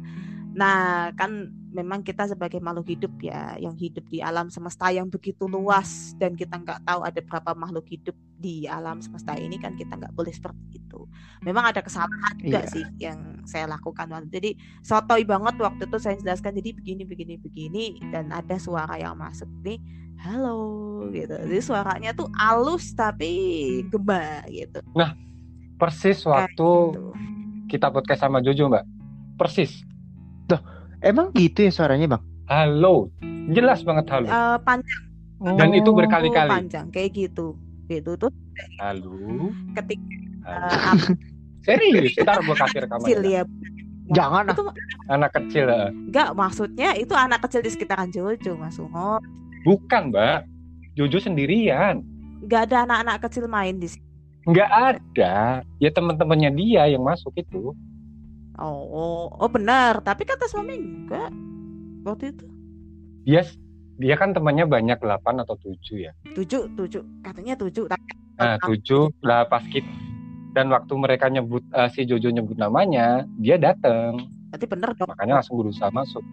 nah 0.58 1.14
kan 1.14 1.54
memang 1.70 2.02
kita 2.02 2.26
sebagai 2.26 2.58
makhluk 2.58 2.90
hidup 2.90 3.14
ya 3.22 3.54
yang 3.62 3.78
hidup 3.78 4.02
di 4.10 4.26
alam 4.26 4.50
semesta 4.50 4.90
yang 4.90 5.06
begitu 5.06 5.46
luas 5.46 6.18
dan 6.18 6.34
kita 6.34 6.58
nggak 6.58 6.82
tahu 6.82 7.06
ada 7.06 7.22
berapa 7.22 7.54
makhluk 7.54 7.86
hidup 7.86 8.18
di 8.42 8.66
alam 8.66 8.98
semesta 8.98 9.38
ini 9.38 9.62
kan 9.62 9.78
kita 9.78 9.94
nggak 9.94 10.18
boleh 10.18 10.34
seperti 10.34 10.82
itu. 10.82 11.06
Memang 11.46 11.70
ada 11.70 11.86
kesalahan 11.86 12.34
juga 12.42 12.66
Iya. 12.66 12.74
sih 12.74 12.86
yang 12.98 13.46
saya 13.46 13.70
lakukan 13.70 14.10
waktu 14.10 14.34
jadi 14.34 14.50
sotoy 14.82 15.22
banget 15.22 15.62
waktu 15.62 15.86
itu 15.86 15.98
saya 16.02 16.18
jelaskan 16.18 16.58
jadi 16.58 16.74
begini 16.74 17.04
begini 17.06 17.36
begini 17.38 17.86
dan 18.10 18.34
ada 18.34 18.58
suara 18.58 18.98
yang 18.98 19.14
masuk 19.14 19.46
nih 19.62 19.78
halo 20.18 21.06
gitu. 21.14 21.38
Jadi 21.38 21.62
suaranya 21.62 22.18
tuh 22.18 22.26
halus 22.34 22.98
tapi 22.98 23.30
gema 23.94 24.42
gitu. 24.50 24.82
Persis 25.78 26.26
waktu 26.26 26.70
Gitu. 26.90 27.06
kita 27.70 27.94
podcast 27.94 28.26
sama 28.26 28.42
Jojo 28.42 28.66
mbak. 28.68 28.82
Persis 29.38 29.86
Emang 31.06 31.30
gitu 31.38 31.68
ya 31.68 31.72
suaranya 31.72 32.18
bang? 32.18 32.24
halo. 32.48 33.12
Jelas 33.52 33.84
banget 33.84 34.08
halo. 34.08 34.28
Eh, 34.28 34.58
panjang. 34.64 35.04
Dan 35.60 35.70
itu 35.76 35.92
Oh. 35.92 35.96
berkali-kali. 35.96 36.50
panjang 36.50 36.88
kayak 36.90 37.12
gitu. 37.14 37.54
Gitu 37.92 38.16
tuh. 38.16 38.32
Halo? 38.80 39.52
Ketika 39.76 40.04
halo. 40.48 40.68
eh, 40.68 40.88
apa? 40.96 41.06
Serius? 41.68 42.16
Ntar 42.24 42.40
gue 42.40 42.56
kasih 42.56 42.80
rekaman 42.88 43.04
kecil 43.04 43.22
ya. 43.28 43.44
Jangan 44.16 44.44
ah. 44.48 44.54
itu 44.56 44.64
anak 45.12 45.32
kecil 45.36 45.66
eh. 45.68 45.92
enggak 45.92 46.30
maksudnya 46.32 46.96
itu 46.96 47.12
anak 47.12 47.44
kecil 47.44 47.60
di 47.60 47.72
sekitaran 47.76 48.08
Jojo 48.08 48.56
Mas 48.56 48.80
Ungo 48.80 49.20
bukan 49.68 50.16
mbak. 50.16 50.48
Jojo 50.96 51.20
sendirian. 51.20 52.00
Nggak 52.48 52.72
ada 52.72 52.88
anak-anak 52.88 53.28
kecil 53.28 53.52
main 53.52 53.76
di 53.78 53.92
sini 53.92 54.08
nggak 54.48 54.72
ada. 54.72 55.60
Ya 55.84 55.90
teman-temannya 55.92 56.56
dia 56.56 56.88
yang 56.88 57.04
masuk 57.04 57.36
itu 57.36 57.76
oh 58.62 59.30
oh 59.34 59.50
benar. 59.50 60.02
Tapi 60.02 60.26
kata 60.26 60.50
suami 60.50 60.76
enggak 60.76 61.32
waktu 62.06 62.34
itu? 62.34 62.46
Dia 63.26 63.42
dia 63.98 64.14
kan 64.14 64.34
temannya 64.34 64.70
banyak 64.70 65.02
8 65.02 65.44
atau 65.44 65.58
7 65.58 65.78
ya. 65.98 66.12
Tujuh 66.34 66.70
tujuh. 66.78 67.04
Katanya 67.26 67.58
tujuh. 67.58 67.90
Tapi 67.90 68.12
nah 68.38 68.58
7 68.62 69.10
lah 69.26 69.50
pas 69.50 69.66
kita 69.66 69.90
dan 70.58 70.74
waktu 70.74 70.94
mereka 70.98 71.30
nyebut 71.30 71.62
eh, 71.70 71.90
si 71.94 72.02
Jojo 72.10 72.34
nyebut 72.34 72.58
namanya 72.58 73.30
dia 73.38 73.62
datang 73.62 74.18
berarti 74.50 74.66
bener 74.66 74.90
dong. 74.98 75.10
Makanya 75.14 75.38
langsung 75.38 75.62
berusaha 75.62 75.94
masuk 75.94 76.26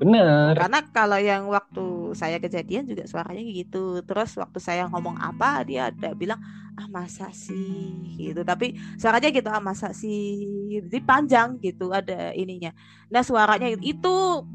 bener. 0.00 0.56
Karena 0.56 0.80
kalau 0.88 1.20
yang 1.20 1.44
waktu 1.52 2.16
saya 2.16 2.40
kejadian 2.40 2.88
juga 2.88 3.04
suaranya 3.04 3.44
gitu. 3.44 4.00
Terus 4.00 4.32
waktu 4.40 4.58
saya 4.58 4.88
ngomong 4.88 5.20
apa 5.20 5.60
dia 5.68 5.92
ada 5.92 6.16
bilang 6.16 6.40
ah 6.80 6.88
masa 6.88 7.28
sih? 7.36 8.16
Gitu. 8.16 8.40
Tapi 8.40 8.80
suaranya 8.96 9.28
gitu 9.28 9.52
ah 9.52 9.60
masa 9.60 9.92
sih? 9.92 10.48
Jadi 10.88 10.98
panjang 11.04 11.60
gitu 11.60 11.92
ada 11.92 12.32
ininya. 12.32 12.72
Nah 13.12 13.20
suaranya 13.20 13.68
itu 13.76 14.14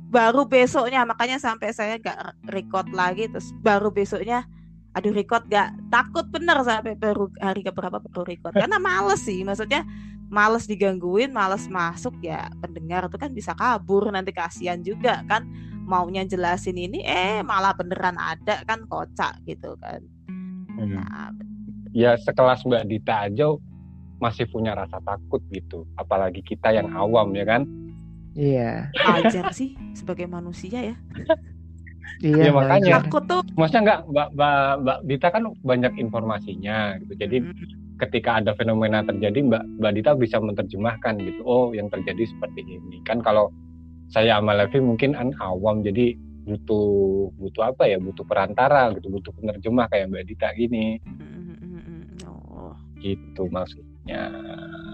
baru 0.10 0.50
besoknya 0.50 1.06
makanya 1.06 1.38
sampai 1.38 1.70
saya 1.70 2.02
nggak 2.02 2.50
record 2.50 2.90
lagi. 2.90 3.30
Terus 3.30 3.54
baru 3.62 3.94
besoknya 3.94 4.50
aduh 4.96 5.12
record 5.12 5.44
gak 5.52 5.76
takut 5.92 6.24
bener 6.32 6.56
sampai 6.64 6.96
baru 6.96 7.28
hari 7.38 7.62
keberapa 7.62 8.00
baru 8.00 8.24
record. 8.26 8.56
Karena 8.56 8.80
males 8.80 9.22
sih 9.22 9.44
maksudnya 9.44 9.84
males 10.30 10.66
digangguin, 10.66 11.30
males 11.32 11.70
masuk 11.70 12.18
ya 12.22 12.50
pendengar 12.60 13.08
tuh 13.08 13.22
kan 13.22 13.32
bisa 13.32 13.54
kabur 13.54 14.10
nanti 14.10 14.34
kasihan 14.34 14.82
juga 14.82 15.22
kan 15.30 15.46
maunya 15.86 16.26
jelasin 16.26 16.76
ini 16.76 17.06
eh 17.06 17.46
malah 17.46 17.78
beneran 17.78 18.18
ada 18.18 18.66
kan 18.66 18.84
kocak 18.90 19.38
gitu 19.46 19.78
kan. 19.78 20.02
Hmm. 20.76 20.98
Nah, 20.98 21.30
ya 21.94 22.18
sekelas 22.20 22.66
Mbak 22.66 22.84
Dita 22.90 23.30
aja 23.30 23.54
masih 24.20 24.48
punya 24.50 24.74
rasa 24.74 24.98
takut 25.04 25.44
gitu 25.52 25.84
apalagi 25.96 26.40
kita 26.42 26.72
yang 26.72 26.90
awam 26.96 27.36
ya 27.36 27.46
kan 27.46 27.68
Iya. 28.36 28.92
wajar 29.00 29.56
sih 29.56 29.80
sebagai 29.96 30.28
manusia 30.28 30.92
ya. 30.92 30.96
Iya 32.20 32.48
Ya, 32.48 32.52
makanya. 32.52 33.00
Takut 33.08 33.24
tuh 33.28 33.42
maksudnya 33.56 33.82
nggak 33.88 34.00
Mbak, 34.12 34.28
Mbak 34.36 34.72
Mbak 34.84 34.98
Dita 35.08 35.28
kan 35.32 35.44
banyak 35.64 35.94
informasinya 35.96 37.00
gitu 37.00 37.14
jadi 37.16 37.38
mm, 37.48 37.54
ketika 37.96 38.44
ada 38.44 38.52
fenomena 38.60 39.00
terjadi 39.08 39.40
Mbak 39.40 39.64
Mbak 39.80 39.94
Dita 39.96 40.12
bisa 40.20 40.38
menerjemahkan 40.44 41.16
gitu 41.24 41.42
oh 41.48 41.72
yang 41.72 41.88
terjadi 41.88 42.28
seperti 42.28 42.62
ini. 42.68 43.00
Kan 43.08 43.24
kalau 43.24 43.52
saya 44.12 44.38
sama 44.38 44.54
Levi 44.54 44.80
mungkin 44.84 45.16
an 45.16 45.32
awam 45.40 45.82
jadi 45.82 46.14
butuh 46.46 47.32
butuh 47.42 47.74
apa 47.74 47.90
ya 47.90 47.98
butuh 47.98 48.22
perantara 48.22 48.94
gitu 48.94 49.10
butuh 49.10 49.34
penerjemah 49.34 49.88
kayak 49.90 50.12
Mbak 50.12 50.26
Dita 50.28 50.50
gini. 50.54 51.00
Oh 52.28 52.76
gitu 53.00 53.48
maksudnya. 53.50 54.32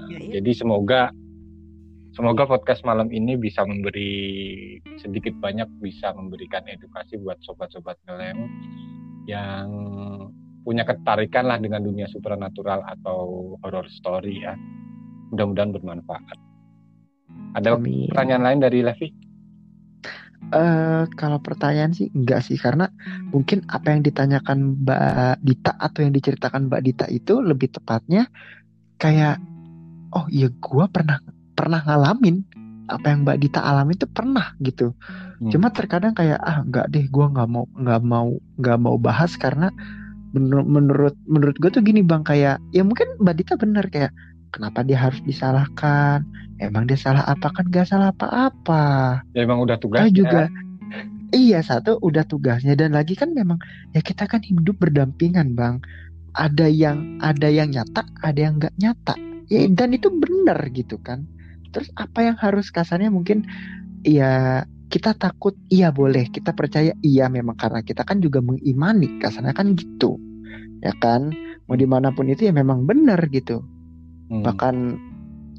Ya, 0.08 0.20
ya. 0.20 0.40
jadi 0.40 0.52
semoga 0.56 1.12
semoga 2.12 2.44
podcast 2.48 2.84
malam 2.84 3.12
ini 3.12 3.36
bisa 3.40 3.64
memberi 3.64 4.78
sedikit 5.00 5.36
banyak 5.40 5.68
bisa 5.80 6.12
memberikan 6.16 6.64
edukasi 6.68 7.20
buat 7.20 7.40
sobat-sobat 7.44 8.00
ngelem 8.08 8.48
yang 9.28 9.68
punya 10.62 10.86
ketarikan 10.86 11.50
lah 11.50 11.58
dengan 11.58 11.82
dunia 11.82 12.06
supernatural 12.10 12.86
atau 12.86 13.54
horror 13.62 13.88
story 13.90 14.46
ya. 14.46 14.54
Mudah-mudahan 15.34 15.72
bermanfaat. 15.74 16.38
Ada 17.56 17.76
Amin. 17.76 18.08
pertanyaan 18.12 18.44
lain 18.44 18.60
dari 18.64 18.80
Levi? 18.84 19.08
Eh 20.52 21.04
kalau 21.16 21.40
pertanyaan 21.40 21.96
sih 21.96 22.12
enggak 22.12 22.44
sih 22.44 22.60
karena 22.60 22.92
mungkin 23.32 23.64
apa 23.72 23.96
yang 23.96 24.04
ditanyakan 24.04 24.84
Mbak 24.84 25.40
Dita 25.48 25.72
atau 25.80 26.04
yang 26.04 26.12
diceritakan 26.12 26.68
Mbak 26.68 26.82
Dita 26.84 27.06
itu 27.08 27.40
lebih 27.40 27.72
tepatnya 27.72 28.28
kayak 29.00 29.40
oh 30.12 30.28
iya 30.28 30.52
gua 30.60 30.92
pernah 30.92 31.24
pernah 31.56 31.80
ngalamin 31.88 32.44
apa 32.92 33.16
yang 33.16 33.24
Mbak 33.24 33.38
Dita 33.40 33.64
alami 33.64 33.96
itu 33.96 34.08
pernah 34.12 34.52
gitu. 34.60 34.92
Hmm. 35.40 35.48
Cuma 35.56 35.72
terkadang 35.72 36.12
kayak 36.12 36.44
ah 36.44 36.68
enggak 36.68 36.92
deh 36.92 37.08
gua 37.08 37.32
nggak 37.32 37.48
mau 37.48 37.66
nggak 37.72 38.02
mau 38.04 38.30
nggak 38.60 38.80
mau 38.82 38.96
bahas 39.00 39.32
karena 39.40 39.72
menur- 40.32 40.68
menurut 40.68 41.16
menurut 41.28 41.56
gue 41.60 41.72
tuh 41.72 41.84
gini 41.84 42.02
Bang 42.04 42.24
kayak 42.24 42.60
ya 42.72 42.82
mungkin 42.84 43.20
Mbak 43.20 43.36
Dita 43.36 43.54
benar 43.60 43.86
kayak 43.92 44.12
kenapa 44.52 44.84
dia 44.84 45.00
harus 45.00 45.20
disalahkan? 45.24 46.28
Emang 46.62 46.86
dia 46.86 47.00
salah 47.00 47.26
apa 47.26 47.50
kan 47.50 47.66
gak 47.74 47.90
salah 47.90 48.14
apa-apa. 48.14 49.20
Ya 49.34 49.48
emang 49.48 49.64
udah 49.64 49.82
tugas. 49.82 50.06
Kita 50.06 50.14
juga 50.14 50.42
iya 51.32 51.64
satu 51.64 51.98
udah 52.04 52.28
tugasnya 52.28 52.76
dan 52.76 52.92
lagi 52.92 53.16
kan 53.16 53.32
memang 53.32 53.58
ya 53.96 54.04
kita 54.04 54.28
kan 54.28 54.44
hidup 54.44 54.78
berdampingan 54.78 55.56
bang. 55.56 55.80
Ada 56.32 56.72
yang 56.72 57.20
ada 57.20 57.52
yang 57.52 57.76
nyata, 57.76 58.08
ada 58.24 58.40
yang 58.40 58.56
nggak 58.60 58.76
nyata. 58.80 59.16
Ya 59.52 59.68
dan 59.68 59.92
itu 59.92 60.08
benar 60.08 60.64
gitu 60.72 60.96
kan. 61.02 61.28
Terus 61.76 61.92
apa 62.00 62.24
yang 62.24 62.38
harus 62.40 62.72
kasarnya 62.72 63.12
mungkin 63.12 63.48
ya 64.04 64.64
kita 64.92 65.16
takut 65.16 65.56
iya 65.72 65.88
boleh. 65.90 66.28
Kita 66.28 66.52
percaya 66.52 66.92
iya 67.00 67.32
memang. 67.32 67.56
Karena 67.56 67.80
kita 67.80 68.04
kan 68.04 68.20
juga 68.20 68.44
mengimani. 68.44 69.24
Kasarnya 69.24 69.56
kan 69.56 69.72
gitu. 69.80 70.20
Ya 70.84 70.92
kan? 71.00 71.32
Mau 71.72 71.80
di 71.80 71.88
mana 71.88 72.12
pun 72.12 72.28
itu 72.28 72.46
ya 72.46 72.54
memang 72.54 72.84
benar 72.84 73.24
gitu. 73.32 73.64
Hmm. 74.32 74.48
bahkan 74.48 74.96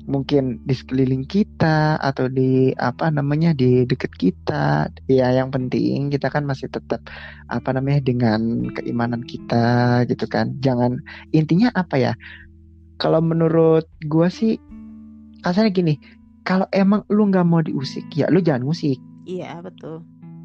mungkin 0.09 0.65
di 0.65 0.73
sekeliling 0.73 1.29
kita 1.29 2.01
atau 2.01 2.25
di 2.25 2.73
apa 2.81 3.13
namanya 3.13 3.53
di 3.53 3.85
deket 3.85 4.17
kita. 4.17 4.89
Ya 5.13 5.29
yang 5.29 5.53
penting 5.53 6.09
kita 6.09 6.33
kan 6.33 6.49
masih 6.49 6.73
tetap 6.73 7.05
apa 7.53 7.69
namanya 7.77 8.01
dengan 8.01 8.73
keimanan 8.73 9.21
kita 9.29 10.03
gitu 10.09 10.25
kan. 10.25 10.57
Jangan 10.65 11.05
intinya 11.37 11.69
apa 11.77 12.01
ya? 12.01 12.13
Kalau 12.97 13.21
menurut 13.21 13.85
gua 14.09 14.33
sih 14.33 14.57
kasarnya 15.45 15.69
gini. 15.69 15.95
Kalau 16.49 16.67
emang 16.73 17.05
lu 17.13 17.29
nggak 17.29 17.47
mau 17.47 17.61
diusik 17.63 18.09
ya 18.19 18.27
lu 18.27 18.43
jangan 18.43 18.67
musik 18.67 18.99
Iya 19.25 19.63
betul. 19.63 20.03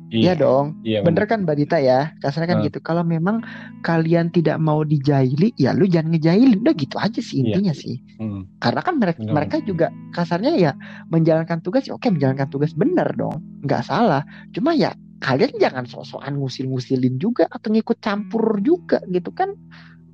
Iya 0.08 0.40
dong 0.40 0.80
Iya 0.88 1.04
bener 1.04 1.28
kan 1.28 1.44
Mbak 1.44 1.58
Dita 1.60 1.84
ya 1.84 2.16
kasarnya 2.24 2.56
kan 2.56 2.58
Hmm. 2.64 2.68
gitu 2.72 2.80
kalau 2.80 3.04
memang 3.04 3.44
kalian 3.84 4.32
tidak 4.32 4.56
mau 4.56 4.80
dijaili 4.80 5.52
ya 5.60 5.76
lu 5.76 5.84
jangan 5.84 6.16
ngejailin 6.16 6.64
udah 6.64 6.76
gitu 6.80 6.96
aja 6.96 7.20
sih 7.20 7.44
Iya. 7.44 7.60
intinya 7.60 7.74
sih 7.76 8.00
Hmm. 8.16 8.48
karena 8.64 8.80
kan 8.88 8.96
mereka 9.04 9.20
Benar. 9.20 9.34
mereka 9.36 9.56
juga 9.68 9.88
kasarnya 10.16 10.56
ya 10.56 10.72
menjalankan 11.12 11.60
tugas 11.60 11.92
ya 11.92 12.00
oke 12.00 12.08
menjalankan 12.08 12.48
tugas 12.48 12.72
benar 12.72 13.12
dong 13.20 13.44
nggak 13.68 13.84
salah 13.84 14.24
cuma 14.56 14.72
ya 14.72 14.96
kalian 15.20 15.52
jangan 15.60 15.84
sok-sokan 15.84 16.40
ngusil-ngusilin 16.40 17.20
juga 17.20 17.44
atau 17.52 17.68
ngikut 17.68 18.00
campur 18.00 18.64
juga 18.64 19.04
gitu 19.12 19.36
kan 19.36 19.60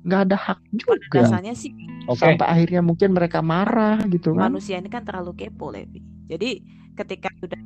nggak 0.02 0.20
ada 0.26 0.34
hak 0.36 0.58
juga 0.74 1.22
dasarnya 1.22 1.54
sih 1.54 1.70
Oke. 2.10 2.18
sampai 2.18 2.42
akhirnya 2.50 2.82
mungkin 2.82 3.14
mereka 3.14 3.46
marah 3.46 4.02
gitu 4.10 4.34
kan 4.34 4.50
manusia 4.50 4.74
ini 4.74 4.90
kan 4.90 5.06
terlalu 5.06 5.38
kepo 5.38 5.70
Levi. 5.70 6.02
Jadi 6.26 6.50
ketika 6.98 7.30
sudah 7.38 7.56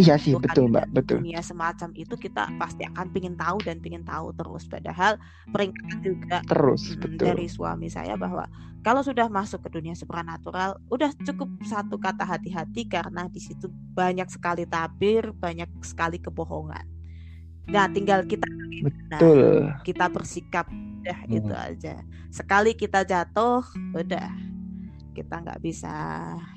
iya 0.00 0.14
sih 0.18 0.34
Tuhan 0.34 0.42
betul 0.44 0.64
mbak 0.70 0.86
betul 0.90 1.20
dunia 1.22 1.40
semacam 1.44 1.90
itu 1.94 2.14
kita 2.18 2.50
pasti 2.58 2.82
akan 2.82 3.06
pingin 3.14 3.34
tahu 3.38 3.62
dan 3.62 3.78
pingin 3.78 4.02
tahu 4.02 4.34
terus. 4.34 4.66
Padahal 4.66 5.20
peringatan 5.52 5.98
juga 6.02 6.38
terus 6.44 6.82
mm, 6.90 7.00
betul 7.00 7.26
dari 7.30 7.46
suami 7.46 7.86
saya 7.92 8.18
bahwa 8.18 8.48
kalau 8.84 9.00
sudah 9.00 9.30
masuk 9.30 9.64
ke 9.64 9.68
dunia 9.80 9.94
supernatural 9.96 10.76
udah 10.92 11.10
cukup 11.24 11.48
satu 11.64 11.96
kata 11.96 12.26
hati-hati 12.26 12.84
karena 12.90 13.28
di 13.30 13.40
situ 13.40 13.70
banyak 13.94 14.28
sekali 14.28 14.66
tabir, 14.68 15.30
banyak 15.36 15.70
sekali 15.84 16.18
kebohongan. 16.20 16.84
Nah, 17.70 17.88
tinggal 17.88 18.26
kita 18.28 18.44
betul 18.84 19.72
kita 19.86 20.06
bersikap 20.12 20.66
udah 20.68 21.18
Hmm. 21.28 21.36
itu 21.36 21.52
aja. 21.54 21.94
Sekali 22.32 22.72
kita 22.76 23.04
jatuh, 23.06 23.64
udah 23.94 24.28
kita 25.14 25.34
nggak 25.46 25.62
bisa 25.62 25.94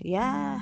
ya 0.02 0.58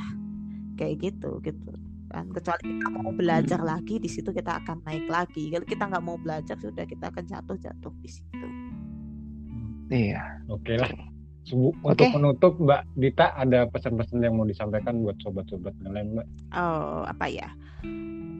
kayak 0.75 0.95
gitu 0.99 1.39
gitu 1.39 1.84
kan 2.15 2.31
kecuali 2.31 2.63
kita 2.71 2.87
mau 2.89 3.11
belajar 3.11 3.59
Hmm. 3.59 3.69
lagi 3.69 3.95
di 3.97 4.07
situ 4.07 4.31
kita 4.31 4.63
akan 4.63 4.79
naik 4.81 5.05
lagi 5.07 5.43
kalau 5.49 5.65
kita 5.65 5.83
nggak 5.85 6.01
mau 6.01 6.15
belajar 6.15 6.55
sudah 6.55 6.83
kita 6.83 7.11
akan 7.11 7.23
jatuh 7.23 7.57
jatuh 7.57 7.93
di 7.99 8.09
situ 8.09 8.47
iya 9.91 10.21
Oke 10.47 10.75
lah. 10.75 10.89
Sebu- 11.43 11.77
Oke. 11.77 11.93
Untuk 11.93 12.09
menutup 12.11 12.53
Mbak 12.57 12.81
Dita 12.95 13.35
ada 13.35 13.69
pesan-pesan 13.69 14.17
yang 14.19 14.33
mau 14.33 14.45
disampaikan 14.45 14.97
buat 14.99 15.13
sobat-sobat 15.19 15.77
ngelem 15.77 16.15
Mbak? 16.15 16.27
oh 16.53 17.05
apa 17.05 17.25
ya 17.27 17.49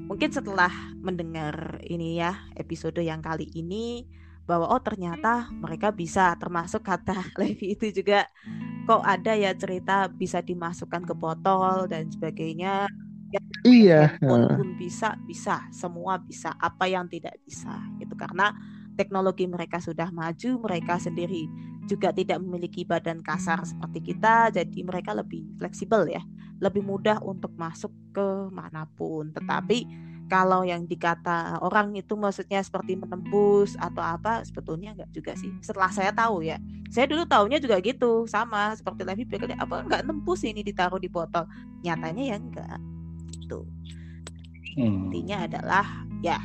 mungkin 0.06 0.30
setelah 0.30 0.70
mendengar 0.98 1.54
ini 1.84 2.18
ya 2.18 2.34
episode 2.56 2.98
yang 2.98 3.22
kali 3.22 3.46
ini 3.52 4.06
bahwa 4.46 4.70
oh 4.70 4.78
ternyata 4.78 5.50
mereka 5.52 5.90
bisa 5.90 6.34
termasuk 6.36 6.82
kata 6.82 7.14
Levi 7.38 7.74
itu 7.74 7.90
juga 7.92 8.26
kok 8.86 9.02
ada 9.02 9.34
ya 9.34 9.54
cerita 9.54 10.06
bisa 10.08 10.42
dimasukkan 10.42 11.06
ke 11.06 11.14
botol 11.14 11.86
dan 11.86 12.10
sebagainya 12.10 12.86
iya 13.66 14.16
pun 14.22 14.78
bisa 14.78 15.18
bisa 15.26 15.66
semua 15.74 16.22
bisa 16.22 16.54
apa 16.62 16.86
yang 16.86 17.10
tidak 17.10 17.36
bisa 17.44 17.74
gitu. 17.98 18.14
Karena 18.14 18.54
teknologi 18.96 19.46
mereka 19.46 19.82
sudah 19.84 20.10
maju 20.10 20.52
mereka 20.64 20.96
sendiri 21.02 21.50
juga 21.86 22.10
tidak 22.10 22.42
memiliki 22.42 22.82
badan 22.82 23.22
kasar 23.22 23.62
seperti 23.62 24.14
kita 24.14 24.50
jadi 24.50 24.80
mereka 24.82 25.14
lebih 25.14 25.46
fleksibel 25.58 26.10
ya. 26.10 26.22
Lebih 26.64 26.82
mudah 26.82 27.20
untuk 27.22 27.52
masuk 27.60 27.92
ke 28.16 28.50
mana 28.50 28.88
pun. 28.96 29.30
Tetapi 29.36 30.06
kalau 30.26 30.66
yang 30.66 30.90
dikata 30.90 31.62
orang 31.62 31.94
itu 31.94 32.18
maksudnya 32.18 32.58
seperti 32.66 32.98
menembus 32.98 33.78
atau 33.78 34.02
apa 34.02 34.42
sebetulnya 34.42 34.98
enggak 34.98 35.12
juga 35.14 35.34
sih. 35.38 35.54
Setelah 35.62 35.92
saya 35.94 36.10
tahu 36.16 36.42
ya 36.42 36.58
saya 36.90 37.06
dulu 37.06 37.28
tahunya 37.28 37.62
juga 37.62 37.78
gitu 37.84 38.26
sama 38.26 38.74
seperti 38.74 39.06
Levi 39.06 39.24
bilang 39.28 39.54
apa 39.60 39.86
enggak 39.86 40.02
nembus 40.08 40.42
ini 40.42 40.66
ditaruh 40.66 40.98
di 40.98 41.12
botol? 41.12 41.46
Nyatanya 41.86 42.24
ya 42.34 42.38
enggak 42.42 42.95
gitu. 43.46 43.62
Hmm. 44.76 45.08
intinya 45.08 45.48
adalah 45.48 45.86
ya 46.20 46.36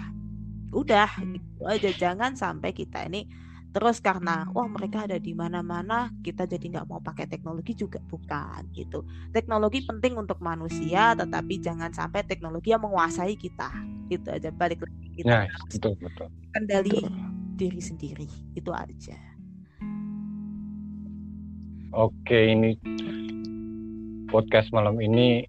udah 0.70 1.10
gitu 1.18 1.66
aja. 1.66 1.90
Jangan 1.90 2.38
sampai 2.38 2.70
kita 2.70 3.08
ini 3.10 3.26
terus 3.70 4.02
karena 4.02 4.50
wah 4.50 4.66
mereka 4.66 5.06
ada 5.06 5.14
di 5.14 5.30
mana-mana 5.30 6.10
kita 6.26 6.42
jadi 6.42 6.78
nggak 6.78 6.86
mau 6.86 7.02
pakai 7.02 7.26
teknologi 7.26 7.74
juga. 7.74 7.98
Bukan 8.06 8.70
gitu. 8.76 9.02
Teknologi 9.34 9.82
penting 9.82 10.14
untuk 10.14 10.38
manusia 10.38 11.18
tetapi 11.18 11.58
jangan 11.58 11.90
sampai 11.90 12.22
teknologi 12.22 12.70
yang 12.70 12.86
menguasai 12.86 13.34
kita. 13.34 13.72
Itu 14.06 14.30
aja 14.30 14.54
balik 14.54 14.86
lagi 14.86 15.24
kita. 15.24 15.50
Harus 15.50 15.74
betul 15.74 15.94
betul. 15.98 16.28
kendali 16.54 16.94
diri 17.58 17.80
sendiri 17.82 18.28
itu 18.54 18.70
aja. 18.70 19.18
Oke, 21.90 22.54
ini 22.54 22.78
podcast 24.30 24.70
malam 24.70 25.02
ini 25.02 25.42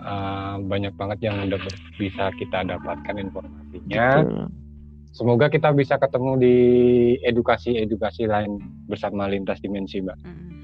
uh, 0.00 0.56
banyak 0.64 0.92
banget 0.96 1.18
yang 1.30 1.36
udah 1.48 1.60
bisa 1.96 2.32
kita 2.36 2.64
dapatkan 2.66 3.16
informasinya. 3.16 4.24
betul. 4.24 4.48
Semoga 5.10 5.50
kita 5.50 5.74
bisa 5.74 5.98
ketemu 5.98 6.38
di 6.38 6.56
edukasi-edukasi 7.26 8.30
lain 8.30 8.62
bersama 8.86 9.26
lintas 9.26 9.58
dimensi, 9.58 9.98
Mbak. 9.98 10.18
Mhm. 10.22 10.59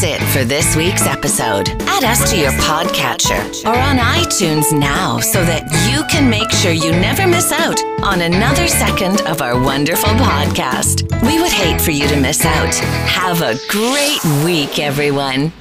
That's 0.00 0.22
it 0.22 0.38
for 0.38 0.44
this 0.44 0.76
week's 0.76 1.06
episode. 1.06 1.70
Add 1.82 2.04
us 2.04 2.30
to 2.30 2.38
your 2.38 2.52
podcatcher 2.52 3.40
or 3.64 3.76
on 3.76 3.96
iTunes 3.96 4.72
now 4.72 5.18
so 5.18 5.44
that 5.44 5.62
you 5.90 6.04
can 6.08 6.28
make 6.28 6.50
sure 6.50 6.72
you 6.72 6.92
never 6.92 7.26
miss 7.26 7.52
out 7.52 7.80
on 8.02 8.20
another 8.20 8.68
second 8.68 9.20
of 9.22 9.40
our 9.40 9.60
wonderful 9.60 10.10
podcast. 10.10 11.02
We 11.22 11.40
would 11.40 11.52
hate 11.52 11.80
for 11.80 11.90
you 11.90 12.06
to 12.08 12.20
miss 12.20 12.44
out. 12.44 12.74
Have 12.74 13.42
a 13.42 13.56
great 13.68 14.24
week, 14.44 14.78
everyone. 14.78 15.52